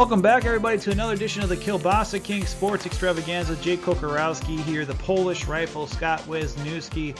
Welcome 0.00 0.22
back, 0.22 0.46
everybody, 0.46 0.78
to 0.78 0.92
another 0.92 1.12
edition 1.12 1.42
of 1.42 1.50
the 1.50 1.58
Kielbasa 1.58 2.24
King 2.24 2.46
Sports 2.46 2.86
Extravaganza. 2.86 3.54
Jake 3.56 3.82
Kocorowski 3.82 4.58
here, 4.60 4.86
the 4.86 4.94
Polish 4.94 5.44
rifle, 5.44 5.86
Scott 5.86 6.20
Wisniewski, 6.20 7.14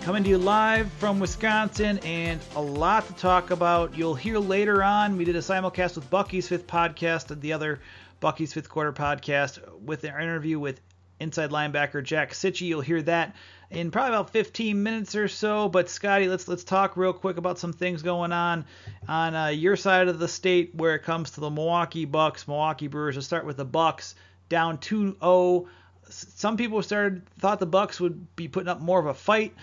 coming 0.00 0.24
to 0.24 0.30
you 0.30 0.38
live 0.38 0.90
from 0.92 1.20
Wisconsin, 1.20 1.98
and 1.98 2.40
a 2.56 2.60
lot 2.60 3.06
to 3.08 3.12
talk 3.12 3.50
about. 3.50 3.94
You'll 3.94 4.14
hear 4.14 4.38
later 4.38 4.82
on, 4.82 5.18
we 5.18 5.26
did 5.26 5.36
a 5.36 5.40
simulcast 5.40 5.96
with 5.96 6.08
Bucky's 6.08 6.48
Fifth 6.48 6.66
Podcast, 6.66 7.38
the 7.38 7.52
other 7.52 7.80
Bucky's 8.18 8.54
Fifth 8.54 8.70
Quarter 8.70 8.94
Podcast, 8.94 9.58
with 9.82 10.04
an 10.04 10.14
interview 10.14 10.58
with 10.58 10.80
inside 11.20 11.50
linebacker 11.50 12.02
Jack 12.02 12.32
Cichy. 12.32 12.62
You'll 12.62 12.80
hear 12.80 13.02
that 13.02 13.36
in 13.70 13.90
probably 13.90 14.14
about 14.14 14.30
15 14.30 14.82
minutes 14.82 15.14
or 15.14 15.28
so. 15.28 15.68
But 15.68 15.88
Scotty, 15.88 16.28
let's 16.28 16.48
let's 16.48 16.64
talk 16.64 16.96
real 16.96 17.12
quick 17.12 17.36
about 17.36 17.58
some 17.58 17.72
things 17.72 18.02
going 18.02 18.32
on 18.32 18.64
on 19.08 19.34
uh, 19.34 19.46
your 19.48 19.76
side 19.76 20.08
of 20.08 20.18
the 20.18 20.28
state 20.28 20.74
where 20.74 20.94
it 20.94 21.02
comes 21.02 21.32
to 21.32 21.40
the 21.40 21.50
Milwaukee 21.50 22.04
Bucks, 22.04 22.46
Milwaukee 22.48 22.88
Brewers. 22.88 23.16
Let's 23.16 23.26
start 23.26 23.44
with 23.44 23.56
the 23.56 23.64
Bucks 23.64 24.14
down 24.48 24.78
2-0. 24.78 25.66
Some 26.08 26.56
people 26.56 26.82
started 26.82 27.22
thought 27.38 27.60
the 27.60 27.66
Bucks 27.66 28.00
would 28.00 28.36
be 28.36 28.48
putting 28.48 28.68
up 28.68 28.80
more 28.80 29.00
of 29.00 29.06
a 29.06 29.14
fight. 29.14 29.54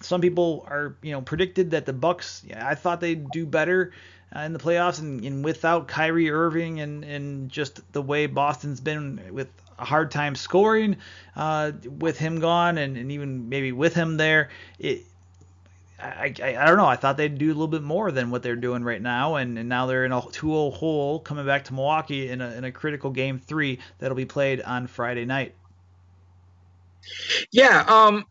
Some 0.00 0.20
people 0.20 0.66
are 0.68 0.96
you 1.02 1.12
know 1.12 1.22
predicted 1.22 1.72
that 1.72 1.86
the 1.86 1.92
Bucks. 1.92 2.42
Yeah, 2.46 2.66
I 2.66 2.74
thought 2.74 3.00
they'd 3.00 3.28
do 3.30 3.46
better. 3.46 3.92
Uh, 4.34 4.40
in 4.42 4.52
the 4.52 4.60
playoffs 4.60 5.00
and, 5.00 5.24
and, 5.24 5.44
without 5.44 5.88
Kyrie 5.88 6.30
Irving 6.30 6.80
and, 6.80 7.02
and 7.02 7.50
just 7.50 7.80
the 7.92 8.00
way 8.00 8.26
Boston's 8.26 8.80
been 8.80 9.20
with 9.32 9.48
a 9.80 9.84
hard 9.84 10.10
time 10.10 10.34
scoring 10.34 10.96
uh, 11.34 11.72
with 11.98 12.18
him 12.18 12.40
gone, 12.40 12.78
and, 12.78 12.96
and 12.96 13.10
even 13.10 13.48
maybe 13.48 13.72
with 13.72 13.94
him 13.94 14.16
there. 14.16 14.50
It, 14.78 15.04
I, 15.98 16.34
I, 16.42 16.56
I, 16.56 16.66
don't 16.66 16.76
know. 16.76 16.86
I 16.86 16.96
thought 16.96 17.16
they'd 17.16 17.36
do 17.36 17.46
a 17.46 17.48
little 17.48 17.68
bit 17.68 17.82
more 17.82 18.10
than 18.10 18.30
what 18.30 18.42
they're 18.42 18.56
doing 18.56 18.84
right 18.84 19.02
now, 19.02 19.36
and, 19.36 19.58
and 19.58 19.68
now 19.68 19.86
they're 19.86 20.04
in 20.04 20.12
a 20.12 20.20
2-0 20.20 20.72
hole 20.72 21.20
coming 21.20 21.44
back 21.44 21.64
to 21.64 21.74
Milwaukee 21.74 22.30
in 22.30 22.40
a, 22.40 22.52
in 22.52 22.64
a 22.64 22.72
critical 22.72 23.10
game 23.10 23.38
three 23.38 23.80
that'll 23.98 24.16
be 24.16 24.24
played 24.24 24.62
on 24.62 24.86
Friday 24.86 25.24
night. 25.24 25.54
Yeah, 27.50 27.84
um, 27.88 28.26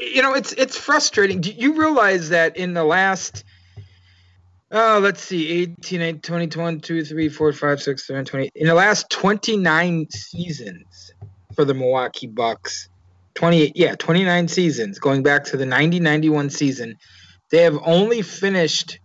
you 0.00 0.22
know 0.22 0.34
it's 0.34 0.52
it's 0.52 0.76
frustrating. 0.76 1.40
Do 1.40 1.52
you 1.52 1.78
realize 1.78 2.30
that 2.30 2.56
in 2.56 2.74
the 2.74 2.84
last 2.84 3.44
Oh, 4.72 5.00
let's 5.02 5.22
see. 5.22 5.48
18, 5.62 6.20
20, 6.20 6.46
21, 6.46 6.80
2, 6.80 7.04
3, 7.04 7.28
4, 7.28 7.52
5, 7.52 7.82
6, 7.82 8.06
7, 8.06 8.24
20. 8.24 8.50
In 8.54 8.68
the 8.68 8.74
last 8.74 9.10
29 9.10 10.08
seasons 10.10 11.12
for 11.56 11.64
the 11.64 11.74
Milwaukee 11.74 12.28
Bucks, 12.28 12.88
28, 13.34 13.72
yeah, 13.74 13.96
29 13.96 14.46
seasons, 14.46 14.98
going 15.00 15.22
back 15.22 15.44
to 15.44 15.56
the 15.56 15.66
90 15.66 15.98
91 15.98 16.50
season, 16.50 16.96
they 17.50 17.62
have 17.62 17.78
only 17.84 18.22
finished 18.22 19.00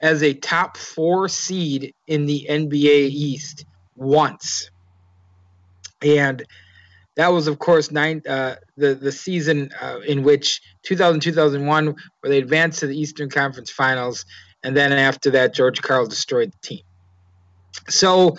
as 0.00 0.22
a 0.22 0.34
top 0.34 0.76
four 0.76 1.28
seed 1.28 1.94
in 2.06 2.26
the 2.26 2.46
NBA 2.48 3.08
East 3.08 3.64
once. 3.96 4.70
And 6.02 6.44
that 7.16 7.32
was, 7.32 7.48
of 7.48 7.58
course, 7.58 7.90
nine, 7.90 8.22
uh, 8.28 8.56
the, 8.76 8.94
the 8.94 9.10
season 9.10 9.70
uh, 9.80 10.00
in 10.06 10.22
which 10.22 10.60
2000 10.82 11.20
2001, 11.20 11.86
where 11.86 11.96
they 12.30 12.38
advanced 12.38 12.80
to 12.80 12.86
the 12.86 12.98
Eastern 12.98 13.30
Conference 13.30 13.70
Finals 13.70 14.24
and 14.62 14.76
then 14.76 14.92
after 14.92 15.30
that, 15.30 15.54
George 15.54 15.80
Karl 15.82 16.06
destroyed 16.06 16.52
the 16.52 16.58
team. 16.66 16.82
So 17.88 18.36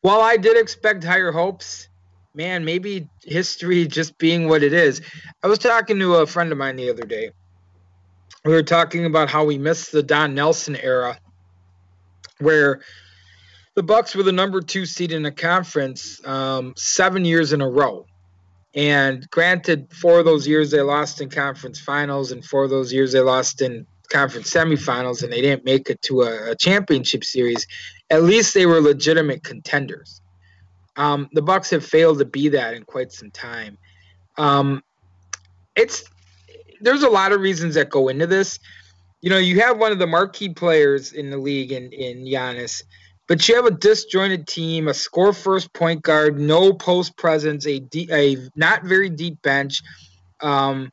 while 0.00 0.20
I 0.20 0.36
did 0.36 0.56
expect 0.56 1.04
higher 1.04 1.32
hopes, 1.32 1.88
man, 2.34 2.64
maybe 2.64 3.08
history 3.22 3.86
just 3.86 4.18
being 4.18 4.48
what 4.48 4.62
it 4.62 4.72
is. 4.72 5.00
I 5.42 5.48
was 5.48 5.58
talking 5.58 5.98
to 5.98 6.16
a 6.16 6.26
friend 6.26 6.50
of 6.52 6.58
mine 6.58 6.76
the 6.76 6.90
other 6.90 7.04
day. 7.04 7.30
We 8.44 8.52
were 8.52 8.62
talking 8.62 9.04
about 9.04 9.30
how 9.30 9.44
we 9.44 9.58
missed 9.58 9.92
the 9.92 10.02
Don 10.02 10.34
Nelson 10.34 10.76
era, 10.76 11.18
where 12.40 12.80
the 13.74 13.82
Bucks 13.82 14.14
were 14.14 14.24
the 14.24 14.32
number 14.32 14.60
two 14.60 14.84
seed 14.84 15.12
in 15.12 15.22
the 15.22 15.30
conference 15.30 16.24
um, 16.26 16.74
seven 16.76 17.24
years 17.24 17.52
in 17.52 17.60
a 17.60 17.68
row. 17.68 18.06
And 18.74 19.30
granted, 19.30 19.92
four 19.92 20.18
of 20.18 20.24
those 20.24 20.48
years 20.48 20.70
they 20.70 20.80
lost 20.80 21.20
in 21.20 21.28
conference 21.28 21.78
finals, 21.78 22.32
and 22.32 22.44
four 22.44 22.64
of 22.64 22.70
those 22.70 22.92
years 22.92 23.12
they 23.12 23.20
lost 23.20 23.60
in 23.60 23.86
conference 24.12 24.50
semifinals 24.50 25.22
and 25.22 25.32
they 25.32 25.40
didn't 25.40 25.64
make 25.64 25.88
it 25.90 26.00
to 26.02 26.22
a, 26.22 26.52
a 26.52 26.56
championship 26.56 27.24
series, 27.24 27.66
at 28.10 28.22
least 28.22 28.54
they 28.54 28.66
were 28.66 28.80
legitimate 28.80 29.42
contenders. 29.42 30.20
Um, 30.96 31.28
the 31.32 31.42
Bucks 31.42 31.70
have 31.70 31.84
failed 31.84 32.18
to 32.18 32.24
be 32.24 32.50
that 32.50 32.74
in 32.74 32.84
quite 32.84 33.12
some 33.12 33.30
time. 33.30 33.78
Um, 34.36 34.82
it's 35.74 36.04
there's 36.80 37.02
a 37.02 37.08
lot 37.08 37.32
of 37.32 37.40
reasons 37.40 37.74
that 37.76 37.88
go 37.88 38.08
into 38.08 38.26
this. 38.26 38.58
You 39.20 39.30
know, 39.30 39.38
you 39.38 39.60
have 39.60 39.78
one 39.78 39.92
of 39.92 39.98
the 39.98 40.06
marquee 40.06 40.50
players 40.50 41.12
in 41.12 41.30
the 41.30 41.38
league 41.38 41.72
in 41.72 41.90
in 41.92 42.24
Giannis, 42.24 42.82
but 43.26 43.48
you 43.48 43.54
have 43.54 43.66
a 43.66 43.70
disjointed 43.70 44.46
team, 44.46 44.88
a 44.88 44.94
score 44.94 45.32
first 45.32 45.72
point 45.72 46.02
guard, 46.02 46.38
no 46.38 46.72
post 46.72 47.16
presence, 47.16 47.66
a 47.66 47.82
a 48.10 48.36
not 48.56 48.84
very 48.84 49.08
deep 49.08 49.40
bench, 49.42 49.80
um, 50.40 50.90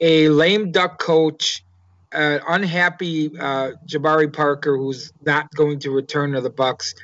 a 0.00 0.28
lame 0.28 0.70
duck 0.70 1.00
coach, 1.00 1.64
uh, 2.12 2.38
unhappy 2.48 3.30
uh, 3.38 3.72
Jabari 3.86 4.32
Parker, 4.32 4.76
who's 4.76 5.12
not 5.24 5.50
going 5.54 5.78
to 5.80 5.90
return 5.90 6.32
to 6.32 6.40
the 6.40 6.50
Bucks, 6.50 6.94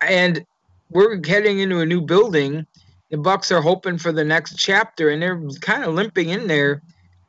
and 0.00 0.44
we're 0.90 1.20
heading 1.26 1.60
into 1.60 1.80
a 1.80 1.86
new 1.86 2.00
building. 2.00 2.66
The 3.10 3.18
Bucks 3.18 3.52
are 3.52 3.60
hoping 3.60 3.98
for 3.98 4.12
the 4.12 4.24
next 4.24 4.56
chapter, 4.56 5.10
and 5.10 5.22
they're 5.22 5.40
kind 5.60 5.84
of 5.84 5.94
limping 5.94 6.30
in 6.30 6.46
there 6.46 6.82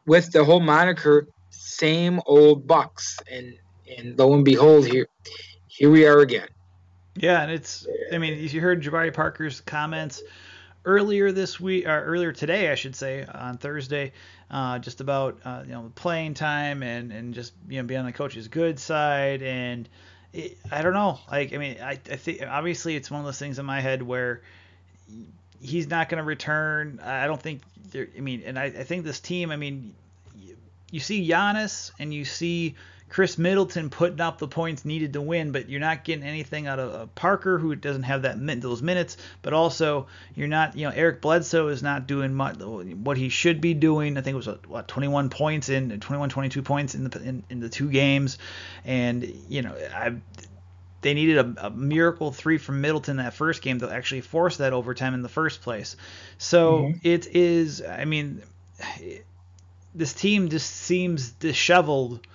with 0.06 0.31
the 0.31 0.44
whole 0.44 0.59
moniker 0.59 1.28
"same 1.50 2.22
old 2.25 2.68
Bucks," 2.68 3.18
and 3.31 3.53
and 3.97 4.18
lo 4.18 4.34
and 4.34 4.46
behold, 4.46 4.88
here 4.88 5.08
here 5.68 5.90
we 5.90 6.06
are 6.06 6.20
again. 6.20 6.47
Yeah, 7.16 7.44
and 7.44 7.52
it's 7.52 7.85
I 8.12 8.18
mean, 8.18 8.38
you 8.40 8.62
heard 8.62 8.81
Jabari 8.81 9.14
Parker's 9.14 9.62
comments 9.62 10.24
earlier 10.85 11.31
this 11.31 11.59
week, 11.59 11.88
or 11.88 12.03
earlier 12.03 12.31
today, 12.31 12.71
I 12.71 12.75
should 12.75 12.95
say, 12.95 13.25
on 13.25 13.57
Thursday, 13.57 14.11
uh, 14.51 14.79
just 14.79 15.01
about 15.01 15.39
uh, 15.45 15.63
you 15.66 15.71
know 15.71 15.91
playing 15.95 16.33
time 16.33 16.83
and 16.83 17.11
and 17.11 17.33
just 17.33 17.53
you 17.67 17.81
know 17.81 17.88
being 17.88 17.99
on 17.99 18.05
the 18.05 18.13
coach's 18.13 18.47
good 18.47 18.79
side. 18.79 19.41
And 19.41 19.89
it, 20.33 20.57
I 20.72 20.81
don't 20.81 20.93
know. 20.93 21.19
Like 21.31 21.53
I 21.53 21.57
mean 21.57 21.77
I, 21.81 21.91
I 21.91 22.16
think 22.16 22.41
obviously 22.47 22.95
it's 22.95 23.09
one 23.09 23.19
of 23.19 23.25
those 23.25 23.39
things 23.39 23.59
in 23.59 23.66
my 23.66 23.81
head 23.81 24.01
where 24.01 24.41
he's 25.61 25.89
not 25.89 26.09
going 26.09 26.19
to 26.19 26.23
return. 26.23 26.99
I 27.03 27.27
don't 27.27 27.41
think 27.41 27.61
I 27.95 28.19
mean 28.19 28.43
and 28.45 28.57
I, 28.59 28.66
I 28.66 28.83
think 28.83 29.05
this 29.05 29.19
team 29.19 29.51
I 29.51 29.55
mean 29.55 29.93
you, 30.35 30.55
you 30.91 30.99
see 30.99 31.27
Giannis 31.27 31.91
and 31.99 32.13
you 32.13 32.25
see 32.25 32.75
Khris 33.13 33.38
Middleton 33.38 33.91
putting 33.91 34.19
up 34.22 34.40
the 34.40 34.47
points 34.47 34.85
needed 34.85 35.13
to 35.13 35.22
win, 35.22 35.51
but 35.51 35.69
you're 35.69 35.79
not 35.79 36.03
getting 36.03 36.25
anything 36.25 36.66
out 36.66 36.79
of 36.79 37.13
Parker, 37.13 37.59
who 37.59 37.75
doesn't 37.75 38.03
have 38.03 38.24
that 38.24 38.40
those 38.59 38.81
minutes. 38.81 39.18
But 39.44 39.53
also, 39.53 40.07
you're 40.34 40.47
not, 40.47 40.75
you 40.75 40.88
know, 40.88 40.94
Eric 40.96 41.22
Bledsoe 41.22 41.68
is 41.68 41.84
not 41.84 42.07
doing 42.07 42.34
much, 42.34 42.57
what 42.57 43.18
he 43.18 43.29
should 43.29 43.62
be 43.62 43.75
doing. 43.75 44.18
I 44.18 44.22
think 44.22 44.34
it 44.34 44.38
was 44.38 44.50
what 44.68 44.88
21 44.88 45.29
points 45.29 45.69
in 45.69 46.00
21, 46.00 46.29
22 46.29 46.63
points 46.63 46.96
in 46.96 47.03
the 47.07 47.22
in, 47.22 47.44
in 47.52 47.59
the 47.59 47.69
two 47.69 47.88
games, 47.91 48.40
and 48.84 49.23
you 49.47 49.62
know, 49.62 49.75
I 49.94 50.16
they 51.02 51.13
needed 51.13 51.38
a, 51.38 51.68
a, 51.68 51.69
miracle 51.69 52.31
three 52.31 52.57
from 52.57 52.81
Middleton 52.81 53.18
that 53.18 53.35
first 53.35 53.62
game 53.62 53.79
to 53.81 53.91
actually 53.91 54.22
force 54.22 54.57
that 54.57 54.73
overtime 54.73 55.13
in 55.13 55.22
the 55.22 55.29
first 55.29 55.62
place. 55.62 55.97
So 56.40 56.79
mm-hmm. 56.79 56.97
it 57.03 57.28
is, 57.28 57.84
I 57.84 58.06
mean, 58.06 58.41
this 59.94 60.13
team 60.13 60.50
just 60.50 60.72
seems 60.72 61.29
disheveled 61.29 62.25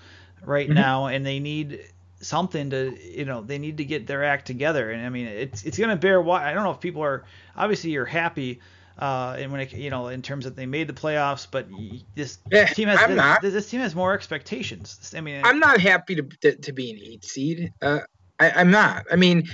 right 0.44 0.66
mm-hmm. 0.66 0.74
now, 0.74 1.06
and 1.06 1.24
they 1.24 1.40
need 1.40 1.80
something 2.20 2.70
to 2.70 2.96
you 3.00 3.24
know 3.24 3.42
they 3.42 3.58
need 3.58 3.78
to 3.78 3.84
get 3.84 4.06
their 4.06 4.24
act 4.24 4.46
together. 4.46 4.90
And 4.90 5.04
I 5.04 5.08
mean 5.08 5.26
it's 5.26 5.64
it's 5.64 5.78
gonna 5.78 5.96
bear. 5.96 6.20
Why 6.20 6.50
I 6.50 6.54
don't 6.54 6.64
know 6.64 6.72
if 6.72 6.80
people 6.80 7.02
are 7.02 7.24
obviously 7.56 7.90
you're 7.90 8.04
happy. 8.04 8.60
Uh, 8.98 9.36
and 9.38 9.52
when 9.52 9.60
it, 9.60 9.72
you 9.72 9.90
know, 9.90 10.08
in 10.08 10.22
terms 10.22 10.44
that 10.44 10.56
they 10.56 10.66
made 10.66 10.88
the 10.88 10.92
playoffs, 10.92 11.46
but 11.48 11.68
this 12.16 12.38
yeah, 12.50 12.66
team 12.66 12.88
has 12.88 12.98
this, 13.40 13.52
this, 13.52 13.70
team 13.70 13.80
has 13.80 13.94
more 13.94 14.12
expectations. 14.12 15.14
I 15.16 15.20
mean, 15.20 15.40
I'm 15.44 15.60
not 15.60 15.80
happy 15.80 16.16
to 16.16 16.22
to, 16.22 16.56
to 16.56 16.72
be 16.72 16.90
an 16.90 16.98
eight 17.00 17.24
seed. 17.24 17.72
Uh, 17.80 18.00
I, 18.40 18.50
I'm 18.50 18.72
not. 18.72 19.04
I 19.08 19.14
mean, 19.14 19.44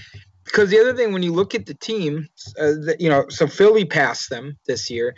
because 0.44 0.70
the 0.70 0.78
other 0.80 0.94
thing, 0.94 1.12
when 1.12 1.22
you 1.22 1.34
look 1.34 1.54
at 1.54 1.66
the 1.66 1.74
team, 1.74 2.26
uh, 2.58 2.72
the, 2.72 2.96
you 2.98 3.10
know, 3.10 3.26
so 3.28 3.46
Philly 3.46 3.84
passed 3.84 4.30
them 4.30 4.56
this 4.66 4.88
year 4.88 5.14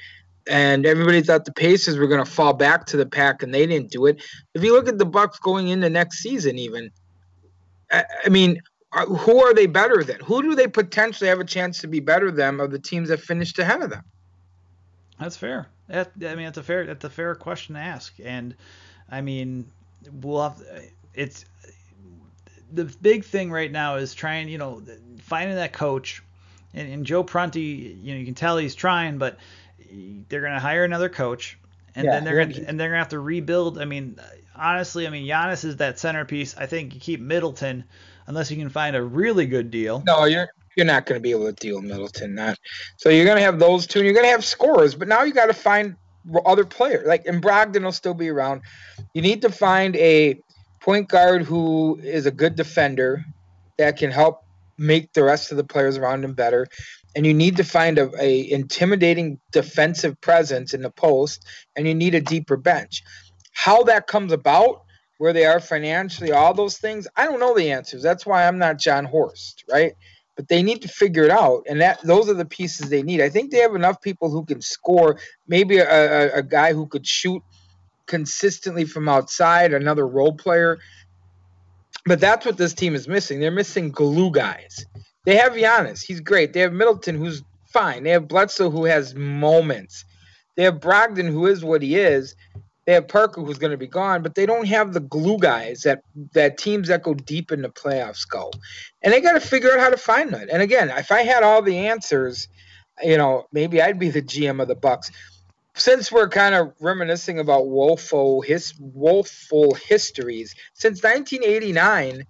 and 0.49 0.87
everybody 0.87 1.23
thought 1.23 1.45
the 1.45 1.53
Pacers 1.53 1.99
were 1.99 2.07
going 2.07 2.25
to 2.25 2.31
fall 2.31 2.53
back 2.53 2.87
to 2.87 2.97
the 2.97 3.07
pack, 3.07 3.43
and 3.43 3.53
they 3.53 3.67
didn't 3.67 3.91
do 3.91 4.07
it. 4.07 4.23
If 4.55 4.63
you 4.63 4.73
look 4.73 4.89
at 4.89 4.99
the 4.99 5.07
Bucks 5.07 5.39
going 5.39 5.69
into 5.69 5.91
next 5.91 6.19
season, 6.19 6.59
even, 6.59 6.91
I, 7.91 8.05
I 8.25 8.29
mean, 8.29 8.61
uh, 8.93 9.07
who 9.07 9.43
are 9.43 9.53
they 9.53 9.67
better 9.67 10.05
than? 10.05 10.21
Who 10.21 10.43
do 10.43 10.55
they 10.55 10.69
potentially 10.69 11.29
have 11.29 11.41
a 11.41 11.45
chance 11.45 11.81
to 11.81 11.89
be 11.89 12.01
better 12.01 12.31
than 12.31 12.61
of 12.61 12.71
the 12.71 12.79
teams 12.79 13.09
that 13.09 13.21
finished 13.21 13.59
ahead 13.59 13.83
of 13.83 13.91
them? 13.91 14.05
That's 15.19 15.37
fair. 15.37 15.69
That, 15.89 16.13
I 16.23 16.35
mean, 16.35 16.45
that's 16.47 16.59
a 16.59 16.63
fair 16.63 16.87
that's 16.87 17.05
a 17.05 17.11
fair 17.11 17.35
question 17.35 17.75
to 17.75 17.81
ask, 17.81 18.15
and 18.23 18.55
I 19.11 19.21
mean, 19.21 19.71
we'll 20.21 20.43
have 20.43 20.63
it's 21.15 21.45
the 22.73 22.85
big 23.01 23.25
thing 23.25 23.51
right 23.51 23.71
now 23.71 23.97
is 23.97 24.15
trying, 24.15 24.49
you 24.49 24.59
know, 24.59 24.83
finding 25.19 25.57
that 25.57 25.73
coach. 25.73 26.23
And, 26.75 26.93
and 26.93 27.07
Joe 27.07 27.23
Prunty, 27.23 27.97
you 28.03 28.13
know, 28.13 28.19
you 28.19 28.27
can 28.27 28.35
tell 28.35 28.59
he's 28.59 28.75
trying, 28.75 29.19
but 29.19 29.39
they're 30.29 30.41
going 30.41 30.53
to 30.53 30.61
hire 30.61 30.85
another 30.85 31.09
coach, 31.09 31.59
and 31.95 32.05
yeah, 32.05 32.13
then 32.13 32.25
they're 32.25 32.45
gonna, 32.45 32.67
and 32.67 32.79
they're 32.79 32.89
going 32.89 32.99
to 32.99 33.05
have 33.05 33.09
to 33.11 33.21
rebuild. 33.21 33.79
I 33.79 33.85
mean, 33.85 34.19
honestly, 34.55 35.07
I 35.07 35.11
mean 35.11 35.27
Giannis 35.27 35.65
is 35.65 35.77
that 35.77 35.99
centerpiece. 35.99 36.57
I 36.57 36.67
think 36.67 36.95
you 36.95 37.01
keep 37.01 37.21
Middleton 37.21 37.85
unless 38.27 38.51
you 38.51 38.57
can 38.57 38.69
find 38.69 38.97
a 38.97 39.03
really 39.03 39.47
good 39.47 39.71
deal. 39.71 40.03
No, 40.07 40.25
you're 40.25 40.49
you're 40.77 40.87
not 40.87 41.07
going 41.07 41.19
to 41.19 41.23
be 41.23 41.31
able 41.31 41.47
to 41.47 41.53
deal 41.53 41.81
Middleton 41.81 42.35
that. 42.35 42.59
So 42.99 43.09
you're 43.09 43.25
going 43.25 43.39
to 43.39 43.43
have 43.43 43.59
those 43.59 43.87
two, 43.87 44.01
and 44.01 44.07
you're 44.07 44.15
going 44.15 44.27
to 44.27 44.31
have 44.31 44.45
scores. 44.45 44.95
But 44.95 45.09
now 45.09 45.23
you 45.23 45.33
got 45.33 45.47
to 45.47 45.55
find 45.55 45.97
other 46.45 46.65
players. 46.65 47.07
Like 47.07 47.27
and 47.27 47.43
Brogdon 47.43 47.83
will 47.83 47.93
still 47.93 48.15
be 48.15 48.29
around. 48.29 48.63
You 49.15 49.23
need 49.23 49.43
to 49.43 49.51
find 49.51 49.97
a 49.97 50.41
point 50.81 51.09
guard 51.09 51.43
who 51.43 51.99
is 52.03 52.27
a 52.27 52.31
good 52.31 52.57
defender 52.57 53.25
that 53.79 53.97
can 53.97 54.11
help 54.11 54.45
make 54.79 55.13
the 55.13 55.23
rest 55.23 55.51
of 55.51 55.57
the 55.57 55.65
players 55.65 55.97
around 55.97 56.25
him 56.25 56.35
better. 56.35 56.67
And 57.17 57.27
you 57.27 57.35
need 57.35 57.57
to 57.57 57.65
find 57.65 57.99
a, 57.99 58.11
a 58.21 58.51
intimidating 58.51 59.41
defensive 59.51 60.21
presence 60.21 60.75
in 60.75 60.83
the 60.83 60.91
post, 60.91 61.47
and 61.75 61.87
you 61.89 61.95
need 61.95 62.15
a 62.15 62.21
deeper 62.21 62.59
bench. 62.59 63.03
How 63.53 63.83
that 63.85 64.07
comes 64.07 64.33
about, 64.33 64.83
where 65.19 65.33
they 65.33 65.47
are 65.47 65.61
financially, 65.61 66.31
all 66.31 66.53
those 66.53 66.77
things, 66.77 67.09
I 67.17 67.25
don't 67.25 67.41
know 67.41 67.55
the 67.55 67.73
answers. 67.73 68.03
That's 68.03 68.27
why 68.27 68.47
I'm 68.47 68.59
not 68.59 68.79
Jon 68.79 69.07
Horst, 69.07 69.65
right? 69.73 69.95
But 70.37 70.49
they 70.49 70.63
need 70.63 70.83
to 70.83 70.89
figure 70.89 71.25
it 71.25 71.31
out, 71.31 71.65
and 71.67 71.81
that 71.81 72.03
those 72.03 72.29
are 72.29 72.35
the 72.35 72.45
pieces 72.45 72.91
they 72.91 73.03
need. 73.03 73.23
I 73.23 73.31
think 73.31 73.51
they 73.51 73.61
have 73.61 73.75
enough 73.75 74.03
people 74.03 74.31
who 74.31 74.45
can 74.45 74.61
score. 74.61 75.19
Maybe 75.49 75.79
a, 75.79 75.87
a, 75.87 76.39
a 76.41 76.43
guy 76.43 76.75
who 76.75 76.87
could 76.87 77.07
shoot 77.07 77.43
consistently 78.05 78.85
from 78.85 79.09
outside, 79.09 79.73
another 79.73 80.07
role 80.07 80.35
player. 80.35 80.79
But 82.05 82.21
that's 82.21 82.45
what 82.45 82.59
this 82.59 82.75
team 82.75 82.95
is 82.95 83.09
missing. 83.09 83.41
They're 83.41 83.51
missing 83.51 83.91
glue 83.91 84.31
guys. 84.31 84.85
They 85.27 85.37
have 85.37 85.53
Giannis. 85.53 86.03
He's 86.03 86.21
great. 86.21 86.53
They 86.53 86.61
have 86.61 86.73
Middleton, 86.73 87.17
who's 87.17 87.43
fine. 87.67 88.05
They 88.05 88.11
have 88.11 88.29
Bledsoe, 88.29 88.71
who 88.71 88.85
has 88.85 89.15
moments. 89.15 90.05
They 90.55 90.63
have 90.63 90.81
Brogdon, 90.81 91.29
who 91.29 91.47
is 91.47 91.63
what 91.65 91.83
he 91.83 91.97
is. 91.97 92.35
They 92.87 92.93
have 92.93 93.09
Parker, 93.09 93.43
who's 93.43 93.59
going 93.59 93.73
to 93.73 93.77
be 93.77 93.89
gone, 93.89 94.23
but 94.23 94.37
they 94.37 94.47
don't 94.47 94.69
have 94.69 94.93
the 94.93 95.01
glue 95.01 95.39
guys 95.39 95.83
that 95.83 96.03
that 96.35 96.57
teams 96.57 96.87
that 96.87 97.03
go 97.03 97.15
deep 97.15 97.51
in 97.51 97.63
the 97.63 97.69
playoffs 97.69 98.27
go, 98.27 98.53
and 99.03 99.13
they 99.13 99.21
got 99.21 99.33
to 99.33 99.41
figure 99.41 99.73
out 99.73 99.81
how 99.81 99.91
to 99.91 99.97
find 99.97 100.33
that. 100.33 100.49
And 100.49 100.63
again, 100.63 100.91
if 100.91 101.11
I 101.11 101.23
had 101.23 101.43
all 101.43 101.61
the 101.61 101.77
answers, 101.89 102.47
you 103.03 103.19
know, 103.19 103.49
maybe 103.53 103.83
I'd 103.83 103.99
be 103.99 104.11
the 104.11 104.23
GM 104.23 104.63
of 104.63 104.69
the 104.69 104.77
Bucks. 104.77 105.11
Since 105.75 106.13
we're 106.13 106.29
kind 106.29 106.55
of 106.55 106.73
reminiscing 106.81 107.41
about 107.41 107.67
woeful 107.67 108.41
his 108.41 108.73
woeful 108.79 109.75
histories, 109.75 110.55
since 110.75 111.03
1989, 111.03 112.25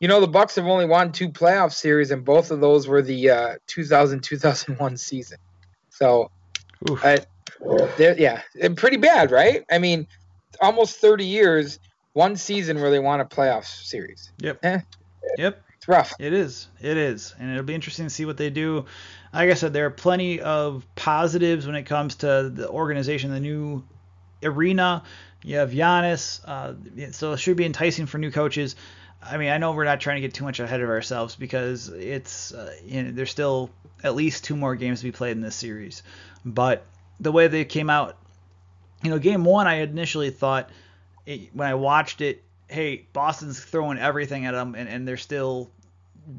you 0.00 0.08
know 0.08 0.20
the 0.20 0.28
Bucks 0.28 0.56
have 0.56 0.66
only 0.66 0.86
won 0.86 1.12
two 1.12 1.28
playoff 1.28 1.72
series, 1.72 2.10
and 2.10 2.24
both 2.24 2.50
of 2.50 2.60
those 2.60 2.86
were 2.86 3.02
the 3.02 3.30
uh, 3.30 3.54
2000-2001 3.68 4.98
season. 4.98 5.38
So, 5.90 6.30
I, 7.02 7.18
yeah, 7.98 8.42
pretty 8.76 8.96
bad, 8.96 9.30
right? 9.30 9.64
I 9.70 9.78
mean, 9.78 10.06
almost 10.60 10.98
30 10.98 11.24
years, 11.24 11.78
one 12.12 12.36
season 12.36 12.80
where 12.80 12.90
they 12.90 12.98
won 12.98 13.20
a 13.20 13.24
playoff 13.24 13.64
series. 13.64 14.32
Yep. 14.38 14.64
Eh, 14.64 14.80
yep. 15.38 15.62
It's 15.76 15.88
rough. 15.88 16.12
It 16.18 16.32
is. 16.32 16.68
It 16.80 16.96
is, 16.96 17.34
and 17.38 17.50
it'll 17.50 17.62
be 17.62 17.74
interesting 17.74 18.06
to 18.06 18.10
see 18.10 18.24
what 18.24 18.36
they 18.36 18.50
do. 18.50 18.86
Like 19.32 19.50
I 19.50 19.54
said, 19.54 19.72
there 19.72 19.86
are 19.86 19.90
plenty 19.90 20.40
of 20.40 20.86
positives 20.94 21.66
when 21.66 21.76
it 21.76 21.84
comes 21.84 22.16
to 22.16 22.50
the 22.54 22.68
organization, 22.68 23.30
the 23.30 23.40
new 23.40 23.84
arena. 24.42 25.02
You 25.42 25.56
have 25.56 25.72
Giannis, 25.72 26.40
uh, 26.46 27.12
so 27.12 27.32
it 27.32 27.36
should 27.38 27.56
be 27.56 27.66
enticing 27.66 28.06
for 28.06 28.16
new 28.16 28.30
coaches. 28.30 28.76
I 29.24 29.38
mean, 29.38 29.50
I 29.50 29.58
know 29.58 29.72
we're 29.72 29.84
not 29.84 30.00
trying 30.00 30.16
to 30.16 30.20
get 30.20 30.34
too 30.34 30.44
much 30.44 30.60
ahead 30.60 30.80
of 30.80 30.88
ourselves 30.88 31.34
because 31.36 31.88
it's 31.88 32.52
uh, 32.52 32.74
you 32.84 33.02
know 33.02 33.10
there's 33.10 33.30
still 33.30 33.70
at 34.02 34.14
least 34.14 34.44
two 34.44 34.56
more 34.56 34.76
games 34.76 35.00
to 35.00 35.04
be 35.04 35.12
played 35.12 35.32
in 35.32 35.40
this 35.40 35.56
series, 35.56 36.02
but 36.44 36.84
the 37.20 37.32
way 37.32 37.48
they 37.48 37.64
came 37.64 37.90
out, 37.90 38.16
you 39.02 39.10
know, 39.10 39.18
game 39.18 39.44
one, 39.44 39.66
I 39.66 39.76
initially 39.76 40.30
thought 40.30 40.70
it, 41.26 41.54
when 41.54 41.68
I 41.68 41.74
watched 41.74 42.20
it, 42.20 42.42
hey, 42.68 43.06
Boston's 43.12 43.60
throwing 43.62 43.98
everything 43.98 44.46
at 44.46 44.52
them, 44.52 44.74
and, 44.74 44.88
and 44.88 45.06
they're 45.06 45.16
still, 45.16 45.70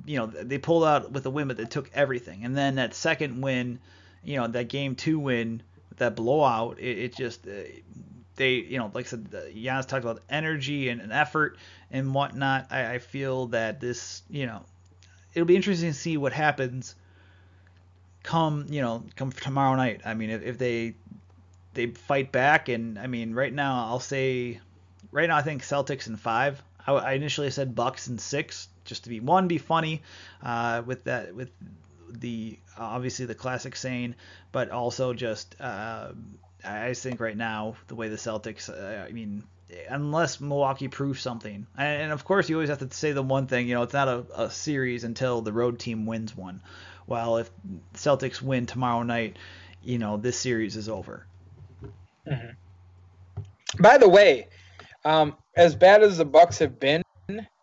you 0.05 0.17
know, 0.17 0.27
they 0.27 0.57
pulled 0.57 0.83
out 0.83 1.11
with 1.11 1.25
a 1.25 1.29
win, 1.29 1.47
but 1.47 1.57
they 1.57 1.65
took 1.65 1.89
everything. 1.93 2.43
And 2.43 2.57
then 2.57 2.75
that 2.75 2.93
second 2.93 3.41
win, 3.41 3.79
you 4.23 4.37
know, 4.37 4.47
that 4.47 4.67
game 4.67 4.95
two 4.95 5.19
win, 5.19 5.61
that 5.97 6.15
blowout, 6.15 6.79
it, 6.79 6.97
it 6.97 7.15
just, 7.15 7.47
uh, 7.47 7.51
they, 8.35 8.55
you 8.55 8.77
know, 8.77 8.91
like 8.93 9.05
I 9.05 9.09
said, 9.09 9.29
Giannis 9.55 9.87
talked 9.87 10.03
about 10.03 10.21
energy 10.29 10.89
and, 10.89 11.01
and 11.01 11.11
effort 11.11 11.57
and 11.91 12.13
whatnot. 12.13 12.67
I, 12.71 12.95
I 12.95 12.99
feel 12.99 13.47
that 13.47 13.79
this, 13.79 14.23
you 14.29 14.45
know, 14.45 14.63
it'll 15.33 15.47
be 15.47 15.55
interesting 15.55 15.89
to 15.91 15.97
see 15.97 16.17
what 16.17 16.33
happens 16.33 16.95
come 18.25 18.65
you 18.69 18.81
know 18.81 19.03
come 19.15 19.31
tomorrow 19.31 19.75
night. 19.75 20.01
I 20.03 20.15
mean, 20.15 20.29
if, 20.31 20.41
if 20.43 20.57
they 20.57 20.95
they 21.73 21.87
fight 21.87 22.31
back, 22.31 22.69
and 22.69 22.99
I 22.99 23.07
mean, 23.07 23.33
right 23.33 23.53
now 23.53 23.85
I'll 23.87 23.99
say, 23.99 24.59
right 25.11 25.29
now 25.29 25.37
I 25.37 25.41
think 25.41 25.61
Celtics 25.61 26.07
in 26.07 26.17
five. 26.17 26.61
I, 26.85 26.93
I 26.93 27.11
initially 27.13 27.51
said 27.51 27.75
Bucks 27.75 28.07
in 28.07 28.17
six, 28.17 28.67
just 28.83 29.03
to 29.03 29.09
be 29.09 29.19
one, 29.19 29.47
be 29.47 29.57
funny, 29.57 30.01
uh, 30.43 30.81
with 30.85 31.03
that 31.05 31.35
with 31.35 31.51
the 32.09 32.57
obviously 32.77 33.25
the 33.25 33.35
classic 33.35 33.75
saying, 33.75 34.15
but 34.51 34.71
also 34.71 35.13
just 35.13 35.55
uh, 35.61 36.11
I 36.63 36.93
think 36.93 37.19
right 37.19 37.37
now 37.37 37.75
the 37.87 37.95
way 37.95 38.09
the 38.09 38.15
Celtics, 38.15 38.69
uh, 38.69 39.05
I 39.05 39.11
mean, 39.11 39.43
unless 39.89 40.39
Milwaukee 40.39 40.87
proves 40.87 41.21
something, 41.21 41.67
and, 41.77 42.11
of 42.11 42.23
course 42.23 42.49
you 42.49 42.55
always 42.55 42.69
have 42.69 42.79
to 42.79 42.91
say 42.91 43.11
the 43.11 43.21
one 43.21 43.47
thing, 43.47 43.67
you 43.67 43.75
know, 43.75 43.83
it's 43.83 43.93
not 43.93 44.07
a, 44.07 44.25
a 44.35 44.51
series 44.51 45.03
until 45.03 45.41
the 45.41 45.53
road 45.53 45.79
team 45.79 46.05
wins 46.05 46.35
one 46.35 46.61
well, 47.07 47.37
if 47.37 47.49
Celtics 47.93 48.41
win 48.41 48.65
tomorrow 48.65 49.03
night, 49.03 49.37
you 49.83 49.97
know, 49.97 50.17
this 50.17 50.37
series 50.37 50.75
is 50.75 50.89
over. 50.89 51.25
Mm-hmm. 52.27 53.41
By 53.81 53.97
the 53.97 54.09
way, 54.09 54.47
um, 55.03 55.35
as 55.55 55.75
bad 55.75 56.01
as 56.01 56.17
the 56.17 56.25
Bucks 56.25 56.59
have 56.59 56.79
been, 56.79 57.03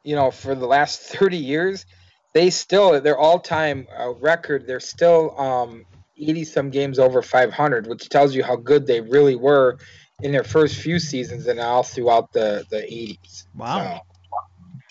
you 0.04 0.16
know, 0.16 0.30
for 0.30 0.54
the 0.54 0.66
last 0.66 1.00
30 1.02 1.36
years, 1.38 1.86
they 2.32 2.50
still 2.50 3.00
their 3.00 3.18
all-time 3.18 3.86
uh, 3.98 4.10
record. 4.10 4.66
They're 4.66 4.80
still 4.80 5.38
um, 5.38 5.84
80 6.18 6.44
some 6.44 6.70
games 6.70 6.98
over 6.98 7.22
500, 7.22 7.86
which 7.86 8.08
tells 8.08 8.34
you 8.34 8.44
how 8.44 8.56
good 8.56 8.86
they 8.86 9.00
really 9.00 9.36
were 9.36 9.78
in 10.22 10.32
their 10.32 10.44
first 10.44 10.76
few 10.76 10.98
seasons 10.98 11.46
and 11.46 11.58
all 11.58 11.82
throughout 11.82 12.32
the 12.32 12.64
the 12.70 12.78
80s. 12.78 13.44
Wow. 13.54 14.02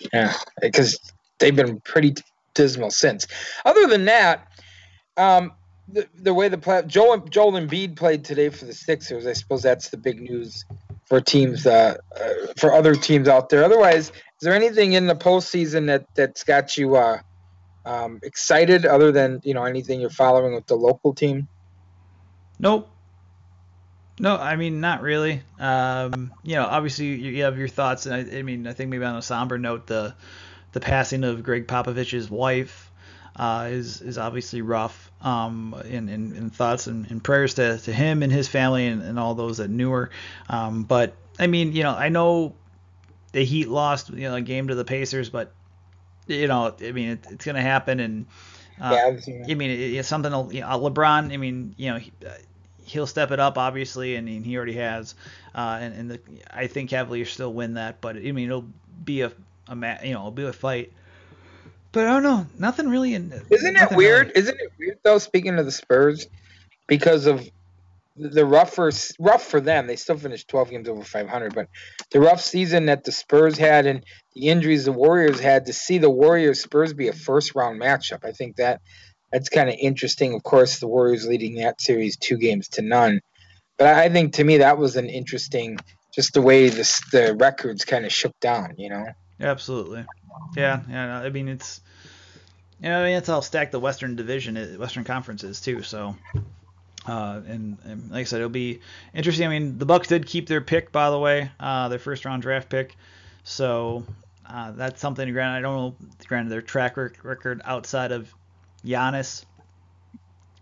So, 0.00 0.08
yeah, 0.12 0.34
because 0.60 0.98
they've 1.38 1.54
been 1.54 1.80
pretty 1.80 2.14
dismal 2.54 2.90
since. 2.90 3.26
Other 3.64 3.86
than 3.86 4.06
that, 4.06 4.48
um, 5.16 5.52
the, 5.88 6.08
the 6.14 6.34
way 6.34 6.48
the 6.48 6.58
play, 6.58 6.82
Joel 6.86 7.18
Joel 7.18 7.52
Embiid 7.52 7.96
played 7.96 8.24
today 8.24 8.48
for 8.48 8.64
the 8.64 8.74
Sixers, 8.74 9.26
I 9.26 9.32
suppose 9.32 9.62
that's 9.62 9.90
the 9.90 9.96
big 9.96 10.20
news 10.20 10.64
for 11.06 11.20
teams 11.20 11.66
uh, 11.66 11.96
uh, 12.18 12.30
for 12.56 12.72
other 12.72 12.94
teams 12.94 13.28
out 13.28 13.48
there. 13.48 13.64
Otherwise, 13.64 14.08
is 14.08 14.12
there 14.40 14.54
anything 14.54 14.94
in 14.94 15.06
the 15.06 15.14
postseason 15.14 15.86
that 15.86 16.06
that's 16.14 16.44
got 16.44 16.76
you 16.76 16.96
uh, 16.96 17.18
um, 17.84 18.20
excited 18.22 18.86
other 18.86 19.12
than 19.12 19.40
you 19.44 19.54
know 19.54 19.64
anything 19.64 20.00
you're 20.00 20.10
following 20.10 20.54
with 20.54 20.66
the 20.66 20.76
local 20.76 21.14
team? 21.14 21.48
Nope. 22.58 22.88
No, 24.18 24.36
I 24.36 24.56
mean 24.56 24.80
not 24.80 25.02
really. 25.02 25.42
Um, 25.58 26.32
you 26.42 26.54
know, 26.54 26.64
obviously 26.64 27.06
you 27.06 27.44
have 27.44 27.58
your 27.58 27.68
thoughts, 27.68 28.06
and 28.06 28.14
I, 28.14 28.38
I 28.38 28.42
mean 28.42 28.66
I 28.66 28.72
think 28.72 28.90
maybe 28.90 29.04
on 29.04 29.16
a 29.16 29.22
somber 29.22 29.58
note, 29.58 29.86
the 29.86 30.14
the 30.72 30.80
passing 30.80 31.24
of 31.24 31.42
Gregg 31.42 31.66
Popovich's 31.66 32.30
wife 32.30 32.90
uh, 33.36 33.68
is 33.70 34.00
is 34.00 34.18
obviously 34.18 34.62
rough. 34.62 35.10
Um, 35.20 35.80
in, 35.84 36.08
in, 36.08 36.34
in 36.34 36.50
thoughts 36.50 36.88
and, 36.88 37.08
and, 37.08 37.22
prayers 37.22 37.54
to, 37.54 37.78
to 37.78 37.92
him 37.92 38.24
and 38.24 38.32
his 38.32 38.48
family 38.48 38.88
and, 38.88 39.02
and 39.02 39.20
all 39.20 39.36
those 39.36 39.58
that 39.58 39.70
knew 39.70 39.88
her. 39.92 40.10
Um, 40.48 40.82
but 40.82 41.14
I 41.38 41.46
mean, 41.46 41.74
you 41.74 41.84
know, 41.84 41.92
I 41.92 42.08
know 42.08 42.56
the 43.30 43.44
Heat 43.44 43.68
lost 43.68 44.10
you 44.10 44.28
know 44.28 44.34
a 44.34 44.40
game 44.40 44.66
to 44.68 44.74
the 44.74 44.84
Pacers, 44.84 45.30
but 45.30 45.52
you 46.26 46.48
know, 46.48 46.74
I 46.80 46.92
mean, 46.92 47.10
it, 47.10 47.26
it's 47.30 47.44
gonna 47.44 47.62
happen. 47.62 48.00
And 48.00 48.26
uh, 48.80 49.10
yeah, 49.26 49.44
I 49.48 49.54
mean, 49.54 49.70
it, 49.70 49.94
it's 49.94 50.08
something. 50.08 50.32
You 50.52 50.60
know, 50.60 50.68
LeBron. 50.68 51.32
I 51.32 51.36
mean, 51.36 51.74
you 51.76 51.90
know. 51.90 51.98
He, 51.98 52.12
he'll 52.84 53.06
step 53.06 53.30
it 53.30 53.40
up, 53.40 53.58
obviously, 53.58 54.16
and 54.16 54.28
he 54.28 54.56
already 54.56 54.74
has. 54.74 55.14
Uh, 55.54 55.78
and, 55.80 55.94
and 55.94 56.10
the, 56.10 56.20
I 56.50 56.66
think 56.66 56.90
Cavaliers 56.90 57.30
still 57.30 57.52
win 57.52 57.74
that, 57.74 58.00
but 58.00 58.16
I 58.16 58.32
mean 58.32 58.46
it'll 58.46 58.66
be 59.04 59.22
a 59.22 59.32
a 59.68 59.76
ma- 59.76 59.98
you 60.02 60.12
know, 60.12 60.20
it'll 60.20 60.30
be 60.30 60.44
a 60.44 60.52
fight. 60.52 60.92
But 61.92 62.06
I 62.06 62.10
don't 62.10 62.22
know, 62.22 62.46
nothing 62.58 62.88
really. 62.88 63.14
In, 63.14 63.32
Isn't 63.50 63.76
it 63.76 63.92
weird? 63.92 64.28
Really. 64.28 64.38
Isn't 64.38 64.60
it 64.60 64.72
weird 64.78 64.98
though? 65.02 65.18
Speaking 65.18 65.58
of 65.58 65.66
the 65.66 65.72
Spurs, 65.72 66.26
because 66.86 67.26
of 67.26 67.48
the 68.16 68.44
rougher 68.44 68.90
rough 69.18 69.44
for 69.44 69.60
them, 69.60 69.86
they 69.86 69.96
still 69.96 70.16
finished 70.16 70.48
12 70.48 70.70
games 70.70 70.88
over 70.88 71.02
500. 71.02 71.54
But 71.54 71.68
the 72.10 72.20
rough 72.20 72.40
season 72.40 72.86
that 72.86 73.04
the 73.04 73.12
Spurs 73.12 73.56
had 73.56 73.86
and 73.86 74.04
the 74.34 74.48
injuries 74.48 74.84
the 74.84 74.92
Warriors 74.92 75.40
had, 75.40 75.66
to 75.66 75.72
see 75.72 75.98
the 75.98 76.10
Warriors 76.10 76.62
Spurs 76.62 76.92
be 76.92 77.08
a 77.08 77.12
first 77.12 77.54
round 77.54 77.80
matchup, 77.80 78.24
I 78.24 78.32
think 78.32 78.56
that 78.56 78.80
that's 79.30 79.48
kind 79.48 79.68
of 79.68 79.76
interesting. 79.78 80.34
Of 80.34 80.42
course, 80.42 80.78
the 80.78 80.88
Warriors 80.88 81.26
leading 81.26 81.56
that 81.56 81.80
series 81.80 82.16
two 82.16 82.36
games 82.36 82.68
to 82.70 82.82
none. 82.82 83.20
But 83.78 83.94
I 83.94 84.08
think 84.08 84.34
to 84.34 84.44
me 84.44 84.58
that 84.58 84.78
was 84.78 84.96
an 84.96 85.08
interesting, 85.08 85.78
just 86.14 86.34
the 86.34 86.42
way 86.42 86.68
this, 86.68 87.00
the 87.10 87.34
records 87.34 87.84
kind 87.84 88.04
of 88.04 88.12
shook 88.12 88.38
down, 88.40 88.74
you 88.76 88.90
know. 88.90 89.06
Absolutely. 89.40 90.04
Yeah, 90.56 90.82
yeah. 90.88 91.18
I 91.18 91.30
mean, 91.30 91.48
it's 91.48 91.80
yeah, 92.82 92.98
I 92.98 93.04
mean, 93.04 93.16
it's 93.16 93.28
how 93.28 93.40
stacked 93.40 93.70
the 93.70 93.78
Western 93.78 94.16
Division, 94.16 94.56
is, 94.56 94.76
Western 94.76 95.04
Conference 95.04 95.44
is 95.44 95.60
too. 95.60 95.82
So, 95.82 96.16
uh, 97.06 97.40
and, 97.46 97.78
and, 97.84 98.10
like 98.10 98.20
I 98.20 98.24
said, 98.24 98.38
it'll 98.38 98.50
be 98.50 98.80
interesting. 99.14 99.46
I 99.46 99.50
mean, 99.50 99.78
the 99.78 99.86
Bucks 99.86 100.08
did 100.08 100.26
keep 100.26 100.46
their 100.46 100.60
pick, 100.60 100.92
by 100.92 101.10
the 101.10 101.18
way, 101.18 101.50
uh, 101.58 101.88
their 101.88 101.98
first 101.98 102.24
round 102.24 102.42
draft 102.42 102.68
pick. 102.68 102.96
So, 103.44 104.04
uh, 104.48 104.72
that's 104.72 105.00
something. 105.00 105.30
Granted, 105.32 105.58
I 105.58 105.60
don't 105.62 105.76
know. 105.76 105.96
Granted, 106.26 106.50
their 106.50 106.62
track 106.62 106.96
record 106.96 107.62
outside 107.64 108.12
of 108.12 108.32
Giannis 108.84 109.44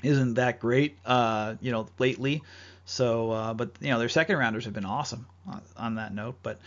isn't 0.02 0.34
that 0.34 0.60
great, 0.60 0.96
uh, 1.04 1.56
you 1.60 1.72
know, 1.72 1.88
lately. 1.98 2.42
So, 2.84 3.30
uh, 3.30 3.54
but 3.54 3.72
you 3.80 3.90
know, 3.90 3.98
their 3.98 4.08
second 4.08 4.36
rounders 4.36 4.64
have 4.64 4.74
been 4.74 4.84
awesome 4.84 5.26
on, 5.46 5.62
on, 5.76 5.94
that 5.96 6.14
note. 6.14 6.36
But 6.42 6.58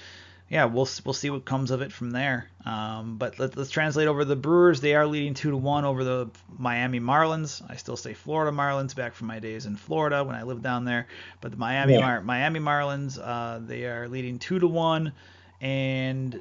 yeah, 0.50 0.66
we'll 0.66 0.88
we'll 1.06 1.14
see 1.14 1.30
what 1.30 1.46
comes 1.46 1.72
of 1.72 1.82
it 1.82 1.92
from 1.92 2.12
there. 2.12 2.48
Um, 2.66 3.18
but 3.18 3.40
let, 3.40 3.58
us 3.58 3.70
translate 3.70 4.08
over 4.08 4.24
the 4.26 4.36
Brewers. 4.36 4.82
They 4.82 4.94
are 4.96 5.08
leading 5.08 5.34
two 5.34 5.52
to 5.52 5.58
one 5.58 5.86
over 5.86 6.04
the 6.04 6.30
Miami 6.58 7.00
Marlins. 7.00 7.62
I 7.70 7.76
still 7.76 7.98
say 7.98 8.14
Florida 8.14 8.56
Marlins, 8.56 8.96
back 8.96 9.14
from 9.14 9.28
my 9.28 9.40
days 9.40 9.66
in 9.66 9.76
Florida 9.76 10.24
when 10.24 10.36
I 10.36 10.44
lived 10.44 10.62
down 10.62 10.86
there. 10.86 11.08
But 11.42 11.52
the 11.52 11.58
Miami 11.58 11.94
yeah. 11.94 12.02
Mar- 12.02 12.22
Miami 12.22 12.60
Marlins, 12.60 13.20
uh, 13.22 13.60
they 13.66 13.86
are 13.86 14.08
leading 14.08 14.38
two 14.38 14.60
to 14.60 14.68
one, 14.68 15.14
and 15.60 16.40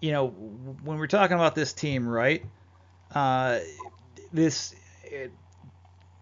you 0.00 0.12
know 0.12 0.28
when 0.28 0.98
we're 0.98 1.06
talking 1.06 1.36
about 1.36 1.54
this 1.54 1.72
team, 1.72 2.08
right? 2.08 2.44
Uh, 3.14 3.58
this 4.32 4.74
it, 5.04 5.32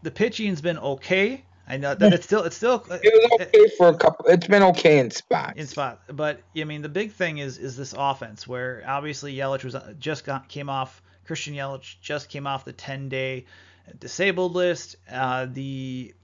the 0.03 0.11
pitching's 0.11 0.61
been 0.61 0.79
okay. 0.79 1.45
I 1.69 1.77
know 1.77 1.95
that 1.95 2.15
it's 2.15 2.25
still 2.25 2.45
it's 2.45 2.57
still 2.57 2.85
it 2.91 3.31
was 3.31 3.47
okay 3.47 3.69
for 3.77 3.89
a 3.89 3.97
couple. 3.97 4.27
It's 4.27 4.47
been 4.47 4.63
okay 4.63 4.99
in 4.99 5.11
spots. 5.11 5.59
In 5.59 5.67
spot, 5.67 6.01
but 6.09 6.41
I 6.57 6.65
mean 6.65 6.83
the 6.83 6.89
big 6.89 7.13
thing 7.13 7.39
is 7.39 7.59
is 7.59 7.77
this 7.77 7.95
offense 7.97 8.49
where 8.49 8.83
obviously 8.87 9.35
Yelich 9.37 9.65
was 9.65 9.75
uh, 9.75 9.93
just 9.99 10.25
got, 10.25 10.49
came 10.49 10.71
off 10.71 11.03
Christian 11.27 11.55
Yelich 11.55 11.97
just 12.01 12.31
came 12.31 12.47
off 12.47 12.65
the 12.65 12.73
10 12.73 13.11
day 13.11 13.45
disabled 14.01 14.55
list. 14.55 14.97
Uh, 15.11 15.47
the 15.53 16.15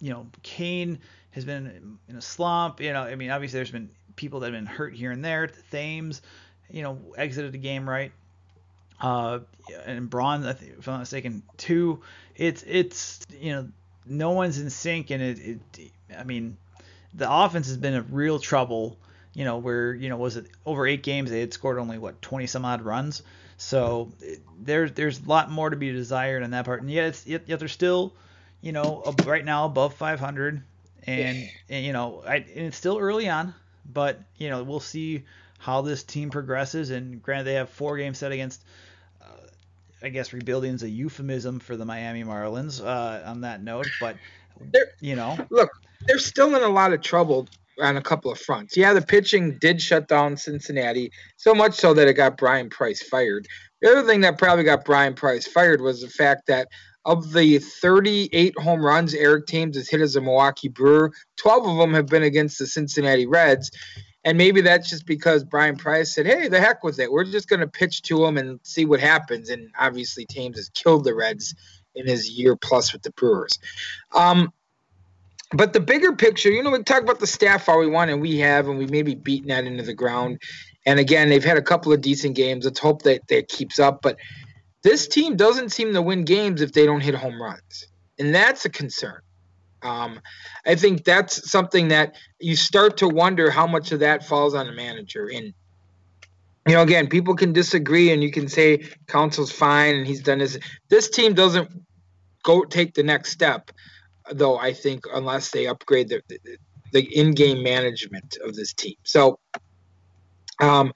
you 0.00 0.10
know 0.10 0.26
Cain 0.42 1.00
has 1.30 1.44
been 1.44 1.98
in 2.08 2.16
a 2.16 2.22
slump. 2.22 2.80
You 2.80 2.94
know 2.94 3.02
I 3.02 3.16
mean 3.16 3.30
obviously 3.30 3.58
there's 3.58 3.70
been 3.70 3.90
people 4.16 4.40
that 4.40 4.46
have 4.46 4.54
been 4.54 4.66
hurt 4.66 4.94
here 4.94 5.10
and 5.10 5.22
there. 5.22 5.50
Thames 5.70 6.22
you 6.70 6.82
know 6.82 6.98
exited 7.18 7.52
the 7.52 7.58
game 7.58 7.88
right. 7.88 8.12
Uh, 8.98 9.40
and 9.84 10.08
Braun, 10.08 10.46
I 10.46 10.54
think 10.54 10.78
if 10.78 10.88
I'm 10.88 10.94
not 10.94 11.00
mistaken, 11.00 11.42
two. 11.58 12.00
It's 12.34 12.64
it's 12.66 13.20
you 13.38 13.52
know 13.52 13.68
no 14.06 14.30
one's 14.30 14.58
in 14.58 14.70
sync, 14.70 15.10
and 15.10 15.22
it, 15.22 15.60
it 15.78 15.90
I 16.16 16.24
mean, 16.24 16.56
the 17.14 17.30
offense 17.30 17.68
has 17.68 17.76
been 17.76 17.94
a 17.94 18.02
real 18.02 18.38
trouble. 18.38 18.98
You 19.34 19.44
know, 19.44 19.58
where 19.58 19.94
you 19.94 20.08
know 20.08 20.16
was 20.16 20.36
it 20.36 20.46
over 20.64 20.86
eight 20.86 21.02
games 21.02 21.30
they 21.30 21.40
had 21.40 21.52
scored 21.52 21.78
only 21.78 21.98
what 21.98 22.22
20 22.22 22.46
some 22.46 22.64
odd 22.64 22.82
runs. 22.82 23.22
So 23.58 24.12
there's 24.58 24.92
there's 24.92 25.20
a 25.20 25.28
lot 25.28 25.50
more 25.50 25.70
to 25.70 25.76
be 25.76 25.92
desired 25.92 26.42
in 26.42 26.50
that 26.52 26.64
part, 26.64 26.82
and 26.82 26.90
yet 26.90 27.06
it's 27.08 27.26
yet, 27.26 27.42
yet 27.46 27.58
they're 27.58 27.68
still, 27.68 28.14
you 28.60 28.72
know, 28.72 29.14
right 29.24 29.44
now 29.44 29.66
above 29.66 29.94
500, 29.94 30.62
and, 31.06 31.48
and 31.68 31.84
you 31.84 31.92
know, 31.92 32.22
I, 32.26 32.36
and 32.36 32.66
it's 32.66 32.76
still 32.76 32.98
early 32.98 33.28
on, 33.28 33.54
but 33.90 34.20
you 34.36 34.50
know 34.50 34.62
we'll 34.62 34.80
see 34.80 35.24
how 35.58 35.82
this 35.82 36.02
team 36.02 36.30
progresses. 36.30 36.90
And 36.90 37.22
granted, 37.22 37.44
they 37.44 37.54
have 37.54 37.70
four 37.70 37.96
games 37.96 38.18
set 38.18 38.32
against 38.32 38.62
I 40.02 40.08
guess 40.10 40.32
rebuilding 40.32 40.74
is 40.74 40.82
a 40.82 40.88
euphemism 40.88 41.58
for 41.58 41.76
the 41.76 41.84
Miami 41.84 42.22
Marlins 42.22 42.84
uh, 42.84 43.28
on 43.28 43.40
that 43.42 43.62
note, 43.62 43.88
but 44.00 44.16
they're, 44.72 44.92
you 45.00 45.16
know, 45.16 45.38
look, 45.50 45.70
they're 46.06 46.18
still 46.18 46.54
in 46.54 46.62
a 46.62 46.68
lot 46.68 46.92
of 46.92 47.00
trouble 47.00 47.48
on 47.80 47.96
a 47.96 48.02
couple 48.02 48.30
of 48.30 48.38
fronts. 48.38 48.76
Yeah, 48.76 48.92
the 48.92 49.02
pitching 49.02 49.58
did 49.58 49.80
shut 49.80 50.08
down 50.08 50.36
Cincinnati 50.36 51.12
so 51.36 51.54
much 51.54 51.74
so 51.74 51.94
that 51.94 52.08
it 52.08 52.14
got 52.14 52.36
Bryan 52.36 52.70
Price 52.70 53.02
fired. 53.02 53.46
The 53.82 53.90
other 53.90 54.06
thing 54.06 54.20
that 54.22 54.38
probably 54.38 54.64
got 54.64 54.84
Bryan 54.84 55.14
Price 55.14 55.46
fired 55.46 55.80
was 55.80 56.00
the 56.00 56.08
fact 56.08 56.46
that 56.46 56.68
of 57.04 57.32
the 57.32 57.58
38 57.58 58.58
home 58.58 58.84
runs 58.84 59.14
Eric 59.14 59.46
Thames 59.46 59.76
has 59.76 59.88
hit 59.88 60.00
as 60.00 60.16
a 60.16 60.20
Milwaukee 60.20 60.68
Brewer, 60.68 61.12
12 61.36 61.68
of 61.68 61.76
them 61.78 61.94
have 61.94 62.06
been 62.06 62.24
against 62.24 62.58
the 62.58 62.66
Cincinnati 62.66 63.26
Reds. 63.26 63.70
And 64.26 64.36
maybe 64.36 64.60
that's 64.60 64.90
just 64.90 65.06
because 65.06 65.44
Bryan 65.44 65.76
Price 65.76 66.12
said, 66.12 66.26
hey, 66.26 66.48
the 66.48 66.60
heck 66.60 66.82
with 66.82 66.98
it. 66.98 67.12
We're 67.12 67.24
just 67.24 67.48
going 67.48 67.60
to 67.60 67.68
pitch 67.68 68.02
to 68.02 68.24
him 68.24 68.36
and 68.36 68.58
see 68.64 68.84
what 68.84 68.98
happens. 68.98 69.50
And 69.50 69.70
obviously, 69.78 70.26
Thames 70.26 70.56
has 70.56 70.68
killed 70.70 71.04
the 71.04 71.14
Reds 71.14 71.54
in 71.94 72.08
his 72.08 72.28
year 72.28 72.56
plus 72.56 72.92
with 72.92 73.02
the 73.02 73.12
Brewers. 73.12 73.56
Um, 74.12 74.52
but 75.52 75.72
the 75.72 75.78
bigger 75.78 76.12
picture, 76.12 76.50
you 76.50 76.64
know, 76.64 76.72
we 76.72 76.82
talk 76.82 77.04
about 77.04 77.20
the 77.20 77.26
staff 77.28 77.68
all 77.68 77.78
we 77.78 77.86
want, 77.86 78.10
and 78.10 78.20
we 78.20 78.38
have, 78.38 78.66
and 78.66 78.78
we 78.78 78.86
maybe 78.86 79.14
beaten 79.14 79.46
that 79.48 79.64
into 79.64 79.84
the 79.84 79.94
ground. 79.94 80.42
And 80.84 80.98
again, 80.98 81.28
they've 81.28 81.44
had 81.44 81.56
a 81.56 81.62
couple 81.62 81.92
of 81.92 82.00
decent 82.00 82.34
games. 82.34 82.64
Let's 82.64 82.80
hope 82.80 83.02
that 83.02 83.28
that 83.28 83.46
keeps 83.46 83.78
up. 83.78 84.02
But 84.02 84.16
this 84.82 85.06
team 85.06 85.36
doesn't 85.36 85.70
seem 85.70 85.92
to 85.92 86.02
win 86.02 86.24
games 86.24 86.62
if 86.62 86.72
they 86.72 86.84
don't 86.84 87.00
hit 87.00 87.14
home 87.14 87.40
runs, 87.40 87.86
and 88.18 88.34
that's 88.34 88.64
a 88.64 88.70
concern. 88.70 89.20
Um, 89.86 90.20
I 90.66 90.74
think 90.74 91.04
that's 91.04 91.48
something 91.50 91.88
that 91.88 92.16
you 92.40 92.56
start 92.56 92.96
to 92.98 93.08
wonder 93.08 93.50
how 93.50 93.66
much 93.66 93.92
of 93.92 94.00
that 94.00 94.26
falls 94.26 94.54
on 94.54 94.66
the 94.66 94.72
manager. 94.72 95.30
And 95.32 95.54
you 96.66 96.74
know, 96.74 96.82
again, 96.82 97.06
people 97.06 97.36
can 97.36 97.52
disagree, 97.52 98.10
and 98.10 98.22
you 98.22 98.32
can 98.32 98.48
say 98.48 98.88
Counsell's 99.06 99.52
fine 99.52 99.94
and 99.94 100.06
he's 100.06 100.22
done 100.22 100.38
this. 100.38 100.58
This 100.88 101.08
team 101.08 101.34
doesn't 101.34 101.70
go 102.42 102.64
take 102.64 102.94
the 102.94 103.04
next 103.04 103.30
step, 103.30 103.70
though. 104.32 104.58
I 104.58 104.72
think 104.72 105.04
unless 105.14 105.52
they 105.52 105.68
upgrade 105.68 106.08
the 106.08 106.22
the, 106.28 106.38
the 106.92 107.02
in-game 107.16 107.62
management 107.62 108.38
of 108.44 108.56
this 108.56 108.72
team. 108.72 108.96
So, 109.04 109.38
um, 110.60 110.92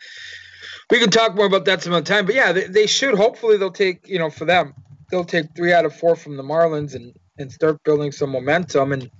we 0.91 0.99
can 0.99 1.11
talk 1.11 1.37
more 1.37 1.47
about 1.47 1.67
that 1.67 1.83
some 1.83 1.93
other 1.93 2.05
time. 2.05 2.27
But 2.27 2.35
yeah, 2.35 2.51
they, 2.51 2.67
they 2.67 2.87
should. 2.89 3.15
Hopefully, 3.15 3.57
they'll 3.57 3.71
take 3.71 4.09
you 4.09 4.19
know 4.19 4.31
for 4.31 4.47
them, 4.47 4.75
they'll 5.13 5.25
take 5.25 5.55
three 5.55 5.73
out 5.73 5.85
of 5.85 5.95
four 5.95 6.17
from 6.17 6.37
the 6.37 6.43
Marlins 6.43 6.97
and 6.97 7.15
and 7.41 7.51
start 7.51 7.83
building 7.85 8.13
some 8.13 8.31
momentum. 8.31 8.93
And 8.93 9.11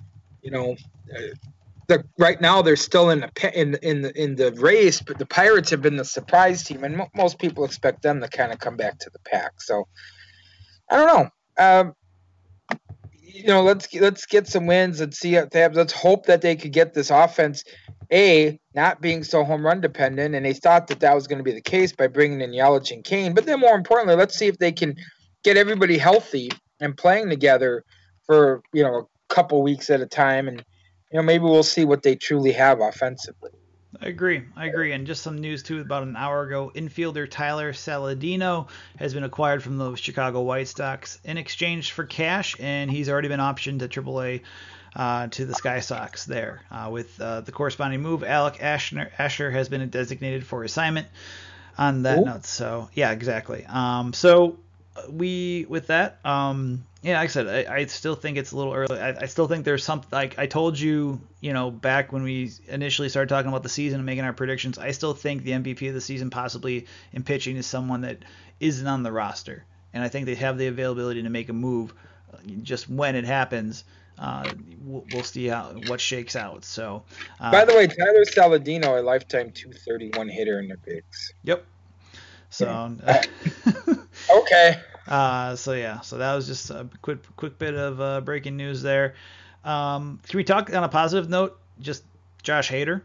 you 0.43 0.51
know, 0.51 0.77
the, 1.89 2.05
right 2.19 2.41
now 2.41 2.63
they're 2.63 2.77
still 2.77 3.11
in 3.11 3.21
the 3.21 3.61
in 3.61 3.75
in 3.83 4.03
the, 4.03 4.23
in 4.23 4.37
the 4.37 4.53
race, 4.53 5.01
but 5.01 5.19
the 5.19 5.27
Pirates 5.27 5.71
have 5.71 5.83
been 5.83 5.97
the 5.97 6.05
surprise 6.05 6.63
team, 6.63 6.85
and 6.85 7.03
most 7.15 7.39
people 7.39 7.65
expect 7.65 8.03
them 8.03 8.21
to 8.21 8.29
kind 8.29 8.53
of 8.53 8.59
come 8.59 8.77
back 8.77 8.99
to 9.01 9.11
the 9.11 9.19
pack. 9.21 9.61
So 9.61 9.87
I 10.89 10.97
don't 10.97 11.07
know. 11.07 11.31
Um, 11.59 11.95
you 13.21 13.47
know, 13.47 13.63
let's 13.63 13.93
let's 13.95 14.27
get 14.27 14.47
some 14.47 14.67
wins 14.67 15.01
and 15.01 15.15
see 15.15 15.35
if 15.35 15.51
they 15.51 15.61
have. 15.61 15.75
Let's 15.75 15.93
hope 15.93 16.27
that 16.27 16.43
they 16.43 16.57
could 16.57 16.73
get 16.73 16.95
this 16.95 17.11
offense 17.11 17.65
a 18.13 18.59
not 18.75 19.01
being 19.01 19.23
so 19.23 19.45
home 19.45 19.65
run 19.65 19.81
dependent, 19.81 20.35
and 20.35 20.45
they 20.45 20.53
thought 20.53 20.89
that 20.89 21.01
that 21.01 21.15
was 21.15 21.27
going 21.27 21.39
to 21.39 21.45
be 21.45 21.53
the 21.53 21.61
case 21.61 21.93
by 21.93 22.07
bringing 22.07 22.41
in 22.41 22.51
Yelich 22.51 22.91
and 22.91 23.05
Cain. 23.05 23.35
But 23.35 23.47
then 23.47 23.61
more 23.61 23.75
importantly, 23.75 24.17
let's 24.17 24.37
see 24.37 24.47
if 24.47 24.59
they 24.59 24.73
can 24.73 24.97
get 25.45 25.57
everybody 25.57 25.97
healthy 25.97 26.51
and 26.81 26.97
playing 26.97 27.29
together 27.29 27.85
for 28.31 28.63
you 28.73 28.85
know 28.85 28.95
a 28.95 29.35
couple 29.35 29.61
weeks 29.61 29.91
at 29.91 30.01
a 30.01 30.07
time, 30.07 30.47
and 30.47 30.65
you 31.11 31.19
know 31.19 31.23
maybe 31.23 31.43
we'll 31.43 31.65
see 31.65 31.85
what 31.85 32.05
they 32.05 32.15
truly 32.15 32.53
have 32.53 32.81
offensively. 32.81 33.51
I 34.01 34.07
agree. 34.07 34.43
I 34.55 34.67
agree. 34.67 34.93
And 34.93 35.05
just 35.05 35.23
some 35.23 35.39
news 35.39 35.65
too. 35.65 35.81
About 35.81 36.05
an 36.05 36.15
hour 36.15 36.45
ago, 36.45 36.71
infielder 36.73 37.29
Tyler 37.29 37.73
Saladino 37.73 38.69
has 39.01 39.15
been 39.15 39.25
acquired 39.25 39.65
from 39.65 39.79
the 39.79 39.97
Chicago 39.97 40.43
White 40.43 40.69
Sox 40.69 41.19
in 41.25 41.39
exchange 41.39 41.91
for 41.91 42.05
cash, 42.05 42.55
and 42.61 42.89
he's 42.89 43.09
already 43.09 43.27
been 43.27 43.41
optioned 43.41 43.81
to 43.81 43.89
AAA 43.89 44.43
uh, 44.95 45.27
to 45.27 45.45
the 45.45 45.55
Sky 45.55 45.81
Sox 45.81 46.25
there. 46.25 46.63
Uh, 46.71 46.89
with 46.93 47.21
uh, 47.21 47.41
the 47.41 47.51
corresponding 47.51 48.01
move, 48.01 48.23
Alec 48.23 48.63
Asher, 48.63 49.11
Asher 49.19 49.51
has 49.51 49.69
been 49.69 49.89
designated 49.89 50.47
for 50.47 50.63
assignment 50.63 51.09
on 51.77 52.05
that 52.05 52.21
Ooh. 52.21 52.27
note. 52.27 52.45
So 52.45 52.91
yeah, 52.95 53.11
exactly. 53.11 53.67
Um, 53.67 54.13
so 54.13 54.57
we 55.09 55.67
with 55.69 55.89
that, 55.89 56.25
um, 56.25 56.85
yeah, 57.03 57.19
like 57.19 57.31
I 57.31 57.33
said, 57.33 57.67
I, 57.69 57.77
I, 57.77 57.87
still 57.87 58.15
think 58.15 58.37
it's 58.37 58.53
a 58.53 58.57
little 58.57 58.75
early. 58.75 58.99
I, 58.99 59.23
I, 59.23 59.27
still 59.27 59.49
think 59.49 59.65
there's 59.65 59.83
something 59.83 60.11
like 60.13 60.39
I 60.39 60.47
told 60.47 60.79
you, 60.79 61.19
you 61.41 61.55
know, 61.55 61.71
back 61.71 62.13
when 62.13 62.23
we 62.23 62.53
initially 62.69 63.09
started 63.09 63.31
talking 63.31 63.49
about 63.49 63.63
the 63.63 63.71
season 63.71 64.01
and 64.01 64.07
making 64.07 64.25
our 64.25 64.35
predictions. 64.35 64.79
I 64.79 64.91
still 64.91 65.15
think 65.15 65.43
the 65.43 65.53
MVP 65.53 65.89
of 65.89 65.95
the 65.95 66.01
season, 66.03 66.29
possibly 66.29 66.87
in 67.13 67.23
pitching, 67.23 67.57
is 67.57 67.67
someone 67.67 68.03
that 68.03 68.19
isn't 68.61 68.87
on 68.87 69.03
the 69.03 69.11
roster, 69.11 69.65
and 69.95 70.05
I 70.05 70.09
think 70.09 70.27
they 70.27 70.35
have 70.35 70.59
the 70.59 70.67
availability 70.67 71.23
to 71.23 71.31
make 71.31 71.49
a 71.49 71.55
move. 71.55 71.95
Uh, 72.33 72.37
just 72.63 72.91
when 72.91 73.17
it 73.17 73.25
happens, 73.25 73.85
uh, 74.19 74.51
we'll, 74.83 75.07
we'll, 75.15 75.23
see 75.23 75.47
how 75.47 75.73
what 75.87 76.03
shakes 76.03 76.37
out. 76.37 76.67
So, 76.67 77.05
uh, 77.41 77.51
by 77.51 77.65
the 77.65 77.75
way, 77.75 77.87
Tyler 77.87 78.27
Saladino, 78.27 78.99
a 78.99 79.03
lifetime 79.03 79.53
231 79.53 80.29
hitter 80.29 80.61
in 80.61 80.69
the 80.69 80.77
bigs. 80.77 81.33
Yep. 81.45 81.65
So. 82.51 82.97
okay. 84.31 84.81
Uh, 85.11 85.57
so 85.57 85.73
yeah, 85.73 86.01
so 86.01 86.19
that 86.19 86.35
was 86.35 86.47
just 86.47 86.71
a 86.71 86.89
quick 87.03 87.19
quick 87.37 87.59
bit 87.59 87.75
of 87.75 88.01
uh, 88.01 88.21
breaking 88.21 88.57
news 88.57 88.81
there. 88.81 89.15
Um, 89.65 90.21
can 90.27 90.37
we 90.37 90.45
talk 90.45 90.73
on 90.73 90.85
a 90.85 90.89
positive 90.89 91.29
note? 91.29 91.59
Just 91.81 92.05
Josh 92.43 92.71
Hader. 92.71 93.03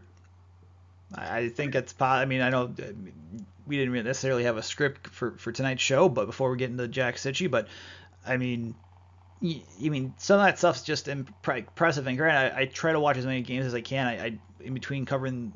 I, 1.14 1.48
think 1.48 1.74
it's. 1.74 1.94
I 2.00 2.24
mean, 2.24 2.42
I 2.42 2.50
know 2.50 2.64
uh, 2.64 2.92
we 3.66 3.76
didn't 3.76 4.04
necessarily 4.04 4.44
have 4.44 4.56
a 4.56 4.62
script 4.62 5.08
for 5.08 5.32
for 5.32 5.50
tonight's 5.50 5.82
show, 5.82 6.08
but 6.08 6.26
before 6.26 6.50
we 6.50 6.56
get 6.56 6.70
into 6.70 6.86
Jack 6.88 7.16
Cichy, 7.16 7.50
but 7.50 7.68
I 8.24 8.36
mean, 8.36 8.74
you, 9.40 9.90
mean 9.90 10.14
some 10.18 10.38
of 10.40 10.46
that 10.46 10.58
stuff's 10.58 10.82
just 10.82 11.08
impressive. 11.08 12.06
And 12.06 12.16
granted, 12.16 12.54
I, 12.54 12.60
I, 12.60 12.64
try 12.66 12.92
to 12.92 13.00
watch 13.00 13.16
as 13.16 13.26
many 13.26 13.42
games 13.42 13.66
as 13.66 13.74
I 13.74 13.80
can. 13.80 14.06
I, 14.06 14.24
I 14.24 14.38
in 14.60 14.74
between 14.74 15.04
covering 15.04 15.52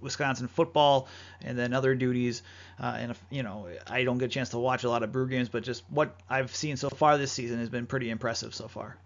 Wisconsin 0.00 0.48
football 0.48 1.08
and 1.42 1.58
then 1.58 1.72
other 1.72 1.94
duties. 1.94 2.42
Uh, 2.80 2.96
and 2.98 3.10
if, 3.10 3.24
you 3.30 3.42
know, 3.42 3.68
I 3.86 4.04
don't 4.04 4.18
get 4.18 4.26
a 4.26 4.28
chance 4.28 4.50
to 4.50 4.58
watch 4.58 4.84
a 4.84 4.90
lot 4.90 5.02
of 5.02 5.12
Brew 5.12 5.28
games, 5.28 5.48
but 5.48 5.62
just 5.62 5.84
what 5.88 6.16
I've 6.28 6.54
seen 6.54 6.76
so 6.76 6.90
far 6.90 7.18
this 7.18 7.32
season 7.32 7.58
has 7.58 7.68
been 7.68 7.86
pretty 7.86 8.10
impressive 8.10 8.54
so 8.54 8.68
far. 8.68 8.96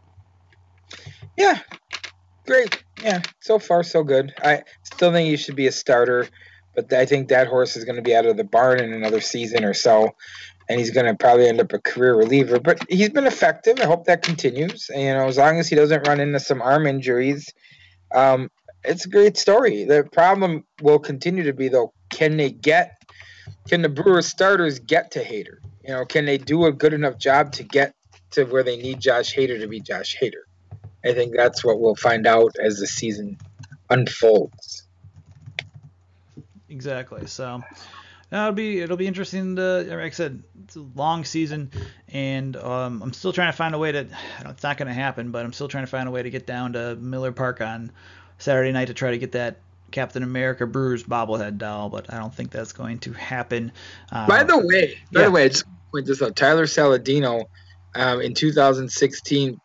Yeah, 1.36 1.58
great. 2.46 2.82
Yeah, 3.02 3.22
so 3.40 3.58
far 3.58 3.82
so 3.82 4.02
good. 4.02 4.34
I 4.42 4.64
still 4.82 5.12
think 5.12 5.28
he 5.28 5.36
should 5.36 5.56
be 5.56 5.68
a 5.68 5.72
starter. 5.72 6.28
but 6.74 6.92
I 6.92 7.06
think 7.06 7.28
that 7.28 7.48
horse 7.48 7.76
is 7.76 7.84
going 7.84 7.96
to 7.96 8.02
be 8.02 8.14
out 8.14 8.26
of 8.26 8.36
the 8.36 8.44
barn 8.44 8.80
in 8.80 8.92
another 8.92 9.20
season 9.20 9.64
or 9.64 9.74
so, 9.74 10.14
and 10.68 10.78
he's 10.78 10.90
going 10.90 11.06
to 11.06 11.14
probably 11.14 11.48
end 11.48 11.60
up 11.60 11.72
a 11.72 11.78
career 11.78 12.14
reliever. 12.14 12.60
But 12.60 12.84
he's 12.88 13.10
been 13.10 13.26
effective. 13.26 13.80
I 13.80 13.86
hope 13.86 14.04
that 14.06 14.22
continues. 14.22 14.88
And, 14.90 15.02
you 15.02 15.14
know, 15.14 15.26
as 15.26 15.38
long 15.38 15.58
as 15.58 15.68
he 15.68 15.76
doesn't 15.76 16.06
run 16.06 16.20
into 16.20 16.40
some 16.40 16.62
arm 16.62 16.86
injuries, 16.86 17.52
um, 18.14 18.50
it's 18.84 19.06
a 19.06 19.08
great 19.08 19.36
story. 19.36 19.84
The 19.84 20.04
problem 20.10 20.64
will 20.82 20.98
continue 20.98 21.44
to 21.44 21.52
be 21.52 21.68
though, 21.68 21.92
can 22.10 22.36
they 22.36 22.50
get, 22.50 23.02
can 23.68 23.82
the 23.82 23.88
Brewers 23.88 24.26
starters 24.26 24.78
get 24.78 25.12
to 25.12 25.24
Hader? 25.24 25.58
You 25.84 25.94
know, 25.94 26.04
can 26.04 26.24
they 26.24 26.38
do 26.38 26.66
a 26.66 26.72
good 26.72 26.92
enough 26.92 27.18
job 27.18 27.52
to 27.52 27.62
get 27.62 27.94
to 28.32 28.44
where 28.44 28.62
they 28.62 28.76
need 28.76 29.00
Josh 29.00 29.34
Hader 29.34 29.58
to 29.60 29.66
be 29.66 29.80
Josh 29.80 30.16
Hader? 30.20 30.42
I 31.04 31.12
think 31.12 31.34
that's 31.34 31.64
what 31.64 31.80
we'll 31.80 31.94
find 31.94 32.26
out 32.26 32.56
as 32.62 32.78
the 32.78 32.86
season 32.86 33.38
unfolds. 33.88 34.86
Exactly. 36.68 37.26
So 37.26 37.62
it'll 38.32 38.52
be 38.52 38.80
it'll 38.80 38.96
be 38.96 39.06
interesting 39.06 39.56
to 39.56 39.82
like 39.82 39.98
I 39.98 40.10
said 40.10 40.42
it's 40.64 40.76
a 40.76 40.86
long 40.94 41.24
season 41.24 41.70
and 42.08 42.56
um, 42.56 43.02
I'm 43.02 43.12
still 43.12 43.32
trying 43.32 43.50
to 43.50 43.56
find 43.56 43.74
a 43.74 43.78
way 43.78 43.92
to 43.92 44.06
it's 44.44 44.62
not 44.62 44.78
going 44.78 44.88
to 44.88 44.94
happen 44.94 45.32
but 45.32 45.44
I'm 45.44 45.52
still 45.52 45.68
trying 45.68 45.84
to 45.84 45.90
find 45.90 46.08
a 46.08 46.12
way 46.12 46.22
to 46.22 46.30
get 46.30 46.46
down 46.46 46.74
to 46.74 46.94
Miller 46.96 47.32
Park 47.32 47.60
on 47.60 47.90
Saturday 48.40 48.72
night 48.72 48.86
to 48.86 48.94
try 48.94 49.12
to 49.12 49.18
get 49.18 49.32
that 49.32 49.60
Captain 49.92 50.22
America 50.22 50.66
Brewers 50.66 51.04
bobblehead 51.04 51.58
doll 51.58 51.88
but 51.88 52.12
I 52.12 52.18
don't 52.18 52.34
think 52.34 52.50
that's 52.50 52.72
going 52.72 52.98
to 53.00 53.12
happen. 53.12 53.72
Uh, 54.10 54.26
by 54.26 54.42
the 54.44 54.58
way, 54.58 54.98
by 55.12 55.20
yeah. 55.20 55.26
the 55.26 55.30
way, 55.30 55.44
I 55.44 55.48
just 55.48 55.64
point 55.92 56.06
this 56.06 56.22
out. 56.22 56.36
Tyler 56.36 56.66
Saladino 56.66 57.44
um, 57.94 58.20
in 58.20 58.34
2016 58.34 59.60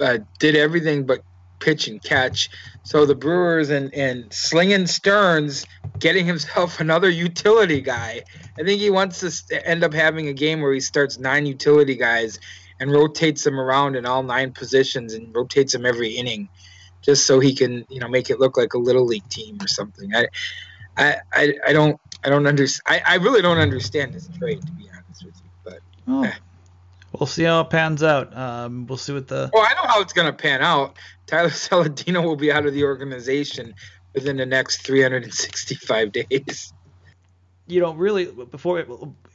uh, 0.00 0.18
did 0.38 0.56
everything 0.56 1.06
but 1.06 1.20
pitch 1.62 1.88
and 1.88 2.02
catch. 2.02 2.50
So 2.82 3.06
the 3.06 3.14
Brewers 3.14 3.70
and, 3.70 3.94
and 3.94 4.32
slinging 4.32 4.86
Stearns 4.86 5.64
getting 5.98 6.26
himself 6.26 6.80
another 6.80 7.08
utility 7.08 7.80
guy. 7.80 8.22
I 8.58 8.64
think 8.64 8.80
he 8.80 8.90
wants 8.90 9.20
to 9.46 9.66
end 9.68 9.84
up 9.84 9.94
having 9.94 10.28
a 10.28 10.32
game 10.32 10.60
where 10.60 10.72
he 10.72 10.80
starts 10.80 11.18
nine 11.18 11.46
utility 11.46 11.94
guys 11.94 12.38
and 12.80 12.90
rotates 12.90 13.44
them 13.44 13.60
around 13.60 13.94
in 13.94 14.04
all 14.04 14.22
nine 14.22 14.52
positions 14.52 15.14
and 15.14 15.34
rotates 15.34 15.72
them 15.72 15.86
every 15.86 16.10
inning, 16.10 16.48
just 17.02 17.26
so 17.26 17.40
he 17.40 17.54
can 17.54 17.84
you 17.88 18.00
know 18.00 18.08
make 18.08 18.30
it 18.30 18.40
look 18.40 18.56
like 18.56 18.74
a 18.74 18.78
little 18.78 19.04
league 19.04 19.28
team 19.28 19.58
or 19.60 19.68
something. 19.68 20.14
I 20.14 20.28
I 20.96 21.16
I, 21.32 21.54
I 21.68 21.72
don't 21.72 22.00
I 22.24 22.30
don't 22.30 22.46
understand. 22.46 23.02
I, 23.06 23.14
I 23.14 23.16
really 23.16 23.42
don't 23.42 23.58
understand 23.58 24.14
this 24.14 24.28
trade 24.38 24.62
to 24.62 24.72
be 24.72 24.88
honest 24.88 25.24
with 25.24 25.36
you, 25.36 25.50
but. 25.64 25.80
Oh. 26.08 26.24
Eh. 26.24 26.32
We'll 27.18 27.26
see 27.26 27.44
how 27.44 27.60
it 27.60 27.68
pans 27.68 28.02
out. 28.02 28.34
Um, 28.34 28.86
we'll 28.86 28.96
see 28.96 29.12
what 29.12 29.28
the. 29.28 29.50
Well, 29.52 29.62
I 29.62 29.74
know 29.74 29.86
how 29.86 30.00
it's 30.00 30.14
going 30.14 30.26
to 30.26 30.32
pan 30.32 30.62
out. 30.62 30.96
Tyler 31.26 31.48
Saladino 31.50 32.22
will 32.24 32.36
be 32.36 32.50
out 32.50 32.64
of 32.64 32.72
the 32.72 32.84
organization 32.84 33.74
within 34.14 34.36
the 34.36 34.46
next 34.46 34.86
365 34.86 36.12
days. 36.12 36.72
You 37.66 37.80
know, 37.80 37.92
really, 37.92 38.26
before 38.26 38.78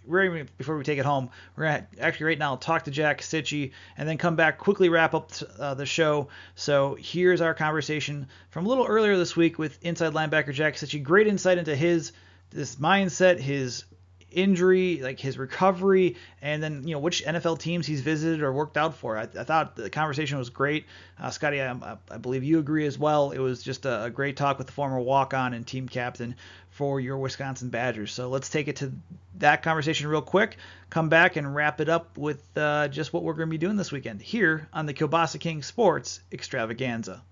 really 0.08 0.44
before 0.58 0.78
we 0.78 0.84
take 0.84 1.00
it 1.00 1.06
home, 1.06 1.30
we're 1.56 1.66
gonna 1.66 1.88
actually 2.00 2.28
right 2.28 2.40
now 2.40 2.56
talk 2.56 2.86
to 2.86 2.92
Jack 2.92 3.22
Cichy 3.22 3.72
and 3.98 4.08
then 4.08 4.18
come 4.18 4.36
back 4.36 4.58
quickly 4.58 4.90
wrap 4.90 5.14
up 5.14 5.32
uh, 5.60 5.74
the 5.74 5.86
show. 5.86 6.30
So 6.56 6.98
here's 7.00 7.42
our 7.42 7.54
conversation 7.54 8.28
from 8.50 8.66
a 8.66 8.70
little 8.70 8.86
earlier 8.86 9.18
this 9.18 9.36
week 9.36 9.60
with 9.60 9.78
inside 9.84 10.14
linebacker 10.14 10.54
Jack 10.54 10.76
Cichy. 10.76 11.02
Great 11.02 11.28
insight 11.28 11.58
into 11.58 11.76
his 11.76 12.12
this 12.50 12.78
mindset, 12.78 13.40
his 13.40 13.84
injury, 14.32 15.00
like 15.02 15.20
his 15.20 15.38
recovery, 15.38 16.16
and 16.42 16.62
then 16.62 16.88
you 16.88 16.94
know 16.94 17.00
which 17.00 17.24
NFL 17.26 17.60
teams 17.60 17.88
he's 17.88 18.02
visited 18.02 18.42
or 18.42 18.52
worked 18.52 18.78
out 18.78 18.96
for. 18.96 19.18
I, 19.18 19.24
I 19.24 19.44
thought 19.44 19.76
the 19.76 19.90
conversation 19.90 20.38
was 20.38 20.50
great. 20.50 20.86
Uh, 21.20 21.30
Scotty, 21.30 21.62
I, 21.62 21.98
I, 22.12 22.18
believe 22.18 22.44
you 22.44 22.60
agree 22.60 22.86
as 22.86 23.00
well. 23.00 23.32
It 23.32 23.40
was 23.40 23.64
just 23.64 23.86
a, 23.86 24.06
a 24.06 24.10
great 24.10 24.38
talk 24.38 24.58
with 24.58 24.68
the 24.68 24.74
former 24.74 25.00
walk-on 25.00 25.54
and 25.54 25.66
team 25.66 25.88
captain 25.88 26.36
for 26.78 27.00
your 27.00 27.18
Wisconsin 27.18 27.70
Badgers. 27.70 28.12
So 28.12 28.30
let's 28.30 28.50
take 28.50 28.68
it 28.68 28.78
to 28.78 28.94
that 29.40 29.64
conversation 29.64 30.08
real 30.08 30.22
quick. 30.22 30.58
Come 30.90 31.10
back 31.10 31.36
and 31.36 31.54
wrap 31.54 31.82
it 31.82 31.90
up 31.90 32.18
with 32.18 32.42
uh, 32.56 32.88
just 32.88 33.12
what 33.12 33.24
we're 33.24 33.34
going 33.34 33.50
to 33.50 33.52
be 33.52 33.58
doing 33.58 33.76
this 33.76 33.92
weekend 33.92 34.22
here 34.22 34.70
on 34.72 34.86
the 34.86 34.94
Kielbasa 34.94 35.40
King 35.40 35.64
Sports 35.64 36.22
Extravaganza. 36.32 37.24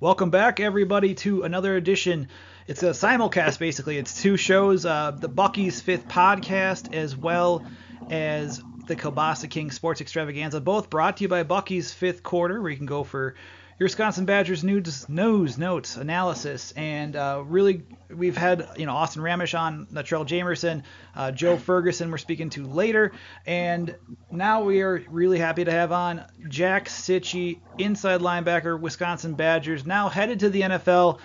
Welcome 0.00 0.30
back, 0.30 0.60
everybody, 0.60 1.14
to 1.16 1.44
another 1.44 1.76
edition 1.76 2.28
it's 2.70 2.84
a 2.84 2.90
simulcast 2.90 3.58
basically. 3.58 3.98
It's 3.98 4.22
two 4.22 4.36
shows, 4.36 4.86
uh, 4.86 5.10
the 5.10 5.28
Bucky's 5.28 5.80
Fifth 5.80 6.06
podcast 6.06 6.94
as 6.94 7.16
well 7.16 7.66
as 8.08 8.62
the 8.86 8.94
Kielbasa 8.94 9.50
King 9.50 9.72
Sports 9.72 10.00
Extravaganza, 10.00 10.60
both 10.60 10.88
brought 10.88 11.16
to 11.16 11.24
you 11.24 11.28
by 11.28 11.42
Bucky's 11.42 11.92
Fifth 11.92 12.22
Quarter, 12.22 12.62
where 12.62 12.70
you 12.70 12.76
can 12.76 12.86
go 12.86 13.02
for 13.02 13.34
your 13.80 13.86
Wisconsin 13.86 14.26
Badgers 14.26 14.62
news, 14.62 15.08
nose 15.08 15.56
notes, 15.56 15.96
analysis, 15.96 16.72
and 16.72 17.16
uh, 17.16 17.42
really 17.46 17.82
we've 18.14 18.36
had 18.36 18.68
you 18.76 18.84
know 18.84 18.92
Austin 18.92 19.22
Ramesh 19.22 19.58
on, 19.58 19.86
Natrell 19.86 20.26
Jamerson, 20.26 20.82
uh, 21.16 21.32
Joe 21.32 21.56
Ferguson 21.56 22.10
we're 22.10 22.18
speaking 22.18 22.50
to 22.50 22.66
later, 22.66 23.12
and 23.46 23.96
now 24.30 24.62
we 24.64 24.82
are 24.82 25.02
really 25.08 25.38
happy 25.38 25.64
to 25.64 25.70
have 25.70 25.92
on 25.92 26.22
Jack 26.46 26.88
Cichy, 26.88 27.60
inside 27.78 28.20
linebacker, 28.20 28.78
Wisconsin 28.78 29.32
Badgers, 29.32 29.86
now 29.86 30.10
headed 30.10 30.40
to 30.40 30.50
the 30.50 30.60
NFL. 30.60 31.18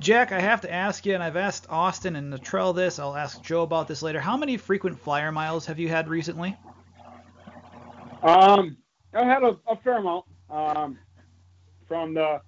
Jack, 0.00 0.32
I 0.32 0.40
have 0.40 0.62
to 0.62 0.72
ask 0.72 1.06
you, 1.06 1.14
and 1.14 1.22
I've 1.22 1.36
asked 1.36 1.68
Austin 1.70 2.16
and 2.16 2.32
Latrell 2.34 2.74
this. 2.74 2.98
I'll 2.98 3.14
ask 3.14 3.40
Joe 3.42 3.62
about 3.62 3.86
this 3.86 4.02
later. 4.02 4.18
How 4.18 4.36
many 4.36 4.56
frequent 4.56 4.98
flyer 4.98 5.30
miles 5.30 5.66
have 5.66 5.78
you 5.78 5.88
had 5.88 6.08
recently? 6.08 6.56
Um, 8.24 8.76
I 9.14 9.24
had 9.24 9.44
a, 9.44 9.56
a 9.68 9.76
fair 9.76 9.98
amount. 9.98 10.24
Um, 10.50 10.98
from 11.88 12.14
the 12.14 12.40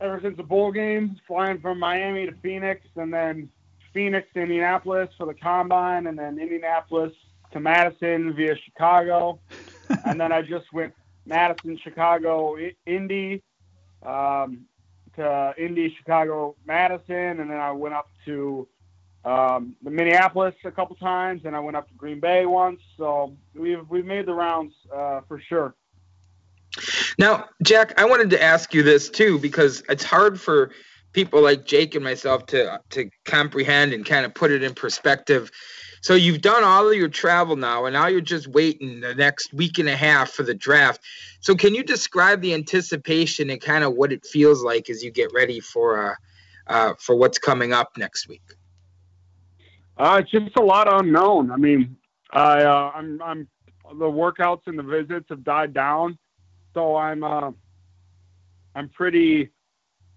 ever 0.00 0.20
since 0.20 0.36
the 0.36 0.42
bowl 0.42 0.72
game, 0.72 1.16
flying 1.26 1.60
from 1.60 1.78
Miami 1.78 2.26
to 2.26 2.32
Phoenix, 2.42 2.86
and 2.96 3.12
then 3.12 3.48
Phoenix 3.94 4.26
to 4.34 4.40
Indianapolis 4.40 5.08
for 5.16 5.26
the 5.26 5.34
combine, 5.34 6.06
and 6.06 6.18
then 6.18 6.38
Indianapolis 6.38 7.12
to 7.52 7.60
Madison 7.60 8.32
via 8.34 8.56
Chicago, 8.56 9.38
and 10.06 10.20
then 10.20 10.32
I 10.32 10.42
just 10.42 10.72
went 10.72 10.94
Madison, 11.26 11.78
Chicago, 11.78 12.56
Indy. 12.86 13.42
Um, 14.04 14.66
to 15.16 15.54
Indy, 15.58 15.94
Chicago, 15.96 16.56
Madison, 16.66 17.40
and 17.40 17.50
then 17.50 17.58
I 17.58 17.72
went 17.72 17.94
up 17.94 18.08
to 18.24 18.66
um, 19.24 19.76
the 19.82 19.90
Minneapolis 19.90 20.54
a 20.64 20.70
couple 20.70 20.96
times, 20.96 21.42
and 21.44 21.54
I 21.54 21.60
went 21.60 21.76
up 21.76 21.88
to 21.88 21.94
Green 21.94 22.20
Bay 22.20 22.46
once. 22.46 22.80
So 22.96 23.36
we've 23.54 23.88
we've 23.88 24.06
made 24.06 24.26
the 24.26 24.34
rounds 24.34 24.74
uh, 24.94 25.20
for 25.28 25.40
sure. 25.40 25.74
Now, 27.18 27.46
Jack, 27.62 27.98
I 28.00 28.04
wanted 28.04 28.30
to 28.30 28.42
ask 28.42 28.72
you 28.74 28.82
this 28.82 29.10
too 29.10 29.38
because 29.38 29.82
it's 29.88 30.04
hard 30.04 30.40
for 30.40 30.70
people 31.12 31.42
like 31.42 31.66
Jake 31.66 31.94
and 31.94 32.04
myself 32.04 32.46
to 32.46 32.80
to 32.90 33.10
comprehend 33.24 33.92
and 33.92 34.04
kind 34.04 34.24
of 34.24 34.34
put 34.34 34.50
it 34.50 34.62
in 34.62 34.74
perspective. 34.74 35.50
So 36.00 36.14
you've 36.14 36.40
done 36.40 36.64
all 36.64 36.88
of 36.88 36.96
your 36.96 37.08
travel 37.08 37.54
now, 37.54 37.84
and 37.84 37.94
now 37.94 38.08
you're 38.08 38.20
just 38.20 38.48
waiting 38.48 39.00
the 39.00 39.14
next 39.14 39.54
week 39.54 39.78
and 39.78 39.88
a 39.88 39.94
half 39.94 40.30
for 40.30 40.42
the 40.42 40.54
draft. 40.54 41.00
So 41.40 41.54
can 41.54 41.76
you 41.76 41.84
describe 41.84 42.40
the 42.40 42.54
anticipation 42.54 43.50
and 43.50 43.60
kind 43.60 43.84
of 43.84 43.94
what 43.94 44.12
it 44.12 44.26
feels 44.26 44.64
like 44.64 44.90
as 44.90 45.04
you 45.04 45.12
get 45.12 45.32
ready 45.32 45.60
for 45.60 46.10
uh, 46.10 46.14
uh, 46.66 46.94
for 46.98 47.14
what's 47.14 47.38
coming 47.38 47.72
up 47.72 47.96
next 47.96 48.28
week? 48.28 48.42
Uh, 49.96 50.20
it's 50.22 50.30
just 50.30 50.56
a 50.56 50.62
lot 50.62 50.92
unknown. 50.92 51.52
I 51.52 51.56
mean, 51.56 51.96
I 52.32 52.62
uh, 52.62 52.92
I'm 52.94 53.22
I'm 53.22 53.48
the 53.90 54.06
workouts 54.06 54.62
and 54.66 54.78
the 54.78 54.82
visits 54.82 55.26
have 55.28 55.44
died 55.44 55.74
down, 55.74 56.18
so 56.74 56.96
I'm 56.96 57.22
uh, 57.24 57.50
I'm 58.74 58.88
pretty 58.88 59.50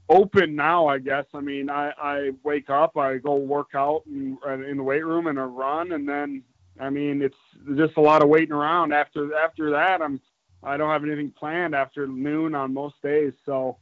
open 0.09 0.55
now, 0.55 0.87
I 0.87 0.99
guess. 0.99 1.25
I 1.33 1.41
mean, 1.41 1.69
I, 1.69 1.91
I 1.97 2.31
wake 2.43 2.69
up, 2.69 2.97
I 2.97 3.17
go 3.17 3.35
work 3.35 3.69
out 3.73 4.03
in, 4.05 4.37
in 4.67 4.77
the 4.77 4.83
weight 4.83 5.05
room 5.05 5.27
and 5.27 5.39
a 5.39 5.43
run, 5.43 5.91
and 5.93 6.07
then 6.07 6.43
I 6.79 6.89
mean, 6.89 7.21
it's 7.21 7.35
just 7.75 7.97
a 7.97 8.01
lot 8.01 8.21
of 8.21 8.29
waiting 8.29 8.53
around. 8.53 8.93
After 8.93 9.35
after 9.35 9.71
that, 9.71 10.01
I'm 10.01 10.19
I 10.63 10.77
don't 10.77 10.89
have 10.89 11.03
anything 11.03 11.31
planned 11.31 11.75
after 11.75 12.07
noon 12.07 12.55
on 12.55 12.73
most 12.73 12.95
days, 13.01 13.33
so 13.45 13.77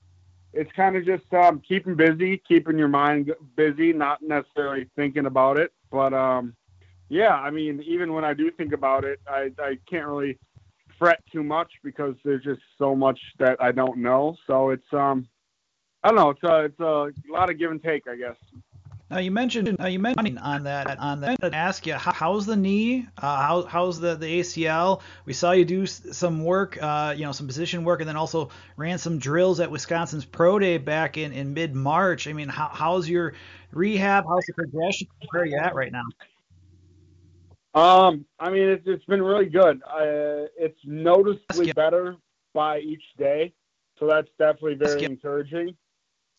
it's 0.53 0.71
kind 0.73 0.95
of 0.95 1.05
just 1.05 1.33
um, 1.33 1.61
keeping 1.67 1.95
busy, 1.95 2.37
keeping 2.37 2.77
your 2.77 2.87
mind 2.87 3.33
busy, 3.55 3.91
not 3.91 4.21
necessarily 4.21 4.87
thinking 4.95 5.25
about 5.25 5.57
it. 5.57 5.73
But 5.91 6.13
um, 6.13 6.55
yeah, 7.09 7.35
I 7.35 7.49
mean, 7.49 7.83
even 7.85 8.13
when 8.13 8.23
I 8.23 8.33
do 8.33 8.51
think 8.51 8.73
about 8.73 9.03
it, 9.03 9.19
I, 9.27 9.51
I 9.59 9.77
can't 9.89 10.05
really 10.05 10.37
fret 11.03 11.21
too 11.31 11.43
much 11.43 11.69
because 11.83 12.15
there's 12.23 12.43
just 12.43 12.61
so 12.77 12.95
much 12.95 13.19
that 13.37 13.57
I 13.61 13.73
don't 13.73 13.97
know. 13.97 14.37
So 14.47 14.69
it's 14.69 14.93
um, 14.93 15.27
I 16.01 16.09
don't 16.09 16.15
know. 16.15 16.29
It's 16.29 16.43
a, 16.43 16.63
it's 16.65 16.79
a 16.79 17.31
lot 17.31 17.49
of 17.49 17.59
give 17.59 17.71
and 17.71 17.83
take, 17.83 18.07
I 18.07 18.15
guess. 18.15 18.37
Now 19.09 19.19
you 19.19 19.29
mentioned 19.29 19.75
now 19.77 19.87
you 19.87 19.99
mentioned 19.99 20.39
on 20.39 20.63
that 20.63 20.97
on 20.97 21.19
that. 21.21 21.37
I 21.43 21.47
ask 21.49 21.85
you 21.85 21.93
how, 21.95 22.13
how's 22.13 22.45
the 22.45 22.55
knee? 22.55 23.05
Uh, 23.17 23.41
how, 23.41 23.63
how's 23.63 23.99
the, 23.99 24.15
the 24.15 24.39
ACL? 24.39 25.01
We 25.25 25.33
saw 25.33 25.51
you 25.51 25.65
do 25.65 25.85
some 25.85 26.43
work, 26.43 26.81
uh, 26.81 27.13
you 27.15 27.25
know, 27.25 27.33
some 27.33 27.47
position 27.47 27.83
work, 27.83 27.99
and 27.99 28.07
then 28.07 28.15
also 28.15 28.49
ran 28.77 28.97
some 28.97 29.19
drills 29.19 29.59
at 29.59 29.69
Wisconsin's 29.69 30.23
Pro 30.23 30.57
Day 30.57 30.77
back 30.77 31.17
in, 31.17 31.33
in 31.33 31.53
mid 31.53 31.75
March. 31.75 32.27
I 32.27 32.33
mean, 32.33 32.47
how, 32.47 32.69
how's 32.71 33.09
your 33.09 33.33
rehab? 33.71 34.23
How's 34.25 34.45
the 34.45 34.53
progression? 34.53 35.07
Where 35.31 35.43
are 35.43 35.45
you 35.45 35.57
at 35.57 35.75
right 35.75 35.91
now? 35.91 36.05
Um, 37.73 38.25
I 38.39 38.49
mean, 38.49 38.69
it's, 38.69 38.83
it's 38.85 39.05
been 39.05 39.21
really 39.21 39.47
good. 39.47 39.81
Uh, 39.83 40.47
it's 40.57 40.79
noticeably 40.85 41.73
better 41.73 42.17
by 42.53 42.79
each 42.79 43.03
day, 43.17 43.53
so 43.99 44.07
that's 44.07 44.29
definitely 44.37 44.75
very 44.75 45.03
encouraging. 45.03 45.75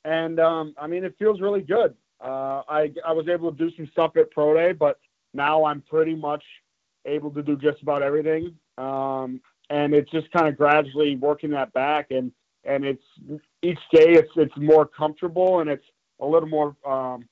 and 0.05 0.39
um, 0.39 0.75
I 0.79 0.87
mean, 0.87 1.05
it 1.05 1.17
feels 1.19 1.41
really 1.41 1.63
good. 1.63 1.95
Uh, 2.23 2.63
I 2.69 2.93
I 3.05 3.13
was 3.13 3.27
able 3.29 3.51
to 3.53 3.59
do 3.59 3.75
some 3.77 3.89
stuff 3.93 4.17
at 4.17 4.31
pro 4.31 4.55
day, 4.55 4.73
but 4.73 4.99
now 5.33 5.65
I'm 5.65 5.83
pretty 5.83 6.15
much 6.15 6.45
able 7.05 7.31
to 7.33 7.43
do 7.43 7.57
just 7.57 7.83
about 7.83 8.03
everything. 8.03 8.55
Um, 8.79 9.41
and 9.71 9.95
it's 9.95 10.11
just 10.11 10.31
kind 10.31 10.47
of 10.47 10.57
gradually 10.57 11.17
working 11.17 11.51
that 11.51 11.73
back, 11.73 12.11
and 12.11 12.31
and 12.65 12.85
it's 12.85 13.03
each 13.63 13.79
day 13.93 14.13
it's 14.13 14.31
it's 14.37 14.57
more 14.57 14.87
comfortable 14.87 15.61
and 15.61 15.69
it's 15.69 15.85
a 16.21 16.27
little 16.27 16.49
more 16.49 16.77
um, 16.87 17.29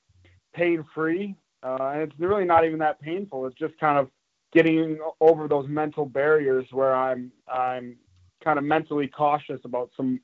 pain 0.53 0.83
free, 0.93 1.35
uh, 1.63 1.91
and 1.93 2.01
it's 2.01 2.19
really 2.19 2.45
not 2.45 2.65
even 2.65 2.79
that 2.79 3.01
painful. 3.01 3.45
It's 3.47 3.57
just 3.57 3.77
kind 3.79 3.97
of 3.97 4.09
getting 4.53 4.99
over 5.19 5.47
those 5.47 5.67
mental 5.67 6.05
barriers 6.05 6.65
where 6.71 6.95
I'm 6.95 7.31
I'm 7.51 7.97
kind 8.43 8.59
of 8.59 8.65
mentally 8.65 9.07
cautious 9.07 9.61
about 9.63 9.91
some 9.95 10.19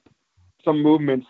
some 0.63 0.83
movements. 0.83 1.27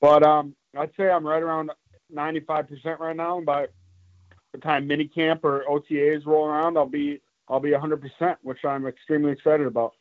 But 0.00 0.22
um, 0.22 0.54
I'd 0.76 0.90
say 0.96 1.08
I'm 1.08 1.26
right 1.26 1.42
around 1.42 1.70
95% 2.12 2.98
right 2.98 3.16
now. 3.16 3.38
And 3.38 3.46
by 3.46 3.66
the 4.52 4.58
time 4.58 4.88
minicamp 4.88 5.40
or 5.42 5.64
OTAs 5.68 6.26
roll 6.26 6.46
around, 6.46 6.76
I'll 6.76 6.86
be 6.86 7.20
I'll 7.48 7.60
be 7.60 7.70
100%, 7.70 8.36
which 8.42 8.64
I'm 8.64 8.86
extremely 8.86 9.32
excited 9.32 9.66
about. 9.66 9.94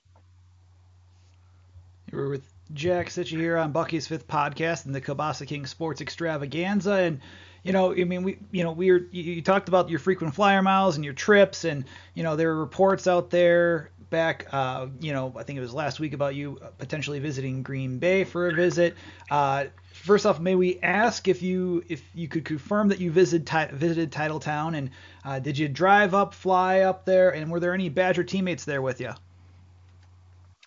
We're 2.12 2.30
with 2.30 2.48
Jack 2.74 3.08
Cichy 3.08 3.38
here 3.38 3.58
on 3.58 3.72
Bucky's 3.72 4.08
Fifth 4.08 4.28
Podcast 4.28 4.86
and 4.86 4.96
the 4.96 5.02
Kielbasa 5.02 5.48
King 5.48 5.66
Sports 5.66 6.00
Extravaganza, 6.00 6.94
and 6.94 7.20
you 7.64 7.72
know, 7.72 7.94
I 7.94 8.04
mean, 8.04 8.24
we, 8.24 8.38
you 8.52 8.64
know, 8.64 8.72
we 8.72 8.92
were, 8.92 9.08
you, 9.12 9.24
you 9.24 9.42
talked 9.42 9.70
about 9.70 9.90
your 9.90 10.00
frequent 10.00 10.36
flyer 10.36 10.62
miles 10.62 10.96
and 10.96 11.06
your 11.06 11.14
trips, 11.14 11.64
and 11.64 11.86
you 12.14 12.24
know, 12.24 12.36
there 12.36 12.50
were 12.50 12.60
reports 12.60 13.08
out 13.08 13.30
there 13.30 13.92
back, 14.10 14.46
uh, 14.52 14.88
you 15.00 15.12
know, 15.12 15.34
I 15.36 15.42
think 15.42 15.58
it 15.58 15.62
was 15.62 15.74
last 15.74 16.00
week 16.00 16.14
about 16.14 16.36
you 16.36 16.60
potentially 16.78 17.20
visiting 17.20 17.64
Green 17.64 17.98
Bay 17.98 18.24
for 18.24 18.48
a 18.48 18.54
visit. 18.54 18.96
Uh, 19.32 19.66
first 19.92 20.28
off, 20.28 20.40
may 20.40 20.54
we 20.54 20.80
ask 20.84 21.28
if 21.28 21.42
you 21.42 21.84
if 21.90 22.04
you 22.14 22.28
could 22.28 22.46
confirm 22.46 22.90
that 22.90 23.00
you 23.00 23.12
visited 23.12 23.50
visited 23.74 24.12
Titletown, 24.12 24.78
and 24.78 24.92
uh, 25.26 25.40
did 25.40 25.58
you 25.58 25.68
drive 25.68 26.14
up, 26.14 26.34
fly 26.34 26.82
up 26.82 27.06
there, 27.06 27.34
and 27.34 27.52
were 27.52 27.60
there 27.60 27.74
any 27.74 27.90
Badger 27.90 28.24
teammates 28.24 28.66
there 28.66 28.82
with 28.82 29.02
you? 29.02 29.12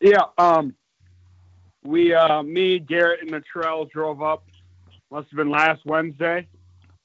Yeah, 0.00 0.24
um, 0.38 0.74
we, 1.84 2.12
uh, 2.14 2.42
me, 2.42 2.80
Garrett, 2.80 3.20
and 3.22 3.30
the 3.30 3.86
drove 3.92 4.22
up. 4.22 4.42
Must 5.10 5.30
have 5.30 5.36
been 5.36 5.50
last 5.50 5.86
Wednesday, 5.86 6.48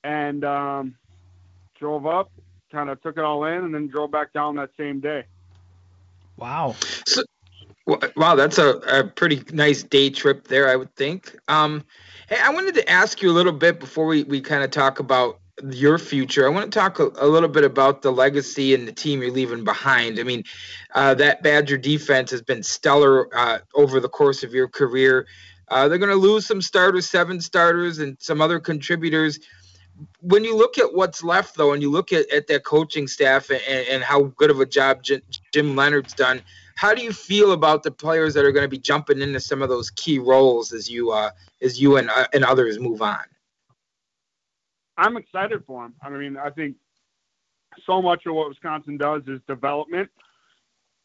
and 0.03 0.43
um, 0.43 0.95
drove 1.79 2.05
up, 2.05 2.31
kind 2.71 2.89
of 2.89 3.01
took 3.01 3.17
it 3.17 3.23
all 3.23 3.45
in, 3.45 3.65
and 3.65 3.73
then 3.73 3.87
drove 3.87 4.11
back 4.11 4.33
down 4.33 4.55
that 4.55 4.69
same 4.77 4.99
day. 4.99 5.25
Wow. 6.37 6.75
So, 7.05 7.23
wow, 8.15 8.35
that's 8.35 8.57
a, 8.57 8.69
a 8.69 9.03
pretty 9.03 9.43
nice 9.53 9.83
day 9.83 10.09
trip 10.09 10.47
there, 10.47 10.69
I 10.69 10.75
would 10.75 10.95
think. 10.95 11.35
Um, 11.47 11.83
hey, 12.29 12.37
I 12.41 12.49
wanted 12.51 12.75
to 12.75 12.89
ask 12.89 13.21
you 13.21 13.29
a 13.29 13.33
little 13.33 13.51
bit 13.51 13.79
before 13.79 14.05
we, 14.05 14.23
we 14.23 14.41
kind 14.41 14.63
of 14.63 14.71
talk 14.71 14.99
about 14.99 15.39
your 15.69 15.97
future. 15.97 16.45
I 16.45 16.49
want 16.49 16.71
to 16.71 16.79
talk 16.79 16.99
a, 16.99 17.11
a, 17.19 17.27
little 17.27 17.49
bit 17.49 17.63
about 17.63 18.01
the 18.01 18.11
legacy 18.11 18.73
and 18.73 18.87
the 18.87 18.91
team 18.91 19.21
you're 19.21 19.31
leaving 19.31 19.63
behind. 19.63 20.19
I 20.19 20.23
mean, 20.23 20.43
uh, 20.95 21.13
that 21.15 21.43
Badger 21.43 21.77
defense 21.77 22.31
has 22.31 22.41
been 22.41 22.63
stellar 22.63 23.35
uh, 23.37 23.59
over 23.75 23.99
the 23.99 24.09
course 24.09 24.43
of 24.43 24.53
your 24.53 24.67
career. 24.67 25.27
Uh, 25.67 25.87
they're 25.87 25.97
going 25.97 26.09
to 26.09 26.15
lose 26.15 26.45
some 26.45 26.61
starters, 26.61 27.09
seven 27.09 27.39
starters, 27.39 27.99
and 27.99 28.17
some 28.19 28.41
other 28.41 28.59
contributors. 28.59 29.39
When 30.21 30.43
you 30.43 30.57
look 30.57 30.77
at 30.77 30.93
what's 30.93 31.23
left, 31.23 31.55
though, 31.55 31.73
and 31.73 31.81
you 31.81 31.91
look 31.91 32.13
at, 32.13 32.29
at 32.31 32.47
that 32.47 32.63
coaching 32.63 33.07
staff 33.07 33.49
and, 33.49 33.61
and 33.67 34.03
how 34.03 34.23
good 34.23 34.49
of 34.49 34.59
a 34.59 34.65
job 34.65 35.03
Jim, 35.03 35.21
Jim 35.51 35.75
Leonhard's 35.75 36.13
done, 36.13 36.41
how 36.75 36.93
do 36.93 37.03
you 37.03 37.11
feel 37.11 37.51
about 37.51 37.83
the 37.83 37.91
players 37.91 38.33
that 38.33 38.45
are 38.45 38.51
going 38.51 38.63
to 38.63 38.69
be 38.69 38.79
jumping 38.79 39.21
into 39.21 39.39
some 39.39 39.61
of 39.61 39.69
those 39.69 39.91
key 39.91 40.19
roles 40.19 40.73
as 40.73 40.89
you 40.89 41.11
uh, 41.11 41.29
as 41.61 41.79
you 41.79 41.97
and, 41.97 42.09
uh, 42.09 42.27
and 42.33 42.43
others 42.43 42.79
move 42.79 43.01
on? 43.01 43.23
I'm 44.97 45.17
excited 45.17 45.63
for 45.65 45.83
them. 45.83 45.95
I 46.01 46.09
mean, 46.09 46.37
I 46.37 46.49
think 46.49 46.75
so 47.85 48.01
much 48.01 48.25
of 48.25 48.35
what 48.35 48.49
Wisconsin 48.49 48.97
does 48.97 49.23
is 49.27 49.39
development, 49.47 50.09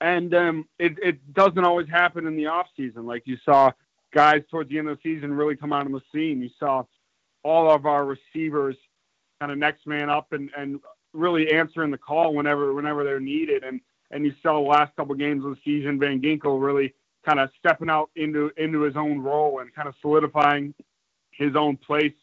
and 0.01 0.35
um, 0.35 0.69
it, 0.79 0.99
it 1.03 1.35
doesn't 1.35 1.65
always 1.65 1.89
happen 1.89 2.27
in 2.27 2.37
the 2.37 2.47
off 2.47 2.67
season. 2.77 3.07
Like 3.07 3.23
you 3.27 3.37
saw 3.45 3.73
guys 4.15 4.43
towards 4.51 4.71
the 4.71 4.79
end 4.79 4.89
of 4.89 4.97
the 4.97 5.03
season 5.03 5.33
really 5.33 5.57
come 5.57 5.73
out 5.73 5.87
on 5.87 5.93
the 5.93 6.03
scene. 6.13 6.43
You 6.43 6.51
saw 6.59 6.85
all 7.43 7.71
of 7.71 7.87
our 7.87 8.05
receivers 8.05 8.77
kind 9.41 9.53
of 9.53 9.59
next 9.59 9.87
man 9.87 10.11
up 10.11 10.33
and, 10.33 10.51
and 10.57 10.81
really 11.13 11.53
answering 11.53 11.91
the 11.91 11.99
call 11.99 12.35
whenever 12.35 12.73
whenever 12.75 13.05
they're 13.05 13.21
needed. 13.21 13.65
And 13.65 13.81
and 14.11 14.25
you 14.25 14.33
saw 14.43 14.55
the 14.55 14.69
last 14.69 14.95
couple 14.97 15.13
of 15.13 15.19
games 15.19 15.45
of 15.45 15.51
the 15.51 15.61
season, 15.65 15.99
Van 15.99 16.21
Ginkel 16.21 16.63
really 16.63 16.95
kind 17.25 17.41
of 17.41 17.51
stepping 17.59 17.91
out 17.91 18.11
into 18.17 18.51
into 18.57 18.83
his 18.83 18.97
own 18.97 19.21
role 19.21 19.61
and 19.61 19.75
kind 19.75 19.89
of 19.89 19.95
solidifying 20.01 20.75
his 21.31 21.57
own 21.57 21.77
place 21.77 22.15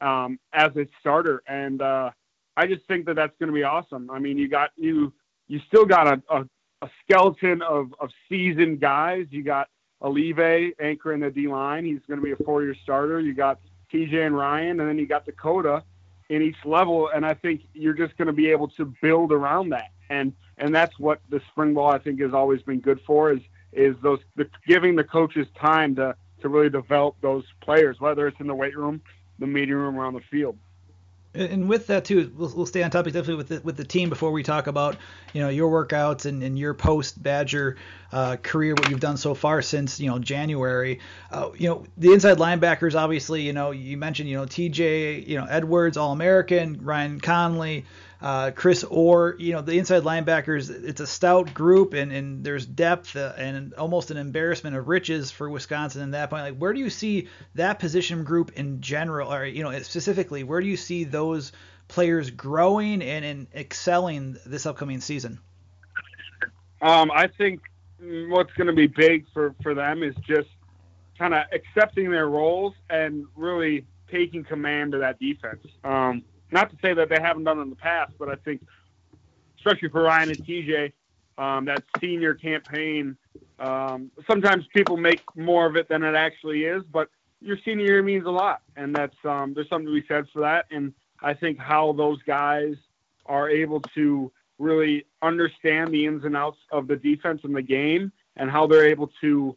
um, 0.00 0.38
as 0.52 0.70
a 0.76 0.86
starter. 1.00 1.42
And 1.46 1.80
uh, 1.80 2.10
I 2.56 2.66
just 2.66 2.86
think 2.86 3.06
that 3.06 3.16
that's 3.16 3.36
going 3.38 3.48
to 3.48 3.54
be 3.54 3.62
awesome. 3.62 4.10
I 4.10 4.18
mean, 4.18 4.38
you 4.38 4.48
got 4.48 4.70
you 4.76 5.12
you 5.48 5.60
still 5.68 5.84
got 5.84 6.06
a, 6.06 6.22
a, 6.30 6.44
a 6.82 6.90
skeleton 7.02 7.62
of, 7.62 7.94
of 8.00 8.10
seasoned 8.28 8.80
guys. 8.80 9.26
You 9.30 9.42
got 9.42 9.68
Olive 10.00 10.72
anchoring 10.80 11.20
the 11.20 11.30
D 11.30 11.48
line. 11.48 11.84
He's 11.84 12.00
going 12.08 12.20
to 12.20 12.24
be 12.24 12.32
a 12.32 12.44
four 12.44 12.62
year 12.62 12.76
starter. 12.82 13.20
You 13.20 13.34
got 13.34 13.60
TJ 13.92 14.26
and 14.26 14.36
Ryan, 14.36 14.80
and 14.80 14.88
then 14.88 14.98
you 14.98 15.06
got 15.06 15.24
Dakota 15.24 15.82
in 16.32 16.40
each 16.40 16.56
level. 16.64 17.10
And 17.14 17.26
I 17.26 17.34
think 17.34 17.62
you're 17.74 17.92
just 17.92 18.16
going 18.16 18.26
to 18.26 18.32
be 18.32 18.48
able 18.50 18.68
to 18.68 18.92
build 19.02 19.32
around 19.32 19.68
that. 19.70 19.90
And 20.08 20.32
and 20.58 20.74
that's 20.74 20.98
what 20.98 21.20
the 21.28 21.40
spring 21.50 21.74
ball 21.74 21.90
I 21.90 21.98
think 21.98 22.20
has 22.20 22.32
always 22.32 22.62
been 22.62 22.80
good 22.80 23.00
for 23.06 23.32
is 23.32 23.40
is 23.72 23.94
those 24.02 24.20
the, 24.36 24.48
giving 24.66 24.96
the 24.96 25.04
coaches 25.04 25.46
time 25.60 25.94
to 25.96 26.16
to 26.40 26.48
really 26.48 26.70
develop 26.70 27.16
those 27.20 27.44
players, 27.60 28.00
whether 28.00 28.26
it's 28.26 28.40
in 28.40 28.46
the 28.46 28.54
weight 28.54 28.76
room 28.76 29.00
the 29.38 29.46
meeting 29.46 29.74
room 29.74 29.96
or 29.98 30.04
on 30.04 30.14
the 30.14 30.20
field. 30.30 30.56
And 31.34 31.66
with 31.66 31.86
that 31.86 32.04
too, 32.04 32.30
we'll, 32.36 32.52
we'll 32.54 32.66
stay 32.66 32.82
on 32.82 32.90
topic 32.90 33.14
definitely 33.14 33.36
with 33.36 33.48
the, 33.48 33.60
with 33.62 33.76
the 33.78 33.84
team 33.84 34.10
before 34.10 34.32
we 34.32 34.42
talk 34.42 34.66
about 34.66 34.96
you 35.32 35.40
know 35.40 35.48
your 35.48 35.70
workouts 35.70 36.26
and, 36.26 36.42
and 36.42 36.58
your 36.58 36.74
post 36.74 37.22
Badger 37.22 37.76
uh, 38.12 38.36
career, 38.36 38.74
what 38.74 38.90
you've 38.90 39.00
done 39.00 39.16
so 39.16 39.34
far 39.34 39.62
since 39.62 39.98
you 39.98 40.10
know 40.10 40.18
January. 40.18 41.00
Uh, 41.30 41.50
you 41.56 41.68
know 41.68 41.86
the 41.96 42.12
inside 42.12 42.36
linebackers, 42.36 42.94
obviously, 42.94 43.40
you 43.42 43.54
know 43.54 43.70
you 43.70 43.96
mentioned 43.96 44.28
you 44.28 44.36
know 44.36 44.44
T.J. 44.44 45.20
you 45.20 45.38
know 45.38 45.46
Edwards, 45.48 45.96
All 45.96 46.12
American, 46.12 46.84
Ryan 46.84 47.18
Connelly, 47.18 47.86
uh, 48.22 48.52
Chris 48.54 48.84
Orr, 48.84 49.34
you 49.38 49.52
know, 49.52 49.60
the 49.60 49.76
inside 49.76 50.04
linebackers, 50.04 50.70
it's 50.70 51.00
a 51.00 51.06
stout 51.06 51.52
group 51.52 51.92
and, 51.92 52.12
and 52.12 52.44
there's 52.44 52.64
depth 52.64 53.16
uh, 53.16 53.32
and 53.36 53.74
almost 53.74 54.12
an 54.12 54.16
embarrassment 54.16 54.76
of 54.76 54.86
riches 54.86 55.32
for 55.32 55.50
Wisconsin 55.50 56.02
in 56.02 56.12
that 56.12 56.30
point. 56.30 56.44
Like, 56.44 56.56
where 56.56 56.72
do 56.72 56.78
you 56.78 56.88
see 56.88 57.28
that 57.56 57.80
position 57.80 58.22
group 58.22 58.52
in 58.52 58.80
general, 58.80 59.34
or, 59.34 59.44
you 59.44 59.64
know, 59.64 59.76
specifically, 59.80 60.44
where 60.44 60.60
do 60.60 60.68
you 60.68 60.76
see 60.76 61.02
those 61.02 61.52
players 61.88 62.30
growing 62.30 63.02
and, 63.02 63.24
and 63.24 63.46
excelling 63.54 64.38
this 64.46 64.66
upcoming 64.66 65.00
season? 65.00 65.40
Um, 66.80 67.10
I 67.12 67.26
think 67.26 67.60
what's 68.00 68.52
going 68.54 68.68
to 68.68 68.72
be 68.72 68.86
big 68.86 69.26
for, 69.34 69.54
for 69.62 69.74
them 69.74 70.02
is 70.02 70.14
just 70.26 70.48
kind 71.18 71.34
of 71.34 71.44
accepting 71.52 72.10
their 72.10 72.28
roles 72.28 72.74
and 72.88 73.26
really 73.36 73.84
taking 74.10 74.44
command 74.44 74.94
of 74.94 75.00
that 75.00 75.18
defense. 75.18 75.66
Um, 75.82 76.22
not 76.52 76.70
to 76.70 76.76
say 76.82 76.94
that 76.94 77.08
they 77.08 77.18
haven't 77.20 77.44
done 77.44 77.58
it 77.58 77.62
in 77.62 77.70
the 77.70 77.76
past, 77.76 78.12
but 78.18 78.28
I 78.28 78.36
think, 78.36 78.62
especially 79.58 79.88
for 79.88 80.02
Ryan 80.02 80.30
and 80.30 80.38
TJ, 80.38 80.92
um, 81.38 81.64
that 81.64 81.82
senior 82.00 82.34
campaign, 82.34 83.16
um, 83.58 84.10
sometimes 84.26 84.66
people 84.74 84.96
make 84.96 85.22
more 85.34 85.66
of 85.66 85.76
it 85.76 85.88
than 85.88 86.02
it 86.02 86.14
actually 86.14 86.64
is, 86.64 86.82
but 86.92 87.08
your 87.40 87.56
senior 87.64 87.86
year 87.86 88.02
means 88.02 88.26
a 88.26 88.30
lot, 88.30 88.62
and 88.76 88.94
that's 88.94 89.16
um, 89.24 89.52
there's 89.54 89.68
something 89.68 89.86
to 89.86 90.00
be 90.00 90.06
said 90.06 90.26
for 90.32 90.40
that. 90.40 90.66
And 90.70 90.92
I 91.20 91.34
think 91.34 91.58
how 91.58 91.92
those 91.92 92.22
guys 92.22 92.74
are 93.26 93.48
able 93.48 93.80
to 93.94 94.30
really 94.58 95.06
understand 95.22 95.92
the 95.92 96.06
ins 96.06 96.24
and 96.24 96.36
outs 96.36 96.58
of 96.70 96.86
the 96.86 96.96
defense 96.96 97.40
and 97.44 97.54
the 97.54 97.62
game, 97.62 98.12
and 98.36 98.50
how 98.50 98.66
they're 98.66 98.86
able 98.86 99.10
to 99.20 99.56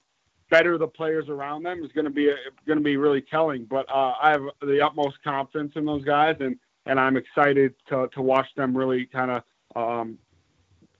better 0.50 0.78
the 0.78 0.88
players 0.88 1.28
around 1.28 1.64
them 1.64 1.84
is 1.84 1.92
going 1.92 2.06
to 2.06 2.12
be 2.12 2.32
going 2.66 2.78
to 2.78 2.84
be 2.84 2.98
really 2.98 3.22
telling. 3.22 3.66
But 3.66 3.88
uh, 3.90 4.14
I 4.22 4.32
have 4.32 4.44
the 4.62 4.82
utmost 4.84 5.22
confidence 5.24 5.74
in 5.76 5.86
those 5.86 6.04
guys, 6.04 6.38
and 6.40 6.58
and 6.86 7.00
I'm 7.00 7.18
excited 7.18 7.74
to, 7.90 8.08
to 8.14 8.22
watch 8.22 8.48
them 8.56 8.76
really 8.76 9.06
kind 9.06 9.32
of 9.32 9.44
um, 9.76 10.18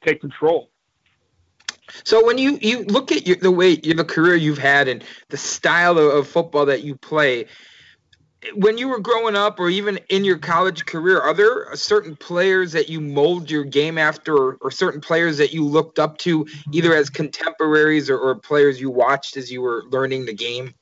take 0.06 0.22
control. 0.22 0.70
So 2.04 2.26
when 2.26 2.38
you, 2.38 2.58
you 2.62 2.84
look 2.86 3.12
at 3.12 3.28
your, 3.28 3.38
the 3.38 3.52
way 3.52 3.76
the 3.76 4.04
career 4.04 4.36
you've 4.36 4.58
had 4.58 4.88
and 4.88 5.04
the 5.30 5.38
style 5.38 5.98
of, 5.98 6.14
of 6.14 6.28
football 6.28 6.66
that 6.66 6.84
you 6.84 6.96
play, 6.96 7.46
when 8.54 8.78
you 8.78 8.88
were 8.88 9.00
growing 9.00 9.36
up 9.36 9.60
or 9.60 9.70
even 9.70 10.00
in 10.10 10.24
your 10.24 10.38
college 10.38 10.86
career, 10.86 11.20
are 11.20 11.34
there 11.34 11.76
certain 11.76 12.16
players 12.16 12.72
that 12.74 12.90
you 12.90 13.02
mold 13.02 13.50
your 13.50 13.64
game 13.64 13.98
after 13.98 14.36
or, 14.36 14.58
or 14.62 14.72
certain 14.72 15.02
players 15.02 15.38
that 15.38 15.54
you 15.54 15.66
looked 15.66 16.00
up 16.00 16.18
to 16.20 16.46
either 16.72 16.94
as 16.94 17.10
contemporaries 17.10 18.10
or, 18.10 18.20
or, 18.20 18.36
players 18.36 18.80
you 18.80 18.92
watched 18.92 19.38
as 19.38 19.52
you 19.52 19.62
were 19.62 19.84
learning 19.90 20.26
the 20.26 20.34
game? 20.34 20.74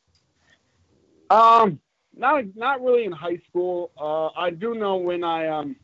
Um, 1.29 1.79
not 2.15 2.43
not 2.55 2.81
really 2.81 3.05
in 3.05 3.11
high 3.11 3.39
school. 3.49 3.91
Uh, 3.99 4.27
I 4.39 4.49
do 4.49 4.75
know 4.75 4.97
when 4.97 5.23
I 5.23 5.47
um 5.47 5.75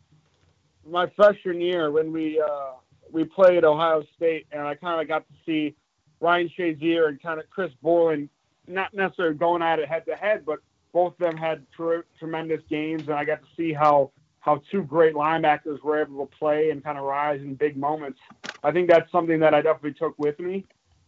my 0.85 1.07
freshman 1.15 1.61
year 1.61 1.91
when 1.91 2.11
we 2.11 2.41
uh, 2.41 2.73
we 3.11 3.23
played 3.25 3.63
Ohio 3.63 4.03
State 4.15 4.47
and 4.51 4.61
I 4.61 4.75
kind 4.75 5.01
of 5.01 5.07
got 5.07 5.27
to 5.27 5.33
see 5.45 5.75
Ryan 6.19 6.49
Shazier 6.57 7.07
and 7.07 7.21
kind 7.21 7.39
of 7.39 7.49
Chris 7.49 7.71
Borland, 7.81 8.29
not 8.67 8.93
necessarily 8.93 9.35
going 9.35 9.61
at 9.61 9.79
it 9.79 9.87
head 9.87 10.05
to 10.07 10.15
head, 10.15 10.45
but 10.45 10.59
both 10.93 11.13
of 11.13 11.19
them 11.19 11.37
had 11.37 11.65
tr- 11.75 12.05
tremendous 12.17 12.61
games, 12.69 13.07
and 13.07 13.15
I 13.15 13.23
got 13.25 13.41
to 13.41 13.47
see 13.55 13.73
how 13.73 14.11
how 14.41 14.61
two 14.71 14.83
great 14.83 15.15
linebackers 15.15 15.81
were 15.83 16.01
able 16.01 16.25
to 16.25 16.37
play 16.37 16.69
and 16.69 16.83
kind 16.83 16.97
of 16.97 17.03
rise 17.03 17.41
in 17.41 17.55
big 17.55 17.75
moments. 17.75 18.19
I 18.63 18.71
think 18.71 18.89
that's 18.89 19.11
something 19.11 19.39
that 19.41 19.53
I 19.53 19.61
definitely 19.61 19.93
took 19.93 20.17
with 20.17 20.39
me, 20.39 20.65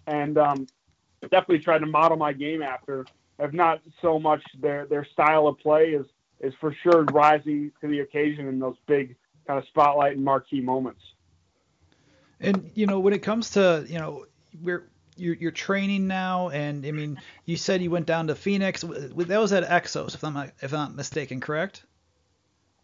and 0.08 0.38
um, 0.38 0.68
definitely 1.24 1.60
tried 1.60 1.80
to 1.80 1.86
model 1.86 2.18
my 2.18 2.34
game 2.34 2.62
after. 2.62 3.08
If 3.42 3.54
not 3.54 3.82
so 4.02 4.20
much 4.20 4.44
their 4.60 4.86
their 4.86 5.06
style 5.06 5.48
of 5.48 5.60
play 5.60 5.90
is 5.90 6.06
is 6.40 6.54
for 6.60 6.74
sure 6.84 7.04
rising 7.06 7.72
to 7.82 7.88
the 7.88 8.00
occasion 8.00 8.48
in 8.48 8.60
those 8.60 8.76
big 8.88 9.16
kind 9.48 9.60
of 9.60 9.66
spotlight 9.68 10.16
and 10.16 10.24
marquee 10.24 10.62
moments. 10.62 11.02
And 12.40 12.72
you 12.76 12.88
know, 12.88 13.00
when 13.00 13.14
it 13.14 13.24
comes 13.24 13.52
to 13.52 13.86
you 13.88 14.00
know, 14.00 14.26
we're 14.62 14.88
you're, 15.18 15.36
you're 15.36 15.52
training 15.52 16.08
now, 16.08 16.50
and 16.50 16.86
I 16.86 16.92
mean, 16.92 17.20
you 17.46 17.58
said 17.58 17.82
you 17.82 17.92
went 17.92 18.08
down 18.08 18.28
to 18.28 18.36
Phoenix. 18.36 18.82
That 18.82 19.14
was 19.16 19.54
at 19.54 19.64
Exos, 19.64 20.16
if 20.16 20.24
I'm 20.24 20.34
not, 20.34 20.52
if 20.62 20.74
I'm 20.74 20.80
not 20.80 20.96
mistaken, 20.96 21.40
correct? 21.40 21.84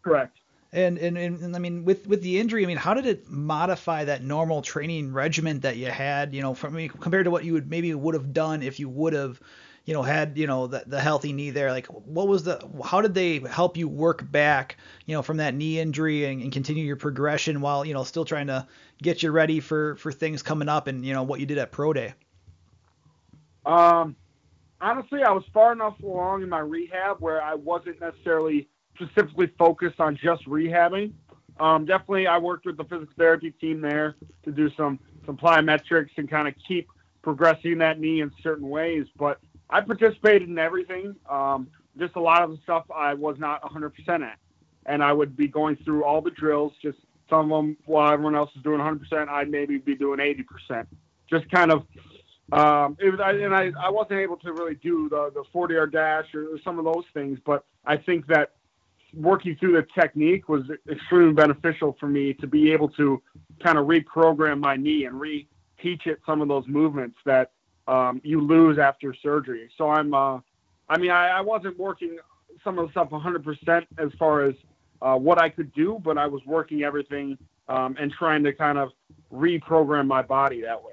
Correct. 0.02 0.38
And, 0.70 0.98
and, 0.98 1.16
and, 1.16 1.40
and 1.40 1.56
I 1.56 1.58
mean, 1.58 1.84
with, 1.84 2.06
with 2.06 2.22
the 2.22 2.38
injury, 2.38 2.62
I 2.62 2.66
mean, 2.66 2.76
how 2.76 2.92
did 2.92 3.06
it 3.06 3.30
modify 3.30 4.04
that 4.04 4.22
normal 4.22 4.60
training 4.60 5.14
regimen 5.14 5.60
that 5.60 5.78
you 5.78 5.86
had, 5.86 6.34
you 6.34 6.42
know, 6.42 6.52
from 6.52 6.74
I 6.74 6.76
mean, 6.76 6.88
compared 6.90 7.24
to 7.24 7.30
what 7.30 7.44
you 7.44 7.54
would 7.54 7.70
maybe 7.70 7.92
would 7.94 8.14
have 8.14 8.34
done 8.34 8.62
if 8.62 8.78
you 8.78 8.88
would 8.88 9.14
have, 9.14 9.40
you 9.88 9.94
know, 9.94 10.02
had, 10.02 10.36
you 10.36 10.46
know, 10.46 10.66
the, 10.66 10.84
the 10.86 11.00
healthy 11.00 11.32
knee 11.32 11.48
there? 11.48 11.72
Like, 11.72 11.86
what 11.86 12.28
was 12.28 12.44
the, 12.44 12.62
how 12.84 13.00
did 13.00 13.14
they 13.14 13.38
help 13.38 13.74
you 13.74 13.88
work 13.88 14.30
back, 14.30 14.76
you 15.06 15.14
know, 15.14 15.22
from 15.22 15.38
that 15.38 15.54
knee 15.54 15.80
injury 15.80 16.26
and, 16.26 16.42
and 16.42 16.52
continue 16.52 16.84
your 16.84 16.96
progression 16.96 17.62
while, 17.62 17.86
you 17.86 17.94
know, 17.94 18.04
still 18.04 18.26
trying 18.26 18.48
to 18.48 18.66
get 19.00 19.22
you 19.22 19.30
ready 19.30 19.60
for, 19.60 19.96
for 19.96 20.12
things 20.12 20.42
coming 20.42 20.68
up 20.68 20.88
and, 20.88 21.06
you 21.06 21.14
know, 21.14 21.22
what 21.22 21.40
you 21.40 21.46
did 21.46 21.56
at 21.56 21.72
Pro 21.72 21.94
Day? 21.94 22.12
Um, 23.64 24.14
honestly, 24.78 25.22
I 25.22 25.30
was 25.30 25.44
far 25.54 25.72
enough 25.72 25.98
along 26.02 26.42
in 26.42 26.50
my 26.50 26.58
rehab 26.58 27.16
where 27.20 27.42
I 27.42 27.54
wasn't 27.54 27.98
necessarily 27.98 28.68
specifically 28.94 29.50
focused 29.58 30.00
on 30.00 30.18
just 30.22 30.44
rehabbing. 30.44 31.12
Um, 31.60 31.86
definitely, 31.86 32.26
I 32.26 32.36
worked 32.36 32.66
with 32.66 32.76
the 32.76 32.84
physical 32.84 33.14
therapy 33.16 33.52
team 33.52 33.80
there 33.80 34.16
to 34.44 34.52
do 34.52 34.68
some 34.76 34.98
some 35.24 35.38
plyometrics 35.38 36.10
and 36.18 36.28
kind 36.28 36.46
of 36.46 36.52
keep 36.66 36.90
progressing 37.22 37.78
that 37.78 37.98
knee 37.98 38.20
in 38.20 38.30
certain 38.42 38.68
ways. 38.68 39.06
But 39.16 39.40
I 39.70 39.80
participated 39.80 40.48
in 40.48 40.58
everything. 40.58 41.14
Um, 41.28 41.68
just 41.98 42.16
a 42.16 42.20
lot 42.20 42.42
of 42.42 42.50
the 42.50 42.58
stuff 42.62 42.84
I 42.94 43.14
was 43.14 43.36
not 43.38 43.62
100% 43.62 43.92
at, 44.22 44.38
and 44.86 45.02
I 45.02 45.12
would 45.12 45.36
be 45.36 45.48
going 45.48 45.76
through 45.84 46.04
all 46.04 46.20
the 46.20 46.30
drills. 46.30 46.72
Just 46.80 46.98
some 47.28 47.52
of 47.52 47.64
them 47.64 47.76
while 47.86 48.12
everyone 48.12 48.34
else 48.34 48.50
is 48.56 48.62
doing 48.62 48.80
100%, 48.80 49.28
I'd 49.28 49.50
maybe 49.50 49.78
be 49.78 49.94
doing 49.94 50.18
80%. 50.18 50.86
Just 51.28 51.50
kind 51.50 51.70
of 51.70 51.82
um, 52.50 52.96
it 52.98 53.10
was, 53.10 53.20
I, 53.20 53.32
and 53.32 53.54
I, 53.54 53.70
I 53.78 53.90
wasn't 53.90 54.20
able 54.20 54.36
to 54.38 54.52
really 54.52 54.76
do 54.76 55.08
the, 55.10 55.30
the 55.34 55.44
40 55.52 55.74
yard 55.74 55.92
dash 55.92 56.34
or, 56.34 56.54
or 56.54 56.58
some 56.64 56.78
of 56.78 56.84
those 56.86 57.04
things, 57.12 57.38
but 57.44 57.64
I 57.84 57.98
think 57.98 58.26
that 58.28 58.52
working 59.14 59.56
through 59.56 59.72
the 59.72 59.86
technique 59.98 60.48
was 60.48 60.62
extremely 60.90 61.34
beneficial 61.34 61.96
for 62.00 62.06
me 62.06 62.32
to 62.34 62.46
be 62.46 62.72
able 62.72 62.88
to 62.90 63.22
kind 63.62 63.76
of 63.76 63.86
reprogram 63.86 64.60
my 64.60 64.76
knee 64.76 65.04
and 65.04 65.20
re-teach 65.20 66.06
it 66.06 66.20
some 66.24 66.40
of 66.40 66.48
those 66.48 66.64
movements 66.66 67.16
that 67.26 67.52
um, 67.88 68.20
you 68.22 68.40
lose 68.40 68.78
after 68.78 69.14
surgery. 69.14 69.68
So 69.76 69.90
I'm, 69.90 70.14
uh, 70.14 70.38
I 70.88 70.98
mean, 70.98 71.10
I, 71.10 71.28
I 71.28 71.40
wasn't 71.40 71.78
working 71.78 72.18
some 72.62 72.78
of 72.78 72.86
the 72.86 72.90
stuff 72.92 73.08
100% 73.10 73.86
as 73.98 74.10
far 74.18 74.44
as 74.44 74.54
uh, 75.00 75.14
what 75.14 75.40
I 75.40 75.48
could 75.48 75.72
do, 75.72 76.00
but 76.04 76.18
I 76.18 76.26
was 76.26 76.42
working 76.46 76.82
everything 76.82 77.38
um, 77.68 77.96
and 77.98 78.12
trying 78.12 78.44
to 78.44 78.52
kind 78.52 78.78
of 78.78 78.90
reprogram 79.32 80.06
my 80.06 80.22
body 80.22 80.60
that 80.62 80.82
way. 80.82 80.92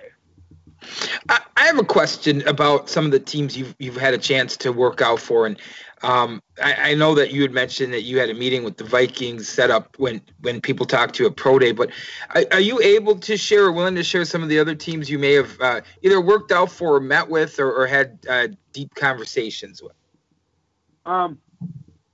I, 1.30 1.41
have 1.65 1.80
a 1.80 1.84
question 1.84 2.48
about 2.48 2.89
some 2.89 3.06
of 3.06 3.12
the 3.12 3.19
teams 3.19 3.58
you've 3.58 3.76
you've 3.80 3.98
had 3.98 4.13
a 4.13 4.17
chance 4.17 4.56
to 4.58 4.71
work 4.71 5.02
out 5.02 5.19
for, 5.19 5.45
and 5.45 5.60
um, 6.04 6.41
I, 6.62 6.91
I, 6.91 6.93
know 6.93 7.15
that 7.15 7.32
you 7.32 7.41
had 7.41 7.52
mentioned 7.52 7.93
that 7.93 8.04
you 8.04 8.19
had 8.19 8.30
a 8.30 8.34
meeting 8.34 8.63
with 8.63 8.78
the 8.78 8.84
Vikings 8.84 9.48
set 9.48 9.71
up 9.71 9.98
when 9.98 10.21
when 10.41 10.62
people 10.62 10.86
talked 10.86 11.15
to 11.15 11.24
you 11.24 11.30
at 11.30 11.36
Pro 11.36 11.58
Day. 11.58 11.71
But 11.71 11.89
are, 12.36 12.43
are 12.52 12.60
you 12.60 12.80
able 12.82 13.17
to 13.19 13.38
share 13.38 13.65
or 13.65 13.71
willing 13.71 13.95
to 13.95 14.04
share 14.04 14.26
some 14.26 14.43
of 14.43 14.50
the 14.50 14.60
other 14.60 14.76
teams 14.76 15.10
you 15.10 15.17
may 15.17 15.34
have 15.34 15.60
uh, 15.60 15.82
either 16.04 16.21
worked 16.21 16.52
out 16.52 16.69
for, 16.71 16.98
or 16.98 17.00
met 17.00 17.28
with, 17.30 17.60
or, 17.60 17.74
or 17.74 17.88
had 17.88 18.19
uh, 18.30 18.48
deep 18.71 18.93
conversations 18.93 19.82
with? 19.82 19.93
Um, 21.06 21.39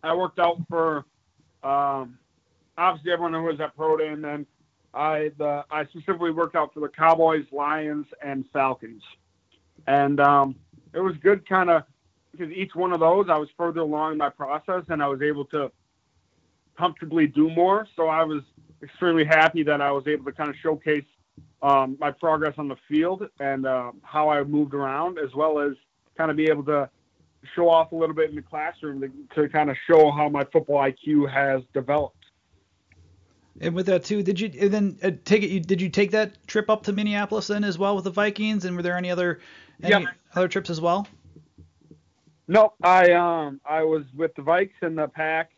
I 0.04 0.16
worked 0.16 0.40
out 0.40 0.62
for 0.70 1.06
um, 1.64 2.18
obviously 2.78 3.12
everyone 3.12 3.34
who 3.34 3.44
was 3.44 3.60
at 3.60 3.76
Pro 3.76 3.98
Day, 3.98 4.08
and 4.08 4.24
then 4.24 4.46
I 4.94 5.32
the 5.38 5.64
I 5.72 5.86
specifically 5.86 6.32
worked 6.32 6.56
out 6.56 6.74
for 6.74 6.80
the 6.80 6.90
Cowboys, 6.90 7.46
Lions, 7.52 8.08
and 8.22 8.46
Falcons, 8.52 9.02
and 9.88 10.20
um, 10.20 10.56
it 10.94 11.00
was 11.00 11.16
good 11.22 11.48
kind 11.48 11.70
of 11.70 11.84
because 12.32 12.52
each 12.52 12.76
one 12.76 12.94
of 12.94 13.00
those 13.00 13.28
I 13.30 13.38
was 13.38 13.50
further 13.58 13.82
along 13.82 14.14
in 14.14 14.18
my 14.18 14.30
process 14.30 14.84
and 14.90 15.04
I 15.04 15.08
was 15.08 15.22
able 15.22 15.46
to 15.46 15.72
comfortably 16.78 17.28
do 17.28 17.50
more. 17.50 17.88
So 17.96 18.08
I 18.08 18.24
was 18.24 18.42
extremely 18.82 19.26
happy 19.26 19.64
that 19.64 19.82
I 19.82 19.92
was 19.92 20.08
able 20.08 20.26
to 20.26 20.32
kind 20.32 20.50
of 20.50 20.56
showcase 20.62 21.06
um, 21.62 21.98
my 22.00 22.12
progress 22.12 22.56
on 22.58 22.68
the 22.68 22.78
field 22.88 23.28
and 23.40 23.66
uh, 23.66 23.92
how 24.02 24.30
I 24.30 24.44
moved 24.44 24.74
around, 24.74 25.20
as 25.20 25.34
well 25.36 25.60
as 25.60 25.74
kind 26.18 26.32
of 26.32 26.38
be 26.38 26.46
able 26.46 26.64
to 26.66 26.90
show 27.56 27.70
off 27.70 27.92
a 27.92 27.96
little 27.96 28.16
bit 28.16 28.30
in 28.30 28.36
the 28.36 28.42
classroom 28.42 29.02
to, 29.02 29.12
to 29.36 29.50
kind 29.50 29.70
of 29.70 29.78
show 29.88 30.12
how 30.12 30.30
my 30.30 30.44
football 30.46 30.78
IQ 30.78 31.32
has 31.32 31.62
developed. 31.74 32.21
And 33.60 33.76
with 33.76 33.86
that 33.88 34.06
too, 34.06 34.24
did 34.24 34.40
you 34.40 34.50
then 34.50 34.98
uh, 35.04 35.12
take 35.26 35.44
it? 35.44 35.50
You, 35.50 35.60
did 35.60 35.82
you 35.82 35.90
take 35.90 36.12
that 36.12 36.48
trip 36.48 36.70
up 36.70 36.84
to 36.84 36.94
Minneapolis 36.94 37.48
then 37.48 37.64
as 37.64 37.78
well 37.78 37.96
with 37.96 38.06
the 38.06 38.12
Vikings? 38.12 38.66
And 38.66 38.76
were 38.76 38.82
there 38.82 38.98
any 38.98 39.12
other 39.12 39.40
any 39.84 40.06
yep. 40.06 40.16
other 40.34 40.48
trips 40.48 40.70
as 40.70 40.80
well? 40.80 41.08
No, 42.48 42.74
I 42.82 43.12
um 43.12 43.60
I 43.66 43.84
was 43.84 44.04
with 44.16 44.34
the 44.36 44.42
Vikes 44.42 44.82
and 44.82 44.98
the 44.98 45.08
Pack, 45.08 45.52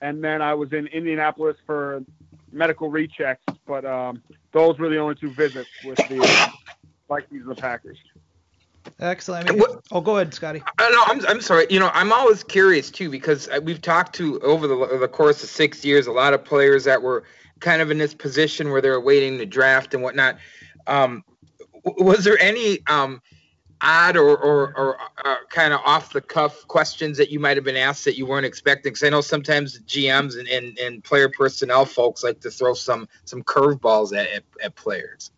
and 0.00 0.22
then 0.24 0.42
I 0.42 0.54
was 0.54 0.72
in 0.72 0.86
Indianapolis 0.88 1.56
for 1.66 2.02
medical 2.50 2.90
rechecks. 2.90 3.38
But 3.66 3.84
um, 3.84 4.22
those 4.52 4.78
were 4.78 4.88
the 4.88 4.98
only 4.98 5.14
two 5.14 5.30
visits 5.30 5.70
with 5.84 5.96
the 6.08 6.52
Vikings 7.08 7.42
and 7.42 7.50
the 7.50 7.54
Packers. 7.60 7.98
Excellent. 9.00 9.48
I 9.48 9.52
mean, 9.52 9.60
what, 9.60 9.82
oh, 9.92 10.00
go 10.00 10.16
ahead, 10.16 10.32
Scotty. 10.34 10.62
Uh, 10.78 10.88
no, 10.90 11.02
I'm, 11.06 11.26
I'm 11.26 11.40
sorry. 11.40 11.66
You 11.70 11.80
know, 11.80 11.90
I'm 11.94 12.12
always 12.12 12.44
curious 12.44 12.90
too 12.90 13.10
because 13.10 13.48
uh, 13.48 13.60
we've 13.62 13.80
talked 13.80 14.14
to 14.16 14.40
over 14.40 14.66
the, 14.66 14.98
the 14.98 15.08
course 15.08 15.42
of 15.42 15.48
six 15.48 15.84
years 15.84 16.06
a 16.06 16.12
lot 16.12 16.34
of 16.34 16.44
players 16.44 16.84
that 16.84 17.02
were 17.02 17.24
kind 17.60 17.80
of 17.80 17.90
in 17.90 17.98
this 17.98 18.14
position 18.14 18.70
where 18.70 18.80
they're 18.80 19.00
waiting 19.00 19.38
to 19.38 19.46
draft 19.46 19.94
and 19.94 20.02
whatnot. 20.02 20.38
Um, 20.86 21.24
was 21.84 22.24
there 22.24 22.38
any 22.40 22.78
um, 22.86 23.20
odd 23.80 24.16
or, 24.16 24.36
or, 24.36 24.76
or 24.76 24.98
uh, 25.24 25.36
kind 25.50 25.72
of 25.72 25.80
off 25.84 26.12
the 26.12 26.20
cuff 26.20 26.66
questions 26.68 27.18
that 27.18 27.30
you 27.30 27.38
might 27.38 27.56
have 27.56 27.64
been 27.64 27.76
asked 27.76 28.04
that 28.04 28.16
you 28.16 28.26
weren't 28.26 28.46
expecting? 28.46 28.92
Because 28.92 29.02
I 29.02 29.10
know 29.10 29.20
sometimes 29.20 29.78
GMs 29.80 30.38
and, 30.38 30.48
and, 30.48 30.78
and, 30.78 31.04
player 31.04 31.28
personnel 31.28 31.84
folks 31.84 32.22
like 32.22 32.40
to 32.40 32.50
throw 32.50 32.74
some 32.74 33.08
some 33.24 33.42
curveballs 33.42 34.16
at, 34.16 34.28
at, 34.30 34.44
at 34.62 34.74
players. 34.76 35.30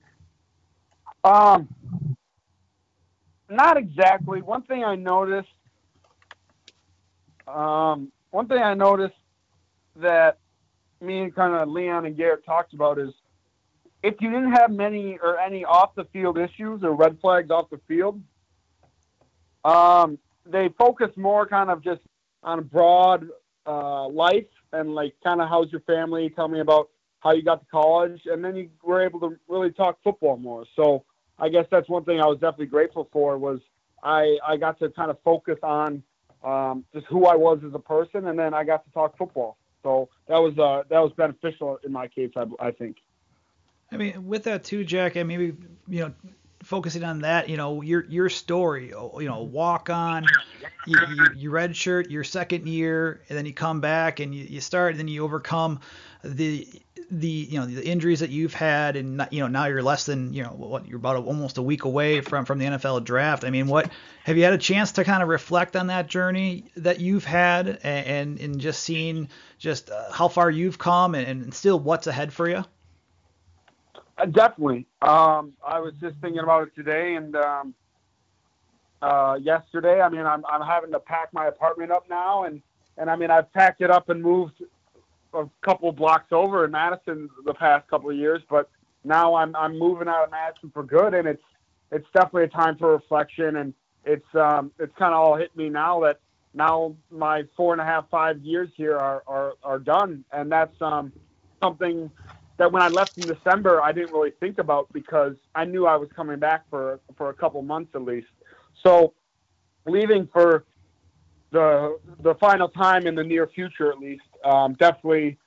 Um, 1.25 1.69
not 3.49 3.77
exactly. 3.77 4.43
One 4.43 4.63
thing 4.63 4.85
I 4.85 4.97
noticed, 4.97 5.49
um, 7.47 8.11
one 8.31 8.49
thing 8.49 8.59
I 8.59 8.75
noticed 8.75 9.15
that 9.97 10.39
me 11.01 11.21
and 11.21 11.35
kind 11.35 11.55
of 11.55 11.69
Leon 11.69 12.07
and 12.07 12.17
Garrett 12.17 12.45
talked 12.45 12.75
about 12.75 12.99
is 12.99 13.11
if 14.03 14.15
you 14.21 14.31
didn't 14.31 14.53
have 14.53 14.71
many 14.71 15.19
or 15.23 15.39
any 15.39 15.65
off 15.65 15.95
the 15.95 16.05
field 16.07 16.39
issues 16.39 16.83
or 16.83 16.95
red 16.95 17.19
flags 17.21 17.51
off 17.51 17.71
the 17.71 17.81
field, 17.89 18.21
um, 19.65 20.19
they 20.45 20.69
focus 20.79 21.11
more 21.17 21.47
kind 21.47 21.71
of 21.71 21.83
just 21.83 22.01
on 22.43 22.65
broad 22.65 23.29
uh, 23.67 24.09
life 24.09 24.47
and 24.73 24.95
like 24.95 25.15
kind 25.25 25.41
of 25.41 25.49
how's 25.49 25.71
your 25.73 25.81
family? 25.83 26.31
Tell 26.31 26.49
me 26.49 26.61
about 26.61 26.89
how 27.21 27.33
you 27.33 27.43
got 27.43 27.61
to 27.61 27.67
college, 27.67 28.23
and 28.27 28.45
then 28.45 28.55
you 28.55 28.71
were 28.83 29.05
able 29.05 29.21
to 29.21 29.37
really 29.49 29.73
talk 29.73 29.99
football 30.05 30.37
more. 30.37 30.65
So 30.77 31.05
I 31.39 31.49
guess 31.49 31.67
that's 31.71 31.89
one 31.89 32.05
thing 32.05 32.21
I 32.21 32.27
was 32.27 32.39
definitely 32.39 32.67
grateful 32.67 33.09
for 33.13 33.39
was 33.39 33.61
I 34.03 34.39
I 34.47 34.57
got 34.57 34.79
to 34.81 34.91
kind 34.91 35.11
of 35.11 35.19
focus 35.25 35.59
on 35.63 36.03
um, 36.45 36.85
just 36.95 37.07
who 37.07 37.27
I 37.27 37.35
was 37.35 37.61
as 37.67 37.75
a 37.75 37.79
person, 37.79 38.29
and 38.29 38.39
then 38.39 38.55
I 38.55 38.65
got 38.65 38.85
to 38.85 38.91
talk 38.93 39.17
football. 39.19 39.57
So 39.83 40.09
that 40.29 40.39
was 40.39 40.59
uh, 40.59 40.85
that 40.89 41.01
was 41.01 41.13
beneficial 41.17 41.79
in 41.85 41.93
my 41.93 42.09
case, 42.09 42.31
I, 42.37 42.47
I 42.61 42.71
think. 42.71 42.97
I 43.93 43.97
mean, 43.97 44.27
with 44.27 44.45
that 44.45 44.65
too, 44.65 44.85
Jack, 44.85 45.17
and 45.17 45.29
maybe 45.29 45.55
you 45.89 46.01
know, 46.01 46.15
focusing 46.63 47.05
on 47.05 47.21
that, 47.21 47.49
you 47.49 47.57
know, 47.57 47.83
your 47.83 48.05
your 48.07 48.29
story, 48.29 48.89
you 48.89 49.29
know, 49.29 49.43
walk 49.43 49.91
on, 49.91 50.27
you, 50.87 50.99
you, 51.09 51.27
you 51.37 51.51
redshirt 51.51 52.11
your 52.11 52.25
second 52.25 52.67
year, 52.67 53.23
and 53.29 53.39
then 53.39 53.47
you 53.47 53.55
come 53.55 53.81
back 53.81 54.21
and 54.21 54.35
you, 54.35 54.45
you 54.45 54.61
start, 54.61 54.93
and 54.93 54.99
then 54.99 55.09
you 55.09 55.23
overcome 55.23 55.81
the 56.25 56.67
the 57.11 57.29
you 57.29 57.59
know 57.59 57.67
the 57.67 57.87
injuries 57.87 58.21
that 58.21 58.31
you've 58.31 58.55
had, 58.55 58.97
and 58.97 59.27
you 59.31 59.41
know 59.41 59.47
now 59.47 59.67
you're 59.67 59.83
less 59.83 60.07
than 60.07 60.33
you 60.33 60.43
know 60.43 60.51
what 60.51 60.87
you're 60.87 60.99
about 60.99 61.17
almost 61.17 61.59
a 61.59 61.63
week 61.63 61.85
away 61.85 62.21
from 62.21 62.45
from 62.45 62.59
the 62.59 62.67
NFL 62.67 63.05
draft. 63.05 63.45
I 63.45 63.51
mean, 63.51 63.67
what 63.67 63.91
have 64.25 64.37
you 64.37 64.45
had 64.45 64.53
a 64.53 64.59
chance 64.59 64.93
to 64.93 65.05
kind 65.05 65.23
of 65.23 65.29
reflect 65.29 65.77
on 65.77 65.89
that 65.89 66.09
journey 66.09 66.71
that 66.77 67.01
you've 67.01 67.25
had, 67.25 67.69
and 67.69 68.07
and, 68.07 68.41
and 68.41 68.61
just 68.61 68.83
seeing 68.83 69.29
just 69.59 69.91
uh, 69.91 70.13
how 70.13 70.29
far 70.29 70.51
you've 70.51 70.79
come, 70.79 71.15
and, 71.15 71.27
and 71.27 71.55
still 71.55 71.79
what's 71.79 72.07
ahead 72.07 72.33
for 72.33 72.49
you? 72.49 72.65
Uh, 74.19 74.27
definitely. 74.27 74.87
Um, 75.03 75.53
I 75.67 75.81
was 75.81 75.93
just 76.01 76.17
thinking 76.21 76.41
about 76.41 76.69
it 76.69 76.75
today, 76.75 77.15
and 77.15 77.37
um, 77.37 77.75
uh, 79.03 79.39
yesterday. 79.41 80.01
I 80.01 80.09
mean, 80.09 80.27
I'm 80.27 80.45
I'm 80.47 80.63
having 80.63 80.93
to 80.93 81.01
pack 81.01 81.33
my 81.33 81.47
apartment 81.47 81.93
up 81.93 82.09
now, 82.09 82.45
and 82.45 82.63
and 82.99 83.11
I 83.11 83.17
mean, 83.17 83.31
I've 83.31 83.53
packed 83.53 83.81
it 83.81 83.91
up 83.91 84.09
and 84.09 84.23
moved 84.23 84.63
a 85.35 85.45
couple 85.65 85.91
blocks 85.93 86.33
over 86.33 86.65
in 86.65 86.71
Madison 86.71 87.29
the 87.45 87.55
past 87.55 87.89
couple 87.89 88.11
of 88.11 88.17
years, 88.17 88.43
but 88.49 88.71
now 89.05 89.35
I'm 89.35 89.55
I'm 89.57 89.79
moving 89.79 90.09
out 90.09 90.25
of 90.25 90.31
Madison 90.31 90.71
for 90.73 90.83
good, 90.83 91.15
and 91.15 91.27
it's 91.29 91.43
it's 91.93 92.07
definitely 92.15 92.45
a 92.45 92.49
time 92.49 92.77
for 92.77 92.93
reflection, 92.93 93.57
and 93.57 93.75
it's 94.05 94.27
um 94.35 94.73
it's 94.79 94.95
kind 94.99 95.15
of 95.15 95.21
all 95.21 95.37
hit 95.37 95.57
me 95.57 95.69
now 95.69 96.01
that 96.01 96.21
now 96.55 96.95
my 97.11 97.45
four 97.57 97.73
and 97.73 97.81
a 97.81 97.85
half 97.85 98.09
five 98.11 98.39
years 98.39 98.71
here 98.77 98.99
are 98.99 99.23
are, 99.27 99.53
are 99.63 99.79
done, 99.79 100.25
and 100.33 100.51
that's 100.51 100.75
um 100.81 101.13
something 101.63 102.11
that 102.59 102.73
when 102.73 102.83
I 102.83 102.89
left 102.89 103.17
in 103.19 103.27
December 103.27 103.83
I 103.83 103.93
didn't 103.93 104.13
really 104.13 104.33
think 104.41 104.59
about 104.59 104.93
because 104.93 105.35
I 105.55 105.65
knew 105.65 105.87
I 105.87 105.97
was 105.97 106.09
coming 106.17 106.39
back 106.39 106.65
for 106.71 107.01
for 107.17 107.31
a 107.31 107.35
couple 107.35 107.63
months 107.63 107.93
at 107.95 108.03
least. 108.03 108.29
So 108.83 109.15
leaving 109.87 110.29
for 110.33 110.65
the 111.57 111.99
the 112.21 112.35
final 112.35 112.69
time 112.69 113.07
in 113.07 113.15
the 113.15 113.25
near 113.25 113.47
future 113.47 113.91
at 113.91 113.99
least 113.99 114.25
um, 114.45 114.75
definitely 114.75 115.39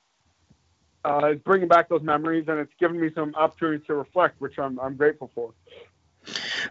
uh, 1.06 1.34
is 1.34 1.39
bringing 1.41 1.67
back 1.67 1.88
those 1.88 2.02
memories 2.02 2.45
and 2.48 2.60
it's 2.60 2.74
given 2.80 3.00
me 3.00 3.10
some 3.13 3.34
opportunity 3.36 3.84
to 3.86 3.93
reflect, 3.93 4.41
which 4.41 4.58
I'm 4.58 4.80
I'm 4.80 4.95
grateful 4.95 5.30
for. 5.36 5.54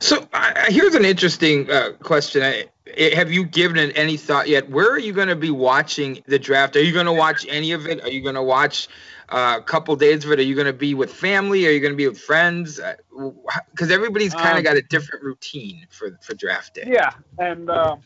So 0.01 0.29
uh, 0.33 0.53
here's 0.67 0.95
an 0.95 1.05
interesting 1.05 1.71
uh, 1.71 1.93
question. 2.03 2.43
I, 2.43 2.67
have 3.15 3.31
you 3.31 3.45
given 3.45 3.77
it 3.77 3.97
any 3.97 4.17
thought 4.17 4.49
yet? 4.49 4.69
Where 4.69 4.91
are 4.91 4.99
you 4.99 5.13
going 5.13 5.29
to 5.29 5.37
be 5.37 5.51
watching 5.51 6.23
the 6.27 6.39
draft? 6.39 6.77
Are 6.77 6.83
you 6.83 6.93
going 6.93 7.07
to 7.07 7.13
watch 7.13 7.47
any 7.49 7.73
of 7.73 7.87
it? 7.87 8.03
Are 8.03 8.11
you 8.11 8.23
going 8.23 8.35
to 8.35 8.43
watch 8.43 8.89
uh, 9.29 9.57
a 9.59 9.63
couple 9.63 9.95
days 9.97 10.25
of 10.25 10.33
it? 10.33 10.39
Are 10.39 10.43
you 10.43 10.55
going 10.55 10.67
to 10.67 10.73
be 10.73 10.95
with 10.95 11.13
family? 11.13 11.67
Are 11.67 11.71
you 11.71 11.81
going 11.81 11.93
to 11.93 11.97
be 11.97 12.09
with 12.09 12.21
friends? 12.21 12.81
Because 13.11 13.91
uh, 13.91 13.95
everybody's 13.95 14.35
kind 14.35 14.53
of 14.53 14.59
um, 14.59 14.65
got 14.65 14.77
a 14.77 14.83
different 14.83 15.25
routine 15.25 15.87
for 15.91 16.19
for 16.23 16.35
draft 16.35 16.75
day. 16.75 16.85
Yeah, 16.87 17.13
and 17.39 17.71
uh, 17.71 17.97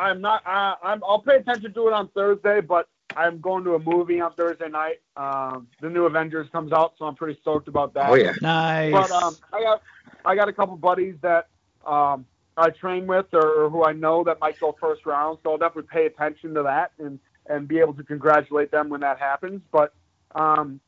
I'm 0.00 0.20
not. 0.20 0.42
I'm. 0.46 1.02
I'll 1.04 1.20
pay 1.20 1.36
attention 1.36 1.74
to 1.74 1.88
it 1.88 1.92
on 1.92 2.08
Thursday, 2.08 2.60
but 2.60 2.88
I'm 3.16 3.40
going 3.40 3.64
to 3.64 3.74
a 3.74 3.78
movie 3.78 4.20
on 4.20 4.32
Thursday 4.34 4.68
night. 4.68 5.00
Um, 5.16 5.68
the 5.80 5.90
new 5.90 6.06
Avengers 6.06 6.48
comes 6.50 6.72
out, 6.72 6.94
so 6.98 7.04
I'm 7.04 7.14
pretty 7.14 7.38
stoked 7.42 7.68
about 7.68 7.92
that. 7.94 8.08
Oh 8.08 8.14
yeah, 8.14 8.32
nice. 8.40 8.92
But 8.92 9.10
um, 9.10 9.36
I 9.52 9.60
got 9.60 9.82
I 10.24 10.34
got 10.34 10.48
a 10.48 10.52
couple 10.52 10.76
buddies 10.76 11.16
that 11.20 11.48
um, 11.86 12.24
I 12.56 12.70
train 12.70 13.06
with 13.06 13.26
or, 13.32 13.64
or 13.64 13.70
who 13.70 13.84
I 13.84 13.92
know 13.92 14.24
that 14.24 14.40
might 14.40 14.58
go 14.58 14.74
first 14.80 15.04
round, 15.04 15.38
so 15.42 15.52
I'll 15.52 15.58
definitely 15.58 15.88
pay 15.92 16.06
attention 16.06 16.54
to 16.54 16.62
that 16.62 16.92
and 16.98 17.18
and 17.46 17.68
be 17.68 17.78
able 17.78 17.94
to 17.94 18.02
congratulate 18.02 18.70
them 18.70 18.88
when 18.88 19.00
that 19.02 19.18
happens. 19.18 19.60
But 19.70 19.92
um, 20.34 20.80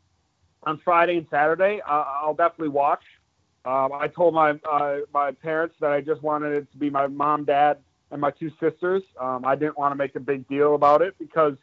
on 0.62 0.79
Friday 0.79 1.18
and 1.18 1.27
Saturday, 1.31 1.83
uh, 1.87 2.05
I'll 2.22 2.35
definitely 2.35 2.68
watch. 2.68 3.03
Um, 3.64 3.92
I 3.92 4.09
told 4.09 4.33
my 4.33 4.59
uh, 4.70 4.98
my 5.12 5.33
parents 5.33 5.75
that 5.81 5.92
I 5.92 6.01
just 6.01 6.22
wanted 6.22 6.53
it 6.53 6.72
to 6.72 6.79
be 6.79 6.88
my 6.88 7.09
mom, 7.09 7.44
dad, 7.44 7.79
and 8.12 8.20
my 8.20 8.31
two 8.31 8.51
sisters. 8.61 9.03
Um, 9.18 9.44
I 9.44 9.57
didn't 9.57 9.77
want 9.79 9.92
to 9.92 9.96
make 9.96 10.14
a 10.14 10.20
big 10.20 10.46
deal 10.46 10.75
about 10.75 11.03
it 11.03 11.14
because, 11.18 11.57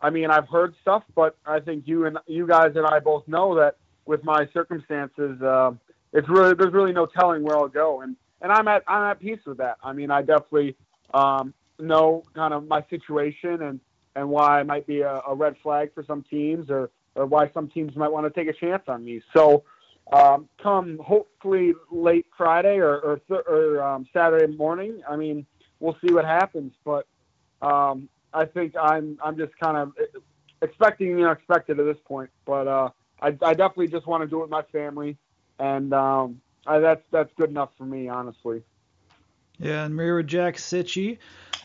I 0.00 0.10
mean, 0.10 0.30
I've 0.30 0.48
heard 0.48 0.74
stuff, 0.80 1.04
but 1.14 1.36
I 1.46 1.60
think 1.60 1.86
you 1.86 2.06
and 2.06 2.18
you 2.26 2.46
guys 2.46 2.72
and 2.74 2.86
I 2.86 2.98
both 2.98 3.28
know 3.28 3.54
that 3.56 3.76
with 4.06 4.24
my 4.24 4.48
circumstances, 4.52 5.40
uh, 5.42 5.72
it's 6.12 6.28
really 6.28 6.54
there's 6.54 6.72
really 6.72 6.92
no 6.92 7.06
telling 7.06 7.44
where 7.44 7.56
I'll 7.56 7.68
go, 7.68 8.00
and 8.00 8.16
and 8.40 8.50
I'm 8.50 8.66
at 8.68 8.82
I'm 8.88 9.02
at 9.02 9.20
peace 9.20 9.38
with 9.46 9.58
that. 9.58 9.76
I 9.82 9.92
mean, 9.92 10.10
I 10.10 10.22
definitely 10.22 10.76
um, 11.14 11.54
know 11.78 12.24
kind 12.34 12.52
of 12.52 12.66
my 12.66 12.84
situation 12.90 13.62
and 13.62 13.78
and 14.16 14.28
why 14.28 14.60
I 14.60 14.62
might 14.62 14.86
be 14.86 15.02
a, 15.02 15.20
a 15.28 15.34
red 15.34 15.56
flag 15.62 15.94
for 15.94 16.04
some 16.04 16.22
teams 16.22 16.70
or 16.70 16.90
or 17.14 17.26
why 17.26 17.50
some 17.52 17.68
teams 17.68 17.94
might 17.94 18.10
want 18.10 18.26
to 18.26 18.30
take 18.30 18.48
a 18.48 18.58
chance 18.58 18.82
on 18.88 19.04
me. 19.04 19.22
So. 19.34 19.64
Um, 20.12 20.48
come 20.60 20.98
hopefully 20.98 21.74
late 21.92 22.26
Friday 22.36 22.78
or 22.78 22.98
or, 22.98 23.20
th- 23.28 23.46
or 23.48 23.80
um, 23.80 24.04
Saturday 24.12 24.52
morning. 24.52 25.00
I 25.08 25.14
mean, 25.14 25.46
we'll 25.82 25.98
see 26.06 26.14
what 26.14 26.24
happens. 26.24 26.72
But 26.84 27.06
um, 27.60 28.08
I 28.32 28.46
think 28.46 28.74
I'm 28.80 29.18
I'm 29.22 29.36
just 29.36 29.52
kind 29.58 29.76
of 29.76 29.92
expecting 30.62 31.16
the 31.16 31.24
unexpected 31.24 31.78
at 31.78 31.84
this 31.84 31.98
point. 32.06 32.30
But 32.46 32.68
uh, 32.68 32.90
I, 33.20 33.28
I 33.42 33.54
definitely 33.54 33.88
just 33.88 34.06
want 34.06 34.22
to 34.22 34.28
do 34.28 34.38
it 34.38 34.42
with 34.42 34.50
my 34.50 34.62
family, 34.62 35.18
and 35.58 35.92
um, 35.92 36.40
I, 36.66 36.78
that's 36.78 37.02
that's 37.10 37.30
good 37.36 37.50
enough 37.50 37.70
for 37.76 37.84
me, 37.84 38.08
honestly. 38.08 38.62
Yeah, 39.58 39.84
and 39.84 39.96
we're 39.96 40.16
with 40.16 40.28
Jack 40.28 40.56
Cichy, 40.56 41.18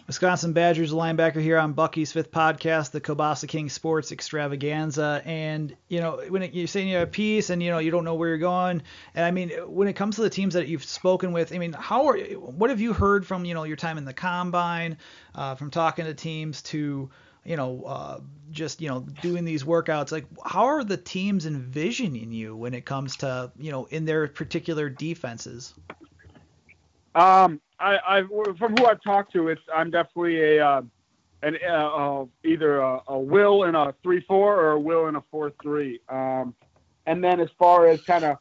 Wisconsin 0.08 0.54
Badgers 0.54 0.94
linebacker 0.94 1.42
here 1.42 1.58
on 1.58 1.74
Bucky's 1.74 2.14
fifth 2.14 2.32
podcast, 2.32 2.92
the 2.92 3.02
Kielbasa 3.02 3.46
King 3.46 3.68
Sports 3.68 4.14
Extravaganza. 4.14 5.22
And 5.26 5.76
you 5.90 6.00
know, 6.00 6.24
when 6.30 6.44
it, 6.44 6.54
you're 6.54 6.66
saying 6.66 6.88
you 6.88 6.96
have 6.96 7.10
a 7.10 7.12
peace, 7.12 7.50
and 7.50 7.62
you 7.62 7.70
know 7.70 7.80
you 7.80 7.92
don't 7.92 8.06
know 8.06 8.16
where 8.16 8.30
you're 8.30 8.38
going, 8.38 8.84
and 9.14 9.26
I 9.26 9.32
mean, 9.32 9.50
when 9.68 9.90
it 9.90 9.94
comes 9.94 10.16
to 10.16 10.22
the 10.22 10.30
teams 10.30 10.54
that 10.54 10.70
you've 10.70 10.86
spoken 10.86 11.34
with, 11.34 11.54
I 11.54 11.58
mean, 11.58 11.74
how 11.74 12.08
are 12.08 12.18
what 12.18 12.70
have 12.70 12.80
you 12.80 12.94
heard 12.94 13.28
from 13.28 13.44
you 13.44 13.54
know 13.54 13.66
your 13.66 13.76
time 13.76 13.98
in 13.98 14.06
the 14.06 14.14
combine, 14.14 14.98
uh, 15.36 15.56
from 15.56 15.72
talking 15.72 16.06
to 16.06 16.14
teams 16.14 16.62
to 16.64 17.10
you 17.44 17.58
know, 17.58 17.84
uh, 17.86 18.20
just 18.52 18.82
you 18.82 18.88
know, 18.88 19.02
doing 19.22 19.44
these 19.44 19.66
workouts. 19.66 20.14
Like, 20.14 20.26
how 20.46 20.66
are 20.66 20.84
the 20.86 20.98
teams 20.98 21.46
envisioning 21.46 22.32
you 22.32 22.56
when 22.56 22.74
it 22.74 22.86
comes 22.86 23.18
to 23.18 23.52
you 23.60 23.72
know 23.72 23.86
in 23.86 24.06
their 24.06 24.28
particular 24.30 24.88
defenses? 24.90 25.74
Um, 27.18 27.60
I, 27.80 27.98
I 28.08 28.22
from 28.60 28.76
who 28.78 28.86
I've 28.86 29.02
talked 29.02 29.34
to, 29.34 29.48
it's 29.48 29.62
I'm 29.76 29.90
definitely 29.90 30.40
a 30.58 30.66
uh, 30.66 30.82
an 31.42 31.58
uh, 31.68 31.72
uh, 31.72 32.26
either 32.46 32.78
a, 32.80 33.02
a, 33.08 33.18
will 33.18 33.64
in 33.64 33.74
a 33.74 33.94
three 34.04 34.22
four 34.28 34.56
or 34.56 34.72
a 34.74 34.80
will 34.80 35.08
in 35.08 35.16
a 35.16 35.24
four 35.32 35.52
three. 35.64 36.00
Um, 36.10 36.54
and 37.08 37.24
then 37.24 37.40
as 37.40 37.50
far 37.58 37.88
as 37.88 38.04
kind 38.04 38.24
of 38.24 38.38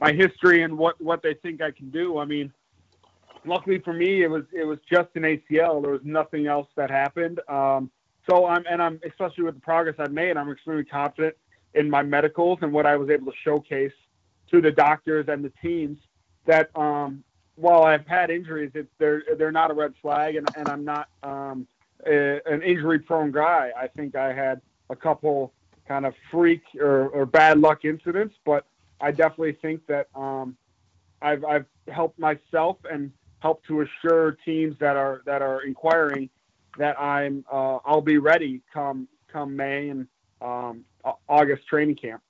my 0.00 0.12
history 0.12 0.62
and 0.62 0.78
what 0.78 1.00
what 1.00 1.20
they 1.24 1.34
think 1.34 1.60
I 1.60 1.72
can 1.72 1.90
do, 1.90 2.18
I 2.18 2.26
mean, 2.26 2.52
luckily 3.44 3.80
for 3.80 3.92
me, 3.92 4.22
it 4.22 4.30
was 4.30 4.44
it 4.52 4.64
was 4.64 4.78
just 4.88 5.08
an 5.16 5.22
ACL. 5.22 5.82
There 5.82 5.90
was 5.90 6.04
nothing 6.04 6.46
else 6.46 6.68
that 6.76 6.92
happened. 6.92 7.40
Um, 7.48 7.90
so 8.28 8.46
I'm 8.46 8.64
and 8.70 8.80
I'm 8.80 9.00
especially 9.04 9.42
with 9.42 9.56
the 9.56 9.62
progress 9.62 9.96
I've 9.98 10.12
made, 10.12 10.36
I'm 10.36 10.48
extremely 10.48 10.84
confident 10.84 11.34
in 11.74 11.90
my 11.90 12.04
medicals 12.04 12.60
and 12.62 12.72
what 12.72 12.86
I 12.86 12.94
was 12.96 13.10
able 13.10 13.32
to 13.32 13.38
showcase 13.42 13.92
to 14.52 14.60
the 14.60 14.70
doctors 14.70 15.26
and 15.26 15.44
the 15.44 15.52
teams 15.60 15.98
that 16.46 16.70
um, 16.76 17.24
while 17.60 17.82
I've 17.84 18.06
had 18.06 18.30
injuries, 18.30 18.70
it, 18.74 18.88
they're 18.98 19.22
they're 19.36 19.52
not 19.52 19.70
a 19.70 19.74
red 19.74 19.94
flag, 20.00 20.36
and, 20.36 20.48
and 20.56 20.68
I'm 20.68 20.84
not 20.84 21.08
um, 21.22 21.66
a, 22.06 22.40
an 22.46 22.62
injury-prone 22.62 23.32
guy. 23.32 23.70
I 23.76 23.86
think 23.86 24.16
I 24.16 24.32
had 24.32 24.60
a 24.88 24.96
couple 24.96 25.52
kind 25.86 26.06
of 26.06 26.14
freak 26.30 26.62
or, 26.80 27.08
or 27.08 27.26
bad 27.26 27.58
luck 27.58 27.84
incidents, 27.84 28.34
but 28.44 28.64
I 29.00 29.10
definitely 29.10 29.58
think 29.60 29.86
that 29.86 30.08
um, 30.14 30.56
I've 31.20 31.44
I've 31.44 31.66
helped 31.88 32.18
myself 32.18 32.78
and 32.90 33.12
helped 33.40 33.66
to 33.66 33.82
assure 33.82 34.32
teams 34.44 34.76
that 34.78 34.96
are 34.96 35.22
that 35.26 35.42
are 35.42 35.62
inquiring 35.62 36.30
that 36.78 37.00
I'm 37.00 37.44
uh, 37.52 37.78
I'll 37.84 38.00
be 38.00 38.18
ready 38.18 38.62
come 38.72 39.08
come 39.32 39.56
May 39.56 39.90
and 39.90 40.06
um, 40.40 40.84
August 41.28 41.66
training 41.66 41.96
camp. 41.96 42.22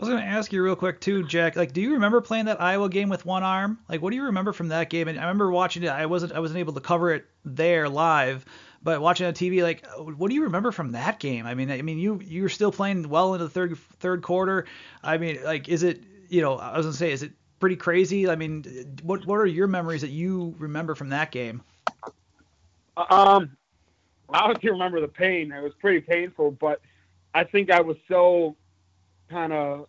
I 0.00 0.02
was 0.02 0.08
going 0.08 0.22
to 0.22 0.28
ask 0.30 0.50
you 0.50 0.62
real 0.62 0.76
quick 0.76 0.98
too, 0.98 1.26
Jack. 1.26 1.56
Like, 1.56 1.74
do 1.74 1.82
you 1.82 1.92
remember 1.92 2.22
playing 2.22 2.46
that 2.46 2.58
Iowa 2.58 2.88
game 2.88 3.10
with 3.10 3.26
one 3.26 3.42
arm? 3.42 3.78
Like, 3.86 4.00
what 4.00 4.08
do 4.08 4.16
you 4.16 4.24
remember 4.24 4.54
from 4.54 4.68
that 4.68 4.88
game? 4.88 5.08
And 5.08 5.18
I 5.18 5.24
remember 5.24 5.50
watching 5.50 5.82
it. 5.82 5.90
I 5.90 6.06
wasn't 6.06 6.32
I 6.32 6.40
wasn't 6.40 6.58
able 6.58 6.72
to 6.72 6.80
cover 6.80 7.12
it 7.12 7.26
there 7.44 7.86
live, 7.86 8.46
but 8.82 9.02
watching 9.02 9.26
on 9.26 9.34
TV, 9.34 9.62
like, 9.62 9.86
what 9.98 10.30
do 10.30 10.34
you 10.34 10.44
remember 10.44 10.72
from 10.72 10.92
that 10.92 11.20
game? 11.20 11.44
I 11.44 11.52
mean, 11.54 11.70
I 11.70 11.82
mean, 11.82 11.98
you 11.98 12.18
you 12.24 12.40
were 12.40 12.48
still 12.48 12.72
playing 12.72 13.10
well 13.10 13.34
into 13.34 13.44
the 13.44 13.50
third 13.50 13.76
third 13.98 14.22
quarter. 14.22 14.64
I 15.02 15.18
mean, 15.18 15.44
like, 15.44 15.68
is 15.68 15.82
it 15.82 16.02
you 16.30 16.40
know, 16.40 16.56
I 16.56 16.78
was 16.78 16.86
gonna 16.86 16.96
say, 16.96 17.12
is 17.12 17.22
it 17.22 17.32
pretty 17.58 17.76
crazy? 17.76 18.26
I 18.26 18.36
mean, 18.36 18.64
what 19.02 19.26
what 19.26 19.34
are 19.34 19.44
your 19.44 19.66
memories 19.66 20.00
that 20.00 20.08
you 20.08 20.54
remember 20.58 20.94
from 20.94 21.10
that 21.10 21.30
game? 21.30 21.60
Um, 22.96 23.54
I 24.30 24.44
honestly 24.44 24.70
remember 24.70 25.02
the 25.02 25.08
pain. 25.08 25.52
It 25.52 25.62
was 25.62 25.74
pretty 25.78 26.00
painful, 26.00 26.52
but 26.52 26.80
I 27.34 27.44
think 27.44 27.70
I 27.70 27.82
was 27.82 27.98
so 28.08 28.56
kind 29.28 29.52
of 29.52 29.86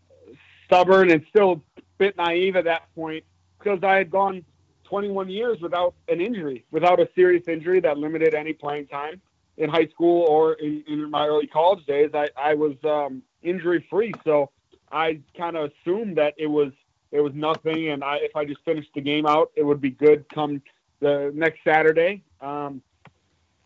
stubborn 0.71 1.11
and 1.11 1.25
still 1.29 1.63
a 1.77 1.81
bit 1.97 2.15
naive 2.15 2.55
at 2.55 2.63
that 2.63 2.83
point 2.95 3.23
because 3.59 3.83
I 3.83 3.95
had 3.95 4.09
gone 4.09 4.43
21 4.85 5.29
years 5.29 5.59
without 5.61 5.93
an 6.07 6.21
injury, 6.21 6.65
without 6.71 6.99
a 6.99 7.09
serious 7.13 7.43
injury 7.47 7.81
that 7.81 7.97
limited 7.97 8.33
any 8.33 8.53
playing 8.53 8.87
time 8.87 9.21
in 9.57 9.69
high 9.69 9.87
school 9.87 10.25
or 10.29 10.53
in, 10.53 10.83
in 10.87 11.11
my 11.11 11.27
early 11.27 11.47
college 11.47 11.85
days. 11.85 12.11
I, 12.13 12.29
I 12.37 12.53
was 12.53 12.75
um, 12.85 13.21
injury 13.43 13.85
free, 13.89 14.13
so 14.23 14.49
I 14.91 15.19
kind 15.37 15.57
of 15.57 15.71
assumed 15.71 16.17
that 16.17 16.33
it 16.37 16.47
was 16.47 16.71
it 17.11 17.19
was 17.19 17.33
nothing, 17.35 17.89
and 17.89 18.05
I, 18.05 18.19
if 18.21 18.37
I 18.37 18.45
just 18.45 18.63
finished 18.63 18.91
the 18.95 19.01
game 19.01 19.25
out, 19.25 19.51
it 19.55 19.63
would 19.63 19.81
be 19.81 19.89
good 19.89 20.23
come 20.29 20.61
the 21.01 21.29
next 21.35 21.59
Saturday. 21.61 22.23
Um, 22.39 22.81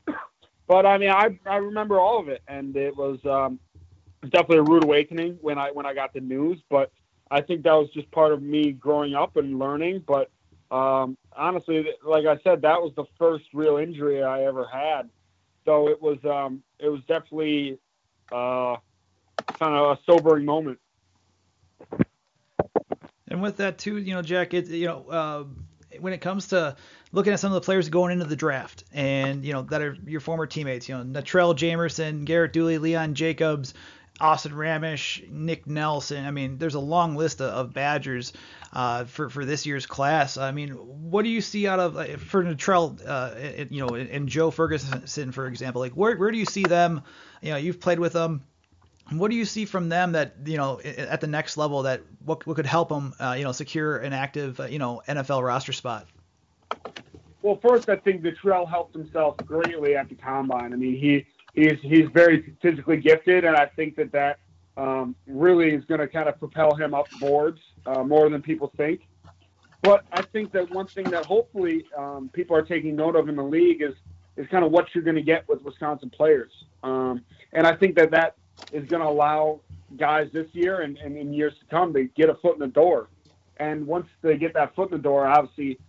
but 0.68 0.88
I 0.88 0.98
mean, 0.98 1.12
I 1.12 1.38
I 1.46 1.58
remember 1.58 2.00
all 2.00 2.20
of 2.20 2.28
it, 2.28 2.42
and 2.48 2.76
it 2.76 2.98
was 2.98 3.20
um, 3.26 3.60
definitely 4.30 4.58
a 4.58 4.64
rude 4.64 4.84
awakening 4.84 5.38
when 5.42 5.58
I 5.58 5.72
when 5.72 5.86
I 5.86 5.94
got 5.94 6.14
the 6.14 6.22
news. 6.22 6.60
But 6.70 6.92
I 7.32 7.42
think 7.42 7.64
that 7.64 7.74
was 7.74 7.90
just 7.94 8.10
part 8.12 8.32
of 8.32 8.42
me 8.42 8.72
growing 8.72 9.16
up 9.16 9.38
and 9.38 9.60
learning. 9.60 10.04
But 10.06 10.30
um, 10.72 11.18
honestly, 11.36 11.88
like 12.04 12.26
I 12.26 12.38
said, 12.44 12.62
that 12.64 12.82
was 12.82 12.94
the 12.96 13.06
first 13.18 13.46
real 13.54 13.78
injury 13.78 14.24
I 14.24 14.44
ever 14.44 14.66
had. 14.66 15.10
So 15.66 15.90
it 15.90 16.02
was 16.02 16.18
um, 16.26 16.62
it 16.80 16.90
was 16.90 17.02
definitely 17.08 17.80
uh, 18.32 18.78
kind 19.60 19.76
of 19.76 19.98
a 19.98 20.00
sobering 20.06 20.46
moment. 20.46 20.80
And 23.28 23.42
with 23.42 23.58
that 23.58 23.78
too, 23.78 23.98
you 23.98 24.14
know, 24.14 24.22
Jack, 24.22 24.54
it 24.54 24.68
you 24.68 24.88
know. 24.88 25.06
Uh, 25.10 25.44
when 26.00 26.14
it 26.14 26.22
comes 26.22 26.50
to 26.50 26.76
looking 27.12 27.34
at 27.34 27.40
some 27.40 27.52
of 27.52 27.56
the 27.56 27.66
players 27.66 27.90
going 27.90 28.12
into 28.12 28.26
the 28.26 28.36
draft, 28.36 28.84
and 28.94 29.46
you 29.46 29.54
know 29.54 29.62
that 29.64 29.82
are 29.82 29.98
your 30.06 30.20
former 30.20 30.46
teammates, 30.46 30.90
you 30.90 30.98
know 30.98 31.04
Natrell 31.04 31.56
Jamerson, 31.56 32.26
Garrett 32.26 32.54
Dooley, 32.54 32.78
Leon 32.78 33.14
Jacobs, 33.14 33.74
Austin 34.20 34.54
Ramesh, 34.54 35.30
Nick 35.30 35.68
Nelson. 35.68 36.26
I 36.26 36.32
mean, 36.32 36.58
there's 36.58 36.76
a 36.76 36.80
long 36.80 37.16
list 37.16 37.42
of, 37.42 37.50
of 37.50 37.74
Badgers 37.74 38.34
uh, 38.72 39.06
for 39.06 39.30
for 39.30 39.46
this 39.46 39.66
year's 39.66 39.86
class. 39.86 40.38
I 40.38 40.52
mean, 40.52 40.72
what 40.72 41.24
do 41.24 41.30
you 41.30 41.42
see 41.42 41.68
out 41.68 41.80
of 41.80 42.22
for 42.22 42.44
Natrell, 42.44 43.00
uh, 43.06 43.66
you 43.70 43.86
know, 43.86 43.96
and 43.96 44.30
Joe 44.30 44.52
Ferguson, 44.52 45.32
for 45.32 45.48
example? 45.48 45.82
Like, 45.82 45.94
where 45.94 46.16
where 46.16 46.32
do 46.32 46.38
you 46.38 46.46
see 46.46 46.64
them? 46.64 47.02
You 47.42 47.52
know, 47.52 47.58
you've 47.58 47.80
played 47.80 48.00
with 48.00 48.14
them. 48.14 48.44
What 49.12 49.30
do 49.30 49.38
you 49.38 49.46
see 49.46 49.66
from 49.66 49.90
them 49.90 50.14
that 50.14 50.36
you 50.46 50.58
know 50.58 50.80
at 50.80 51.22
the 51.22 51.28
next 51.28 51.58
level 51.58 51.84
that 51.84 52.02
what, 52.24 52.46
what 52.48 52.56
could 52.56 52.66
help 52.66 52.90
them, 52.90 53.14
uh, 53.20 53.36
you 53.38 53.44
know, 53.44 53.52
secure 53.52 53.98
an 53.98 54.14
active, 54.14 54.60
uh, 54.60 54.66
you 54.66 54.80
know, 54.80 55.02
NFL 55.08 55.44
roster 55.46 55.74
spot? 55.74 56.08
Well, 57.42 57.60
first, 57.62 57.90
I 57.90 57.98
think 57.98 58.24
Natrell 58.24 58.68
helped 58.68 58.96
himself 58.96 59.38
greatly 59.38 59.96
at 59.96 60.10
the 60.10 60.16
combine. 60.16 60.74
I 60.74 60.78
mean, 60.78 60.98
he 60.98 61.28
he's 61.56 61.80
he's 61.84 62.08
very 62.14 62.56
physically 62.62 62.98
gifted, 62.98 63.46
and 63.46 63.56
I 63.58 63.68
think 63.76 63.96
that 63.98 64.12
that 64.14 64.40
um, 64.78 65.16
really 65.28 65.72
is 65.72 65.86
going 65.86 66.02
to 66.02 66.08
kind 66.10 66.30
of 66.30 66.40
propel 66.40 66.76
him 66.76 66.94
up 66.94 67.10
boards 67.14 67.60
uh, 67.88 68.04
more 68.04 68.30
than 68.30 68.42
people 68.42 68.74
think. 68.78 69.02
But 69.82 70.06
I 70.12 70.24
think 70.24 70.52
that 70.54 70.70
one 70.72 70.88
thing 70.96 71.10
that 71.12 71.26
hopefully 71.26 71.88
um, 71.98 72.32
people 72.34 72.56
are 72.58 72.64
taking 72.64 72.96
note 72.96 73.16
of 73.16 73.30
in 73.30 73.36
the 73.36 73.44
league 73.44 73.82
is 73.82 73.96
is 74.38 74.48
kind 74.52 74.66
of 74.66 74.72
what 74.72 74.88
you're 74.96 75.04
going 75.06 75.18
to 75.18 75.24
get 75.24 75.48
with 75.50 75.62
Wisconsin 75.64 76.12
players, 76.12 76.52
um, 76.84 77.26
and 77.54 77.68
I 77.68 77.76
think 77.76 77.96
that 77.98 78.12
that 78.12 78.38
is 78.72 78.88
going 78.88 79.02
to 79.02 79.08
allow 79.10 79.62
guys 79.98 80.28
this 80.34 80.48
year 80.54 80.82
and, 80.82 80.98
and 80.98 81.18
in 81.18 81.34
years 81.34 81.54
to 81.60 81.66
come 81.68 81.94
to 81.94 82.06
get 82.18 82.30
a 82.30 82.36
foot 82.36 82.56
in 82.56 82.60
the 82.60 82.68
door. 82.68 83.10
And 83.58 83.88
once 83.88 84.08
they 84.24 84.38
get 84.38 84.54
that 84.56 84.76
foot 84.76 84.92
in 84.92 84.98
the 84.98 85.04
door, 85.04 85.28
obviously 85.28 85.80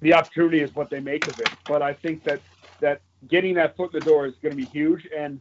the 0.00 0.14
opportunity 0.14 0.60
is 0.62 0.70
what 0.74 0.90
they 0.90 1.00
make 1.00 1.26
of 1.26 1.40
it. 1.40 1.54
But 1.66 1.82
I 1.82 1.94
think 1.94 2.24
that 2.24 2.42
that 2.80 3.02
getting 3.28 3.54
that 3.54 3.76
foot 3.76 3.94
in 3.94 4.00
the 4.00 4.04
door 4.04 4.26
is 4.26 4.34
going 4.42 4.56
to 4.56 4.56
be 4.56 4.66
huge, 4.66 5.06
and 5.16 5.40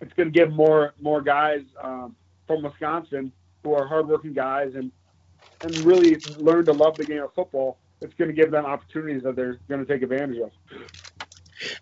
it's 0.00 0.12
going 0.14 0.32
to 0.32 0.38
give 0.38 0.52
more 0.52 0.94
more 1.00 1.20
guys 1.20 1.62
um, 1.82 2.16
from 2.46 2.62
Wisconsin 2.62 3.32
who 3.62 3.74
are 3.74 3.86
hardworking 3.86 4.32
guys 4.32 4.74
and 4.74 4.92
and 5.62 5.76
really 5.84 6.20
learn 6.38 6.64
to 6.66 6.72
love 6.72 6.96
the 6.96 7.04
game 7.04 7.22
of 7.22 7.34
football. 7.34 7.78
It's 8.00 8.14
going 8.14 8.28
to 8.28 8.34
give 8.34 8.50
them 8.50 8.64
opportunities 8.64 9.24
that 9.24 9.34
they're 9.34 9.58
going 9.68 9.84
to 9.84 9.92
take 9.92 10.02
advantage 10.02 10.38
of. 10.38 10.50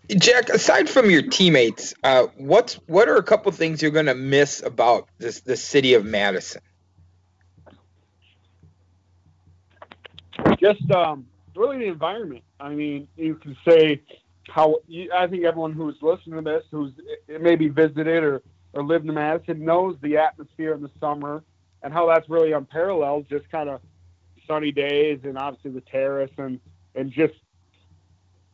Jack, 0.09 0.49
aside 0.49 0.89
from 0.89 1.11
your 1.11 1.21
teammates, 1.21 1.93
uh, 2.03 2.27
what's 2.37 2.75
what 2.87 3.07
are 3.09 3.17
a 3.17 3.23
couple 3.23 3.51
things 3.51 3.81
you're 3.81 3.91
going 3.91 4.07
to 4.07 4.15
miss 4.15 4.63
about 4.63 5.07
this 5.19 5.41
the 5.41 5.55
city 5.55 5.93
of 5.93 6.03
Madison? 6.03 6.61
Just 10.59 10.89
um, 10.89 11.27
really 11.55 11.77
the 11.77 11.85
environment. 11.85 12.43
I 12.59 12.69
mean, 12.69 13.07
you 13.15 13.35
can 13.35 13.55
say 13.67 14.01
how 14.49 14.77
I 15.13 15.27
think 15.27 15.43
everyone 15.43 15.73
who's 15.73 15.97
listening 16.01 16.43
to 16.43 16.49
this, 16.49 16.63
who's 16.71 16.93
maybe 17.27 17.67
visited 17.69 18.23
or, 18.23 18.41
or 18.73 18.83
lived 18.83 19.07
in 19.07 19.13
Madison, 19.13 19.63
knows 19.63 19.97
the 20.01 20.17
atmosphere 20.17 20.73
in 20.73 20.81
the 20.81 20.91
summer 20.99 21.43
and 21.83 21.93
how 21.93 22.07
that's 22.07 22.29
really 22.29 22.53
unparalleled. 22.53 23.27
Just 23.29 23.49
kind 23.51 23.69
of 23.69 23.81
sunny 24.47 24.71
days 24.71 25.19
and 25.23 25.37
obviously 25.37 25.71
the 25.71 25.81
terrace 25.81 26.31
and 26.37 26.59
and 26.95 27.11
just 27.11 27.33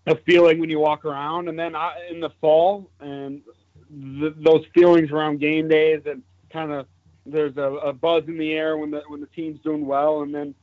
a 0.08 0.16
feeling 0.26 0.60
when 0.60 0.70
you 0.70 0.80
walk 0.80 1.06
around. 1.06 1.48
And 1.48 1.58
then 1.58 1.76
in 2.10 2.20
the 2.20 2.32
fall 2.42 2.90
and 3.00 3.42
the, 3.90 4.34
those 4.38 4.66
feelings 4.74 5.12
around 5.12 5.40
game 5.40 5.68
days 5.68 6.02
and 6.06 6.24
kind 6.52 6.72
of 6.72 6.88
there's 7.26 7.56
a, 7.58 7.62
a 7.62 7.94
buzz 7.94 8.24
in 8.28 8.38
the 8.38 8.54
air 8.54 8.78
when 8.78 8.92
the 8.92 9.02
when 9.08 9.22
the 9.22 9.28
team's 9.28 9.60
doing 9.62 9.86
well, 9.86 10.24
and 10.24 10.34
then 10.34 10.54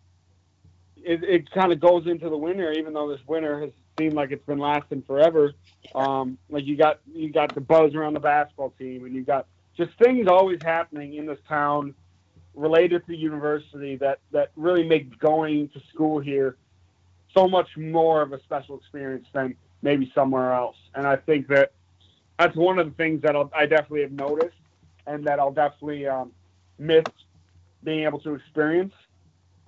it, 0.96 1.22
it 1.24 1.50
kind 1.50 1.72
of 1.72 1.80
goes 1.80 2.06
into 2.06 2.28
the 2.28 2.36
winter, 2.36 2.72
even 2.72 2.92
though 2.92 3.08
this 3.08 3.20
winter 3.26 3.60
has 3.60 3.70
seemed 4.00 4.14
like 4.14 4.30
it's 4.30 4.44
been 4.46 4.58
lasting 4.58 5.02
forever. 5.02 5.52
Um, 5.94 6.38
like 6.48 6.64
you 6.64 6.76
got 6.76 7.00
you 7.12 7.30
got 7.30 7.54
the 7.54 7.60
buzz 7.60 7.94
around 7.94 8.14
the 8.14 8.20
basketball 8.20 8.70
team, 8.78 9.04
and 9.04 9.14
you 9.14 9.22
got 9.22 9.46
just 9.76 9.92
things 10.02 10.26
always 10.26 10.58
happening 10.62 11.14
in 11.14 11.26
this 11.26 11.38
town 11.46 11.94
related 12.54 13.02
to 13.02 13.08
the 13.08 13.16
university 13.16 13.96
that 13.96 14.18
that 14.32 14.50
really 14.56 14.86
make 14.86 15.18
going 15.18 15.68
to 15.68 15.80
school 15.92 16.18
here 16.18 16.56
so 17.34 17.46
much 17.46 17.68
more 17.76 18.22
of 18.22 18.32
a 18.32 18.40
special 18.42 18.76
experience 18.78 19.26
than 19.32 19.54
maybe 19.82 20.10
somewhere 20.14 20.52
else. 20.52 20.76
And 20.94 21.06
I 21.06 21.16
think 21.16 21.46
that 21.48 21.72
that's 22.38 22.56
one 22.56 22.78
of 22.78 22.86
the 22.86 22.94
things 22.94 23.22
that 23.22 23.36
I'll, 23.36 23.50
i 23.54 23.66
definitely 23.66 24.02
have 24.02 24.12
noticed, 24.12 24.56
and 25.06 25.24
that 25.26 25.38
I'll 25.38 25.52
definitely 25.52 26.06
um, 26.06 26.32
miss 26.78 27.04
being 27.84 28.04
able 28.04 28.18
to 28.20 28.34
experience. 28.34 28.94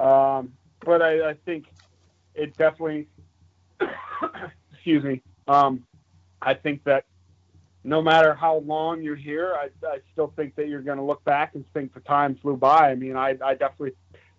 Um, 0.00 0.52
but 0.80 1.02
I, 1.02 1.30
I 1.30 1.34
think 1.44 1.66
it 2.34 2.56
definitely, 2.56 3.08
excuse 4.72 5.04
me, 5.04 5.22
um, 5.48 5.84
I 6.40 6.54
think 6.54 6.84
that 6.84 7.04
no 7.84 8.00
matter 8.00 8.34
how 8.34 8.58
long 8.58 9.02
you're 9.02 9.16
here, 9.16 9.54
I, 9.56 9.68
I 9.86 9.98
still 10.12 10.32
think 10.36 10.54
that 10.56 10.68
you're 10.68 10.82
going 10.82 10.98
to 10.98 11.04
look 11.04 11.24
back 11.24 11.54
and 11.54 11.64
think 11.72 11.94
the 11.94 12.00
time 12.00 12.36
flew 12.40 12.56
by. 12.56 12.90
I 12.90 12.94
mean, 12.94 13.16
I, 13.16 13.36
I 13.44 13.54
definitely 13.54 13.92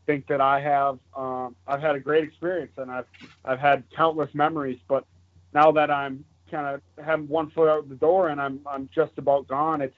think 0.06 0.28
that 0.28 0.42
I 0.42 0.60
have 0.60 1.00
um, 1.16 1.56
I've 1.68 1.82
had 1.82 1.96
a 1.96 2.00
great 2.00 2.24
experience 2.24 2.72
and 2.78 2.92
I've 2.92 3.06
I've 3.46 3.60
had 3.60 3.84
countless 3.96 4.34
memories. 4.34 4.80
But 4.88 5.06
now 5.54 5.72
that 5.74 5.92
I'm 5.92 6.24
kind 6.50 6.68
of 6.68 7.06
having 7.06 7.28
one 7.28 7.50
foot 7.52 7.70
out 7.70 7.88
the 7.90 7.96
door 7.96 8.30
and 8.30 8.40
I'm 8.40 8.62
I'm 8.66 8.90
just 8.94 9.18
about 9.18 9.48
gone, 9.48 9.82
it's 9.82 9.98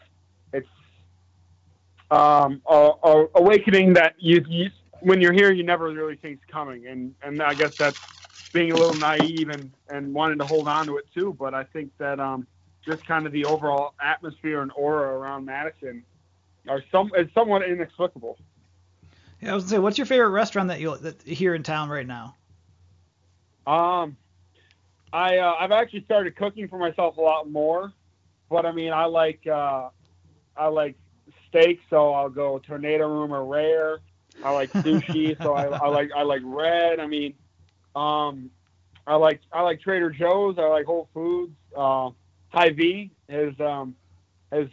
it's 0.54 0.68
um, 2.12 2.62
a, 2.68 2.92
a 3.04 3.26
awakening 3.36 3.94
that 3.94 4.16
you, 4.18 4.44
you 4.48 4.70
when 5.02 5.22
you're 5.22 5.34
here, 5.34 5.52
you 5.52 5.64
never 5.64 5.92
really 5.92 6.16
think 6.16 6.40
it's 6.42 6.52
coming, 6.52 6.88
and 6.88 7.14
and 7.22 7.42
I 7.42 7.54
guess 7.54 7.74
that's 7.78 8.00
being 8.52 8.72
a 8.72 8.78
little 8.78 8.96
naive 8.96 9.50
and 9.50 9.72
and 9.90 10.14
wanting 10.14 10.38
to 10.40 10.46
hold 10.46 10.68
on 10.68 10.88
to 10.88 10.98
it 10.98 11.06
too. 11.14 11.36
But 11.38 11.54
I 11.54 11.64
think 11.64 11.92
that 11.98 12.20
um, 12.20 12.48
just 12.86 13.06
kind 13.06 13.26
of 13.26 13.32
the 13.32 13.46
overall 13.46 13.94
atmosphere 14.00 14.62
and 14.62 14.72
aura 14.76 15.18
around 15.18 15.46
Madison 15.46 16.04
are 16.68 16.84
some 16.92 17.12
is 17.18 17.28
somewhat 17.34 17.64
inexplicable. 17.64 18.38
Yeah, 19.42 19.52
I 19.52 19.56
was 19.56 19.66
gonna 19.66 19.72
say, 19.72 19.80
what's 19.80 19.98
your 19.98 20.08
favorite 20.08 20.30
restaurant 20.30 20.70
that 20.70 20.80
you 20.80 20.96
that 20.98 21.22
here 21.22 21.54
in 21.56 21.64
town 21.64 21.90
right 21.90 22.08
now? 22.08 22.36
Um, 23.68 24.18
I 25.12 25.38
uh, 25.38 25.56
I've 25.60 25.72
actually 25.72 26.04
started 26.04 26.36
cooking 26.36 26.68
for 26.68 26.78
myself 26.78 27.18
a 27.18 27.22
lot 27.22 27.50
more, 27.50 27.92
but 28.50 28.66
I 28.66 28.72
mean 28.72 28.94
I 28.94 29.06
like 29.06 29.46
uh, 29.48 29.90
I 30.56 30.68
like 30.68 30.96
steak, 31.50 31.80
so 31.90 32.14
I'll 32.14 32.30
go 32.30 32.60
Tornado 32.60 33.08
Room 33.08 33.34
or 33.34 33.46
Rare. 33.46 34.00
I 34.44 34.52
like 34.52 34.72
sushi, 34.74 35.42
so 35.42 35.54
I, 35.54 35.66
I 35.66 35.88
like 35.88 36.12
I 36.16 36.24
like 36.24 36.42
red. 36.44 37.00
I 37.00 37.08
mean, 37.08 37.34
um, 37.96 38.50
I 39.08 39.16
like 39.16 39.42
I 39.52 39.62
like 39.62 39.82
Trader 39.82 40.10
Joe's. 40.10 40.58
I 40.58 40.68
like 40.68 40.86
Whole 40.86 41.08
Foods. 41.14 41.54
Uh, 41.76 42.10
Hy-Vee 42.50 43.12
has 43.30 43.60
um, 43.60 43.96
has 44.52 44.68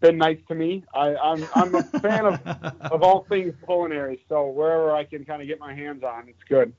been 0.00 0.18
nice 0.18 0.38
to 0.48 0.54
me. 0.54 0.84
I, 0.94 1.14
I'm 1.16 1.46
I'm 1.54 1.74
a 1.74 1.82
fan 1.82 2.26
of 2.26 2.46
of 2.80 3.02
all 3.02 3.24
things 3.28 3.54
culinary. 3.64 4.20
So 4.28 4.48
wherever 4.48 4.94
I 4.94 5.04
can 5.04 5.24
kind 5.24 5.42
of 5.42 5.48
get 5.48 5.60
my 5.60 5.74
hands 5.74 6.02
on, 6.02 6.28
it's 6.28 6.42
good. 6.48 6.72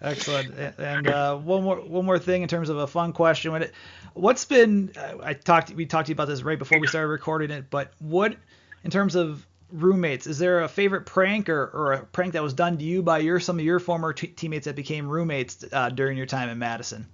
Excellent. 0.00 0.54
And 0.78 1.08
uh, 1.08 1.36
one 1.36 1.62
more 1.62 1.80
one 1.80 2.04
more 2.04 2.18
thing 2.18 2.42
in 2.42 2.48
terms 2.48 2.68
of 2.68 2.76
a 2.76 2.86
fun 2.86 3.12
question. 3.12 3.52
When 3.52 3.62
it, 3.64 3.72
what's 4.12 4.44
been 4.44 4.92
I 5.22 5.34
talked 5.34 5.70
we 5.72 5.86
talked 5.86 6.06
to 6.06 6.10
you 6.10 6.14
about 6.14 6.28
this 6.28 6.42
right 6.42 6.58
before 6.58 6.78
we 6.78 6.86
started 6.86 7.08
recording 7.08 7.50
it, 7.50 7.70
but 7.70 7.92
what 7.98 8.36
in 8.82 8.90
terms 8.90 9.14
of 9.14 9.46
roommates, 9.74 10.26
is 10.26 10.38
there 10.38 10.62
a 10.62 10.68
favorite 10.68 11.04
prank 11.04 11.48
or, 11.48 11.64
or 11.66 11.92
a 11.92 12.04
prank 12.04 12.32
that 12.34 12.42
was 12.42 12.54
done 12.54 12.78
to 12.78 12.84
you 12.84 13.02
by 13.02 13.18
your 13.18 13.40
some 13.40 13.58
of 13.58 13.64
your 13.64 13.80
former 13.80 14.12
t- 14.12 14.28
teammates 14.28 14.66
that 14.66 14.76
became 14.76 15.08
roommates 15.08 15.64
uh, 15.72 15.90
during 15.90 16.16
your 16.16 16.26
time 16.26 16.48
in 16.48 16.58
Madison? 16.58 17.06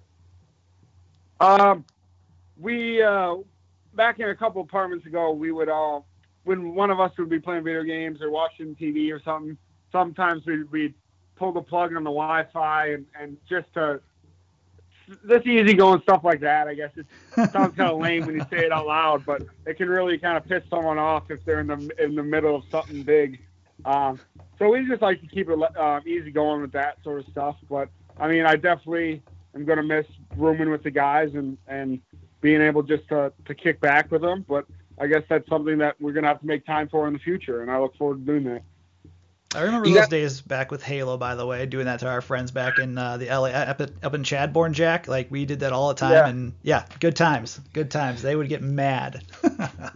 Um, 1.41 1.85
we 2.59 3.03
uh, 3.03 3.37
back 3.95 4.21
in 4.21 4.29
a 4.29 4.37
couple 4.37 4.61
apartments 4.61 5.07
ago, 5.07 5.33
we 5.33 5.53
would 5.53 5.69
all 5.69 6.07
when 6.45 6.75
one 6.75 6.91
of 6.91 7.01
us 7.01 7.13
would 7.19 7.29
be 7.29 7.39
playing 7.39 7.65
video 7.65 7.83
games 7.83 8.21
or 8.23 8.31
watching 8.31 8.75
TV 8.77 9.13
or 9.13 9.21
something. 9.23 9.57
Sometimes 9.93 10.45
we'd, 10.47 10.71
we'd 10.71 10.95
pull 11.37 11.53
the 11.53 11.61
plug 11.61 11.95
on 11.97 12.05
the 12.05 12.11
Wi-Fi 12.11 12.89
and, 12.89 13.07
and 13.19 13.37
just 13.49 13.73
to 13.75 14.01
this 15.25 15.45
easy 15.47 15.75
going 15.75 16.01
stuff 16.03 16.23
like 16.25 16.41
that. 16.41 16.69
I 16.69 16.75
guess 16.75 16.91
it 16.97 17.07
sounds 17.53 17.77
kind 17.77 17.91
of 17.91 17.99
lame 17.99 18.27
when 18.27 18.37
you 18.37 18.47
say 18.51 18.65
it 18.67 18.73
out 18.73 18.87
loud, 18.87 19.25
but 19.25 19.43
it 19.67 19.77
can 19.77 19.89
really 19.89 20.19
kind 20.19 20.37
of 20.37 20.47
piss 20.47 20.63
someone 20.71 20.99
off 20.99 21.31
if 21.31 21.45
they're 21.45 21.61
in 21.61 21.67
the 21.67 21.91
in 22.03 22.15
the 22.15 22.23
middle 22.23 22.57
of 22.57 22.65
something 22.71 23.03
big. 23.03 23.41
Um, 23.85 24.21
so 24.59 24.71
we 24.71 24.87
just 24.87 25.03
like 25.03 25.21
to 25.21 25.27
keep 25.27 25.49
it 25.49 25.59
uh, 25.77 26.01
easy 26.07 26.31
going 26.31 26.61
with 26.61 26.73
that 26.73 26.99
sort 27.03 27.21
of 27.21 27.27
stuff. 27.31 27.57
But 27.69 27.89
I 28.19 28.29
mean, 28.29 28.45
I 28.45 28.57
definitely 28.57 29.23
am 29.55 29.65
going 29.65 29.79
to 29.79 29.83
miss 29.83 30.07
rooming 30.37 30.71
with 30.71 30.83
the 30.83 30.91
guys 30.91 31.35
and 31.35 31.57
and 31.67 32.01
being 32.41 32.61
able 32.61 32.83
just 32.83 33.09
to 33.09 33.33
to 33.47 33.55
kick 33.55 33.81
back 33.81 34.11
with 34.11 34.23
them. 34.23 34.45
But 34.49 34.67
I 34.99 35.07
guess 35.07 35.23
that's 35.29 35.49
something 35.49 35.79
that 35.79 35.97
we're 36.01 36.13
going 36.13 36.25
to 36.25 36.29
have 36.29 36.41
to 36.41 36.47
make 36.47 36.67
time 36.67 36.89
for 36.89 37.07
in 37.07 37.15
the 37.15 37.19
future, 37.19 37.63
and 37.63 37.71
I 37.71 37.79
look 37.79 37.97
forward 37.97 38.25
to 38.27 38.33
doing 38.33 38.45
that. 38.45 38.63
I 39.55 39.63
remember 39.63 39.89
you 39.89 39.95
those 39.95 40.05
got, 40.05 40.11
days 40.11 40.41
back 40.41 40.71
with 40.71 40.83
Halo, 40.83 41.17
by 41.17 41.35
the 41.35 41.45
way, 41.45 41.67
doing 41.67 41.87
that 41.87 42.01
to 42.01 42.09
our 42.09 42.21
friends 42.21 42.53
back 42.53 42.79
in 42.79 42.97
uh, 42.97 43.17
the 43.17 43.27
LA 43.27 43.49
up, 43.49 43.81
up 43.81 44.15
in 44.15 44.23
Chadbourne, 44.23 44.73
Jack. 44.73 45.09
Like 45.09 45.29
we 45.31 45.45
did 45.45 45.61
that 45.61 45.73
all 45.73 45.89
the 45.89 45.95
time, 45.95 46.13
yeah. 46.13 46.29
and 46.29 46.53
yeah, 46.63 46.85
good 47.01 47.17
times, 47.17 47.61
good 47.73 47.91
times. 47.91 48.23
They 48.23 48.37
would 48.37 48.49
get 48.49 48.63
mad. 48.63 49.25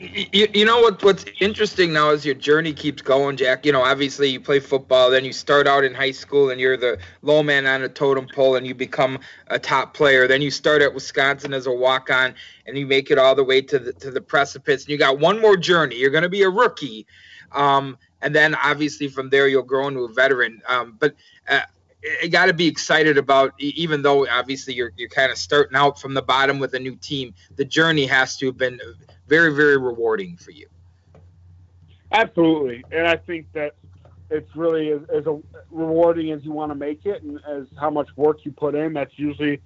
You, 0.00 0.48
you 0.54 0.64
know 0.64 0.80
what? 0.80 1.04
What's 1.04 1.26
interesting 1.40 1.92
now 1.92 2.08
is 2.08 2.24
your 2.24 2.34
journey 2.34 2.72
keeps 2.72 3.02
going, 3.02 3.36
Jack. 3.36 3.66
You 3.66 3.72
know, 3.72 3.82
obviously 3.82 4.30
you 4.30 4.40
play 4.40 4.58
football, 4.58 5.10
then 5.10 5.26
you 5.26 5.32
start 5.34 5.66
out 5.66 5.84
in 5.84 5.92
high 5.92 6.12
school, 6.12 6.48
and 6.48 6.58
you're 6.58 6.78
the 6.78 6.98
low 7.20 7.42
man 7.42 7.66
on 7.66 7.82
a 7.82 7.88
totem 7.88 8.26
pole, 8.34 8.56
and 8.56 8.66
you 8.66 8.74
become 8.74 9.18
a 9.48 9.58
top 9.58 9.92
player. 9.92 10.26
Then 10.26 10.40
you 10.40 10.50
start 10.50 10.80
at 10.80 10.94
Wisconsin 10.94 11.52
as 11.52 11.66
a 11.66 11.70
walk-on, 11.70 12.34
and 12.64 12.78
you 12.78 12.86
make 12.86 13.10
it 13.10 13.18
all 13.18 13.34
the 13.34 13.44
way 13.44 13.60
to 13.60 13.78
the 13.78 13.92
to 13.92 14.10
the 14.10 14.22
precipice. 14.22 14.84
And 14.84 14.88
you 14.88 14.96
got 14.96 15.18
one 15.18 15.38
more 15.38 15.58
journey. 15.58 15.96
You're 15.96 16.08
going 16.08 16.22
to 16.22 16.30
be 16.30 16.44
a 16.44 16.50
rookie, 16.50 17.06
um, 17.52 17.98
and 18.22 18.34
then 18.34 18.54
obviously 18.54 19.08
from 19.08 19.30
there 19.30 19.48
you'll 19.48 19.62
grow 19.62 19.88
into 19.88 20.00
a 20.00 20.12
veteran. 20.12 20.62
Um, 20.68 20.96
but 20.98 21.14
uh, 21.48 21.60
you 22.22 22.28
got 22.28 22.46
to 22.46 22.54
be 22.54 22.66
excited 22.66 23.18
about 23.18 23.52
even 23.58 24.02
though 24.02 24.26
obviously 24.28 24.74
you're 24.74 24.92
you're 24.96 25.08
kind 25.08 25.30
of 25.30 25.38
starting 25.38 25.76
out 25.76 26.00
from 26.00 26.14
the 26.14 26.22
bottom 26.22 26.58
with 26.58 26.74
a 26.74 26.78
new 26.78 26.96
team 26.96 27.34
the 27.56 27.64
journey 27.64 28.06
has 28.06 28.36
to 28.38 28.46
have 28.46 28.56
been 28.56 28.80
very 29.26 29.54
very 29.54 29.76
rewarding 29.76 30.36
for 30.36 30.50
you. 30.50 30.66
Absolutely. 32.12 32.84
And 32.90 33.06
i 33.06 33.16
think 33.16 33.46
that 33.52 33.74
it's 34.30 34.54
really 34.56 34.92
as, 34.92 35.00
as 35.12 35.24
rewarding 35.70 36.30
as 36.30 36.44
you 36.44 36.52
want 36.52 36.70
to 36.70 36.76
make 36.76 37.04
it 37.04 37.22
and 37.22 37.38
as 37.46 37.66
how 37.78 37.90
much 37.90 38.08
work 38.16 38.44
you 38.44 38.52
put 38.52 38.74
in 38.74 38.92
that's 38.94 39.18
usually 39.18 39.60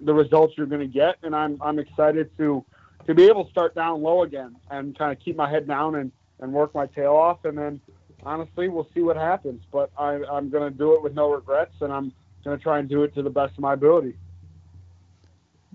the 0.00 0.12
results 0.12 0.54
you're 0.56 0.66
going 0.66 0.80
to 0.80 0.86
get. 0.86 1.16
And 1.22 1.34
i'm 1.34 1.60
i'm 1.60 1.78
excited 1.78 2.30
to 2.38 2.64
to 3.06 3.14
be 3.14 3.24
able 3.24 3.44
to 3.44 3.50
start 3.50 3.74
down 3.74 4.00
low 4.00 4.22
again 4.22 4.56
and 4.70 4.96
kind 4.96 5.12
of 5.12 5.22
keep 5.22 5.36
my 5.36 5.50
head 5.50 5.66
down 5.66 5.96
and 5.96 6.12
and 6.40 6.52
work 6.52 6.74
my 6.74 6.86
tail 6.86 7.14
off 7.14 7.44
and 7.44 7.56
then 7.56 7.80
honestly, 8.24 8.68
we'll 8.68 8.88
see 8.94 9.00
what 9.00 9.16
happens. 9.16 9.62
But 9.70 9.90
I, 9.98 10.20
I'm 10.30 10.50
going 10.50 10.70
to 10.70 10.76
do 10.76 10.94
it 10.94 11.02
with 11.02 11.14
no 11.14 11.30
regrets, 11.30 11.74
and 11.80 11.92
I'm 11.92 12.12
going 12.44 12.56
to 12.56 12.62
try 12.62 12.78
and 12.78 12.88
do 12.88 13.02
it 13.02 13.14
to 13.14 13.22
the 13.22 13.30
best 13.30 13.54
of 13.54 13.60
my 13.60 13.74
ability. 13.74 14.16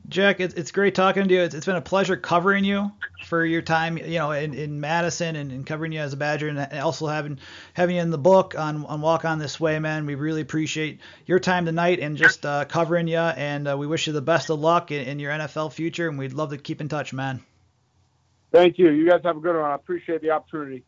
Jack, 0.07 0.39
it's, 0.39 0.55
it's 0.55 0.72
great 0.72 0.95
talking 0.95 1.28
to 1.28 1.34
you. 1.34 1.41
It's, 1.41 1.53
it's 1.53 1.68
been 1.68 1.76
a 1.76 1.82
pleasure 1.82 2.18
covering 2.18 2.64
you 2.64 2.91
for 3.26 3.45
your 3.45 3.62
time, 3.62 3.95
you 3.95 4.18
know, 4.18 4.32
in, 4.32 4.55
in 4.55 4.80
Madison 4.80 5.36
and, 5.36 5.51
and 5.51 5.68
covering 5.68 5.91
you 5.91 5.99
as 5.99 6.14
a 6.14 6.18
Badger, 6.18 6.47
and 6.47 6.80
also 6.80 7.05
having 7.05 7.38
having 7.74 7.97
you 7.97 8.01
in 8.01 8.10
the 8.10 8.18
book 8.18 8.55
on, 8.57 8.88
on 8.88 9.01
Walk 9.01 9.24
On 9.24 9.38
This 9.38 9.60
Way, 9.60 9.78
man. 9.78 10.07
We 10.07 10.16
really 10.16 10.41
appreciate 10.41 10.99
your 11.28 11.39
time 11.39 11.68
tonight 11.68 11.99
and 11.99 12.18
just 12.18 12.43
uh, 12.43 12.66
covering 12.66 13.07
you, 13.07 13.20
and 13.20 13.68
uh, 13.68 13.78
we 13.78 13.86
wish 13.86 14.07
you 14.07 14.14
the 14.14 14.22
best 14.22 14.49
of 14.49 14.60
luck 14.60 14.89
in, 14.89 15.07
in 15.07 15.20
your 15.20 15.32
NFL 15.32 15.74
future, 15.74 16.10
and 16.10 16.18
we'd 16.18 16.34
love 16.34 16.49
to 16.49 16.57
keep 16.57 16.82
in 16.82 16.89
touch, 16.89 17.14
man. 17.14 17.43
Thank 18.52 18.78
you. 18.80 18.89
You 18.89 19.08
guys 19.08 19.22
have 19.24 19.38
a 19.38 19.39
good 19.39 19.56
one. 19.56 19.70
I 19.70 19.76
appreciate 19.76 20.22
the 20.22 20.32
opportunity. 20.32 20.84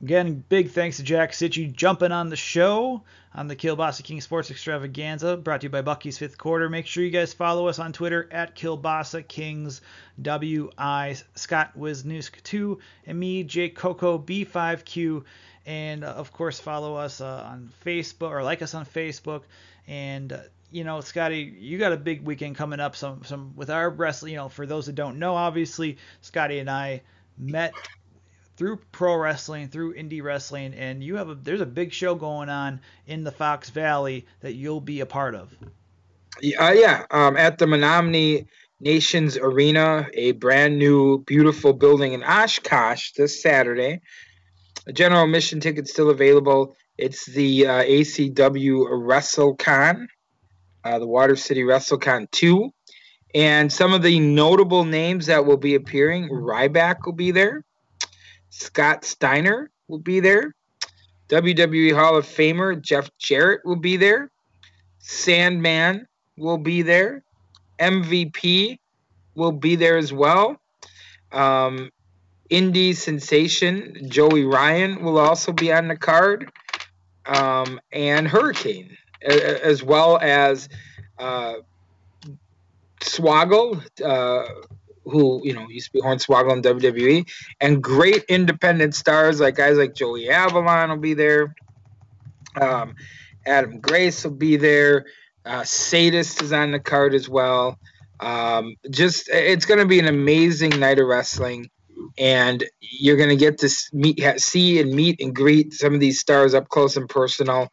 Again, 0.00 0.44
big 0.48 0.70
thanks 0.70 0.98
to 0.98 1.02
Jack 1.02 1.32
Cichy 1.32 1.72
jumping 1.72 2.12
on 2.12 2.28
the 2.28 2.36
show 2.36 3.02
on 3.34 3.48
the 3.48 3.56
Kielbasa 3.56 4.04
King 4.04 4.20
Sports 4.20 4.48
Extravaganza, 4.50 5.36
brought 5.36 5.62
to 5.62 5.66
you 5.66 5.70
by 5.70 5.82
Bucky's 5.82 6.18
Fifth 6.18 6.38
Quarter. 6.38 6.68
Make 6.68 6.86
sure 6.86 7.02
you 7.02 7.10
guys 7.10 7.32
follow 7.32 7.66
us 7.66 7.80
on 7.80 7.92
Twitter 7.92 8.28
at 8.30 8.54
Kielbasa 8.54 9.26
Kings 9.26 9.80
WI 10.22 11.16
Scott 11.34 11.72
Wisniewski 11.76 12.42
2 12.44 12.78
and 13.06 13.18
me, 13.18 13.42
Jake 13.42 13.74
Coco 13.74 14.18
B5Q. 14.18 15.24
And 15.66 16.04
uh, 16.04 16.08
of 16.08 16.32
course, 16.32 16.60
follow 16.60 16.94
us 16.94 17.20
uh, 17.20 17.48
on 17.50 17.70
Facebook 17.84 18.30
or 18.30 18.44
like 18.44 18.62
us 18.62 18.74
on 18.74 18.86
Facebook. 18.86 19.42
And 19.88 20.32
uh, 20.32 20.38
you 20.70 20.84
know, 20.84 21.00
Scotty, 21.00 21.54
you 21.58 21.78
got 21.78 21.92
a 21.92 21.96
big 21.96 22.22
weekend 22.22 22.56
coming 22.56 22.80
up. 22.80 22.96
Some 22.96 23.22
some 23.24 23.52
with 23.56 23.70
our 23.70 23.90
wrestling. 23.90 24.32
You 24.32 24.38
know, 24.38 24.48
for 24.48 24.66
those 24.66 24.86
that 24.86 24.94
don't 24.94 25.18
know, 25.18 25.34
obviously, 25.34 25.98
Scotty 26.20 26.58
and 26.58 26.70
I 26.70 27.02
met 27.38 27.74
through 28.56 28.80
pro 28.92 29.16
wrestling, 29.16 29.68
through 29.68 29.94
indie 29.94 30.22
wrestling, 30.22 30.74
and 30.74 31.02
you 31.02 31.16
have 31.16 31.28
a 31.28 31.34
there's 31.34 31.60
a 31.60 31.66
big 31.66 31.92
show 31.92 32.14
going 32.14 32.48
on 32.48 32.80
in 33.06 33.24
the 33.24 33.32
Fox 33.32 33.70
Valley 33.70 34.26
that 34.40 34.54
you'll 34.54 34.80
be 34.80 35.00
a 35.00 35.06
part 35.06 35.34
of. 35.34 35.56
Uh, 36.58 36.72
yeah, 36.72 37.04
um, 37.10 37.36
at 37.36 37.58
the 37.58 37.66
Menominee 37.66 38.46
Nations 38.80 39.36
Arena, 39.36 40.08
a 40.14 40.32
brand 40.32 40.78
new, 40.78 41.18
beautiful 41.24 41.72
building 41.72 42.12
in 42.12 42.22
Oshkosh 42.22 43.12
this 43.12 43.42
Saturday. 43.42 44.00
General 44.92 45.24
admission 45.24 45.60
ticket 45.60 45.88
still 45.88 46.10
available. 46.10 46.76
It's 46.96 47.26
the 47.26 47.66
uh, 47.66 47.82
ACW 47.84 48.86
WrestleCon, 48.88 50.06
uh, 50.84 50.98
the 50.98 51.06
Water 51.06 51.36
City 51.36 51.62
WrestleCon 51.62 52.30
2. 52.30 52.72
And 53.34 53.72
some 53.72 53.92
of 53.92 54.02
the 54.02 54.18
notable 54.20 54.84
names 54.84 55.26
that 55.26 55.44
will 55.44 55.56
be 55.56 55.74
appearing, 55.74 56.28
Ryback 56.28 57.04
will 57.04 57.12
be 57.12 57.30
there. 57.30 57.64
Scott 58.50 59.04
Steiner 59.04 59.70
will 59.86 59.98
be 59.98 60.20
there. 60.20 60.54
WWE 61.28 61.94
Hall 61.94 62.16
of 62.16 62.26
Famer 62.26 62.80
Jeff 62.80 63.10
Jarrett 63.18 63.60
will 63.64 63.76
be 63.76 63.96
there. 63.96 64.30
Sandman 64.98 66.06
will 66.36 66.58
be 66.58 66.82
there. 66.82 67.22
MVP 67.78 68.78
will 69.34 69.52
be 69.52 69.76
there 69.76 69.96
as 69.96 70.12
well. 70.12 70.60
Um, 71.32 71.90
indie 72.50 72.96
sensation 72.96 74.08
Joey 74.08 74.44
Ryan 74.44 75.02
will 75.02 75.18
also 75.18 75.52
be 75.52 75.72
on 75.72 75.88
the 75.88 75.96
card, 75.96 76.50
um, 77.26 77.78
and 77.92 78.26
Hurricane, 78.26 78.96
as 79.22 79.82
well 79.82 80.18
as 80.20 80.68
uh, 81.18 81.54
Swoggle, 83.00 83.82
uh, 84.04 84.48
who 85.04 85.40
you 85.44 85.54
know 85.54 85.68
used 85.68 85.86
to 85.86 85.92
be 85.92 86.00
Hornswoggle 86.00 86.52
in 86.52 86.62
WWE, 86.62 87.28
and 87.60 87.82
great 87.82 88.24
independent 88.28 88.94
stars 88.94 89.40
like 89.40 89.56
guys 89.56 89.76
like 89.76 89.94
Joey 89.94 90.30
Avalon 90.30 90.90
will 90.90 90.96
be 90.96 91.14
there. 91.14 91.54
Um, 92.60 92.94
Adam 93.46 93.80
Grace 93.80 94.24
will 94.24 94.32
be 94.32 94.56
there. 94.56 95.06
Uh, 95.44 95.64
Sadist 95.64 96.42
is 96.42 96.52
on 96.52 96.72
the 96.72 96.80
card 96.80 97.14
as 97.14 97.28
well. 97.28 97.78
Um, 98.20 98.76
just 98.90 99.28
it's 99.30 99.64
going 99.64 99.80
to 99.80 99.86
be 99.86 99.98
an 99.98 100.08
amazing 100.08 100.78
night 100.78 100.98
of 100.98 101.06
wrestling, 101.06 101.70
and 102.18 102.64
you're 102.80 103.16
going 103.16 103.28
to 103.28 103.36
get 103.36 103.58
to 103.58 103.70
meet, 103.92 104.20
see, 104.40 104.80
and 104.80 104.92
meet 104.92 105.20
and 105.20 105.34
greet 105.34 105.72
some 105.72 105.94
of 105.94 106.00
these 106.00 106.20
stars 106.20 106.54
up 106.54 106.68
close 106.68 106.96
and 106.96 107.08
personal. 107.08 107.68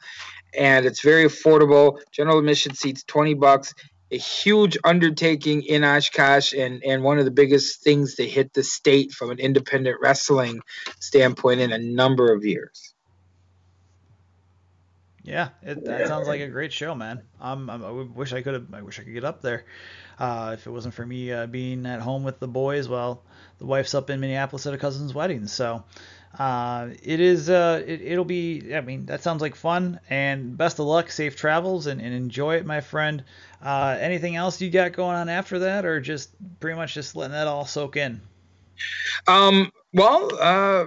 And 0.57 0.85
it's 0.85 1.01
very 1.01 1.25
affordable. 1.25 1.99
General 2.11 2.39
admission 2.39 2.73
seats 2.73 3.03
twenty 3.03 3.33
bucks 3.33 3.73
a 4.11 4.17
huge 4.17 4.77
undertaking 4.83 5.63
in 5.63 5.83
Oshkosh 5.83 6.53
and, 6.53 6.83
and 6.83 7.03
one 7.03 7.17
of 7.17 7.25
the 7.25 7.31
biggest 7.31 7.81
things 7.81 8.15
to 8.15 8.27
hit 8.27 8.53
the 8.53 8.63
state 8.63 9.11
from 9.11 9.31
an 9.31 9.39
independent 9.39 9.97
wrestling 10.01 10.61
standpoint 10.99 11.59
in 11.59 11.71
a 11.71 11.79
number 11.79 12.31
of 12.31 12.45
years. 12.45 12.93
Yeah, 15.23 15.49
it, 15.63 15.83
that 15.85 16.07
sounds 16.07 16.27
like 16.27 16.39
a 16.41 16.47
great 16.47 16.71
show, 16.71 16.93
man. 16.93 17.23
Um, 17.41 17.67
I 17.67 17.89
wish 17.89 18.31
I 18.31 18.43
could 18.43 18.53
have. 18.53 18.71
I 18.71 18.83
wish 18.83 18.99
I 18.99 19.03
could 19.03 19.13
get 19.13 19.23
up 19.23 19.41
there. 19.41 19.65
Uh, 20.19 20.51
if 20.53 20.67
it 20.67 20.69
wasn't 20.69 20.93
for 20.93 21.03
me 21.03 21.31
uh, 21.31 21.47
being 21.47 21.87
at 21.87 21.99
home 21.99 22.23
with 22.23 22.39
the 22.39 22.47
boys 22.47 22.87
well, 22.87 23.23
the 23.57 23.65
wife's 23.65 23.95
up 23.95 24.11
in 24.11 24.19
Minneapolis 24.19 24.67
at 24.67 24.75
a 24.75 24.77
cousin's 24.77 25.15
wedding. 25.15 25.47
So, 25.47 25.83
uh, 26.37 26.89
it 27.03 27.19
is. 27.19 27.49
Uh, 27.49 27.83
it, 27.85 28.17
will 28.17 28.25
be. 28.25 28.75
I 28.75 28.81
mean, 28.81 29.05
that 29.05 29.23
sounds 29.23 29.41
like 29.41 29.55
fun. 29.55 29.99
And 30.09 30.57
best 30.57 30.79
of 30.79 30.85
luck, 30.85 31.11
safe 31.11 31.35
travels, 31.35 31.87
and, 31.87 32.01
and 32.01 32.13
enjoy 32.13 32.55
it, 32.55 32.65
my 32.65 32.81
friend. 32.81 33.23
Uh, 33.61 33.97
anything 33.99 34.35
else 34.35 34.59
you 34.61 34.69
got 34.69 34.93
going 34.93 35.15
on 35.15 35.29
after 35.29 35.59
that, 35.59 35.85
or 35.85 35.99
just 35.99 36.29
pretty 36.59 36.77
much 36.77 36.93
just 36.93 37.15
letting 37.15 37.33
that 37.33 37.47
all 37.47 37.65
soak 37.65 37.97
in? 37.97 38.21
Um. 39.27 39.71
Well, 39.93 40.29
uh, 40.39 40.85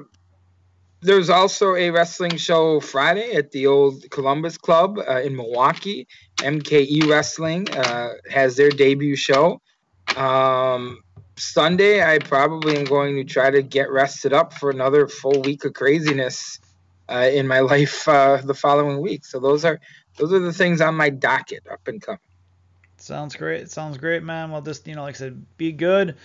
there's 1.01 1.31
also 1.31 1.77
a 1.77 1.91
wrestling 1.91 2.37
show 2.37 2.81
Friday 2.81 3.33
at 3.35 3.53
the 3.53 3.67
old 3.67 4.11
Columbus 4.11 4.59
Club 4.59 4.99
uh, 4.99 5.21
in 5.23 5.37
Milwaukee. 5.37 6.07
MKE 6.37 7.09
Wrestling 7.09 7.71
uh, 7.71 8.15
has 8.31 8.57
their 8.57 8.71
debut 8.71 9.17
show. 9.17 9.61
Um, 10.17 11.01
Sunday, 11.39 12.03
I 12.03 12.19
probably 12.19 12.77
am 12.77 12.85
going 12.85 13.17
to 13.17 13.25
try 13.25 13.51
to 13.51 13.63
get 13.63 13.91
rested 13.91 14.33
up 14.33 14.53
for 14.55 14.71
another 14.71 15.07
full 15.07 15.41
week 15.43 15.65
of 15.65 15.75
craziness 15.75 16.59
uh, 17.09 17.29
in 17.33 17.47
my 17.47 17.61
life 17.75 18.07
uh, 18.09 18.39
the 18.39 18.55
following 18.55 19.01
week. 19.01 19.25
So 19.25 19.39
those 19.39 19.65
are 19.65 19.81
those 20.17 20.33
are 20.33 20.41
the 20.41 20.53
things 20.53 20.81
on 20.81 20.95
my 20.95 21.11
docket 21.11 21.67
up 21.71 21.87
and 21.87 22.03
coming. 22.03 22.19
Sounds 22.97 23.37
great. 23.37 23.71
Sounds 23.71 23.97
great, 23.97 24.23
man. 24.23 24.51
Well, 24.51 24.61
just 24.61 24.87
you 24.87 24.95
know, 24.95 25.03
like 25.03 25.15
I 25.15 25.19
said, 25.19 25.57
be 25.57 25.71
good, 25.71 26.17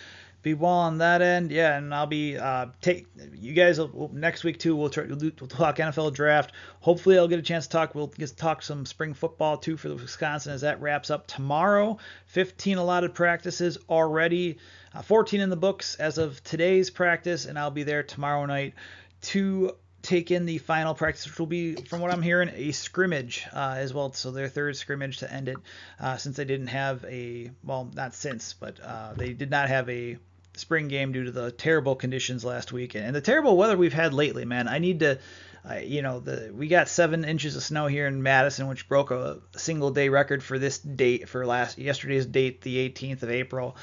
be 0.42 0.56
well 0.56 0.72
on 0.72 0.98
that 0.98 1.22
end. 1.22 1.52
Yeah, 1.52 1.78
and 1.78 1.94
I'll 1.94 2.08
be 2.08 2.38
uh, 2.38 2.68
take 2.82 3.06
you 3.36 3.54
guys 3.54 3.78
will, 3.78 4.10
next 4.12 4.44
week 4.44 4.58
too. 4.58 4.76
We'll 4.76 4.90
try 4.90 5.06
we'll 5.06 5.32
talk 5.32 5.78
NFL 5.78 6.14
draft. 6.16 6.52
Hopefully, 6.82 7.18
I'll 7.20 7.28
get 7.28 7.38
a 7.38 7.44
chance 7.44 7.68
to 7.68 7.72
talk. 7.72 7.94
We'll 7.94 8.12
just 8.18 8.38
talk 8.38 8.64
some 8.64 8.86
spring 8.88 9.14
football 9.14 9.58
too 9.58 9.78
for 9.78 9.90
the 9.90 9.96
Wisconsin 9.96 10.54
as 10.54 10.62
that 10.62 10.82
wraps 10.82 11.12
up 11.12 11.28
tomorrow. 11.28 12.00
15 12.26 12.80
allotted 12.80 13.14
practices 13.14 13.78
already. 13.88 14.58
Uh, 14.94 15.02
14 15.02 15.42
in 15.42 15.50
the 15.50 15.56
books 15.56 15.96
as 15.96 16.18
of 16.18 16.44
today's 16.44 16.90
practice, 16.90 17.46
and 17.46 17.58
I'll 17.58 17.72
be 17.72 17.84
there 17.84 18.04
tomorrow 18.04 18.46
night 18.46 18.76
to 19.22 19.76
take 20.04 20.32
in 20.32 20.46
the 20.46 20.60
final 20.60 20.94
practice, 20.94 21.26
which 21.26 21.40
will 21.40 21.48
be, 21.48 21.76
from 21.76 22.02
what 22.02 22.12
I'm 22.12 22.22
hearing, 22.22 22.52
a 22.54 22.72
scrimmage 22.72 23.48
uh, 23.54 23.76
as 23.78 23.94
well. 23.94 24.14
So 24.14 24.32
their 24.32 24.50
third 24.50 24.76
scrimmage 24.76 25.20
to 25.20 25.34
end 25.34 25.48
it, 25.48 25.58
uh, 26.00 26.18
since 26.18 26.36
they 26.36 26.46
didn't 26.46 26.68
have 26.68 27.04
a 27.06 27.50
well, 27.64 27.90
not 27.94 28.14
since, 28.14 28.54
but 28.54 28.80
uh, 28.82 29.14
they 29.16 29.34
did 29.34 29.50
not 29.50 29.70
have 29.70 29.90
a 29.90 30.18
spring 30.56 30.90
game 30.90 31.12
due 31.12 31.24
to 31.24 31.32
the 31.32 31.52
terrible 31.52 31.96
conditions 31.96 32.46
last 32.46 32.72
week 32.72 32.94
and 32.94 33.16
the 33.16 33.22
terrible 33.22 33.58
weather 33.58 33.76
we've 33.76 33.94
had 33.94 34.14
lately. 34.14 34.46
Man, 34.46 34.68
I 34.68 34.78
need 34.78 35.00
to. 35.00 35.18
Uh, 35.68 35.76
you 35.76 36.02
know, 36.02 36.20
the 36.20 36.52
we 36.54 36.68
got 36.68 36.90
seven 36.90 37.24
inches 37.24 37.56
of 37.56 37.64
snow 37.64 37.88
here 37.88 38.06
in 38.06 38.22
Madison, 38.22 38.68
which 38.68 38.90
broke 38.90 39.12
a 39.12 39.40
single 39.56 39.92
day 39.92 40.10
record 40.10 40.44
for 40.44 40.60
this 40.60 40.78
date 40.78 41.30
for 41.30 41.46
last 41.46 41.78
yesterday's 41.78 42.26
date, 42.26 42.60
the 42.60 42.90
18th 42.90 43.24
of 43.24 43.32
April. 43.32 43.78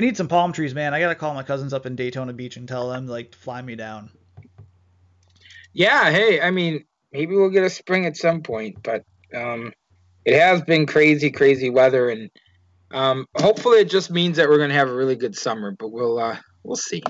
I 0.00 0.02
need 0.02 0.16
some 0.16 0.28
palm 0.28 0.54
trees, 0.54 0.74
man. 0.74 0.94
I 0.94 1.00
gotta 1.00 1.14
call 1.14 1.34
my 1.34 1.42
cousins 1.42 1.74
up 1.74 1.84
in 1.84 1.94
Daytona 1.94 2.32
Beach 2.32 2.56
and 2.56 2.66
tell 2.66 2.88
them 2.88 3.06
like 3.06 3.32
to 3.32 3.38
fly 3.38 3.60
me 3.60 3.76
down. 3.76 4.08
Yeah, 5.74 6.10
hey, 6.10 6.40
I 6.40 6.50
mean, 6.50 6.86
maybe 7.12 7.36
we'll 7.36 7.50
get 7.50 7.64
a 7.64 7.68
spring 7.68 8.06
at 8.06 8.16
some 8.16 8.40
point, 8.40 8.82
but 8.82 9.04
um, 9.36 9.74
it 10.24 10.40
has 10.40 10.62
been 10.62 10.86
crazy, 10.86 11.30
crazy 11.30 11.68
weather, 11.68 12.08
and 12.08 12.30
um, 12.90 13.26
hopefully 13.36 13.80
it 13.80 13.90
just 13.90 14.10
means 14.10 14.38
that 14.38 14.48
we're 14.48 14.56
gonna 14.56 14.72
have 14.72 14.88
a 14.88 14.94
really 14.94 15.16
good 15.16 15.36
summer. 15.36 15.76
But 15.78 15.92
we'll 15.92 16.18
uh, 16.18 16.38
we'll 16.62 16.76
see. 16.76 17.02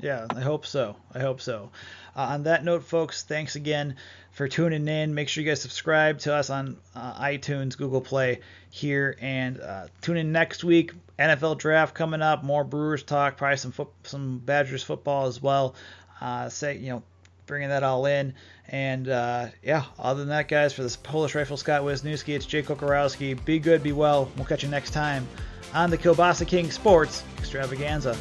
Yeah, 0.00 0.26
I 0.30 0.40
hope 0.40 0.64
so. 0.64 0.96
I 1.12 1.18
hope 1.20 1.40
so. 1.40 1.70
Uh, 2.16 2.20
on 2.20 2.44
that 2.44 2.64
note, 2.64 2.84
folks, 2.84 3.24
thanks 3.24 3.56
again 3.56 3.96
for 4.32 4.46
tuning 4.46 4.86
in. 4.86 5.14
Make 5.14 5.28
sure 5.28 5.42
you 5.42 5.50
guys 5.50 5.60
subscribe 5.60 6.20
to 6.20 6.34
us 6.34 6.50
on 6.50 6.76
uh, 6.94 7.20
iTunes, 7.20 7.76
Google 7.76 8.00
Play 8.00 8.40
here, 8.70 9.16
and 9.20 9.60
uh, 9.60 9.86
tune 10.00 10.16
in 10.16 10.30
next 10.30 10.62
week. 10.62 10.92
NFL 11.18 11.58
draft 11.58 11.96
coming 11.96 12.22
up, 12.22 12.44
more 12.44 12.62
Brewers 12.62 13.02
talk, 13.02 13.36
probably 13.36 13.56
some 13.56 13.74
some 14.04 14.38
Badgers 14.38 14.84
football 14.84 15.26
as 15.26 15.42
well. 15.42 15.74
Uh, 16.20 16.48
say 16.48 16.76
you 16.76 16.90
know, 16.90 17.02
bringing 17.46 17.70
that 17.70 17.82
all 17.82 18.06
in, 18.06 18.34
and 18.68 19.08
uh, 19.08 19.46
yeah. 19.64 19.84
Other 19.98 20.20
than 20.20 20.28
that, 20.28 20.46
guys, 20.46 20.72
for 20.72 20.84
this 20.84 20.94
Polish 20.96 21.34
Rifle 21.34 21.56
Scott 21.56 21.82
Wisniewski, 21.82 22.36
it's 22.36 22.46
Jake 22.46 22.66
Kocorowski. 22.66 23.44
Be 23.44 23.58
good, 23.58 23.82
be 23.82 23.92
well. 23.92 24.30
We'll 24.36 24.46
catch 24.46 24.62
you 24.62 24.68
next 24.68 24.92
time 24.92 25.26
on 25.74 25.90
the 25.90 25.98
Kielbasa 25.98 26.46
King 26.46 26.70
Sports 26.70 27.24
Extravaganza. 27.38 28.16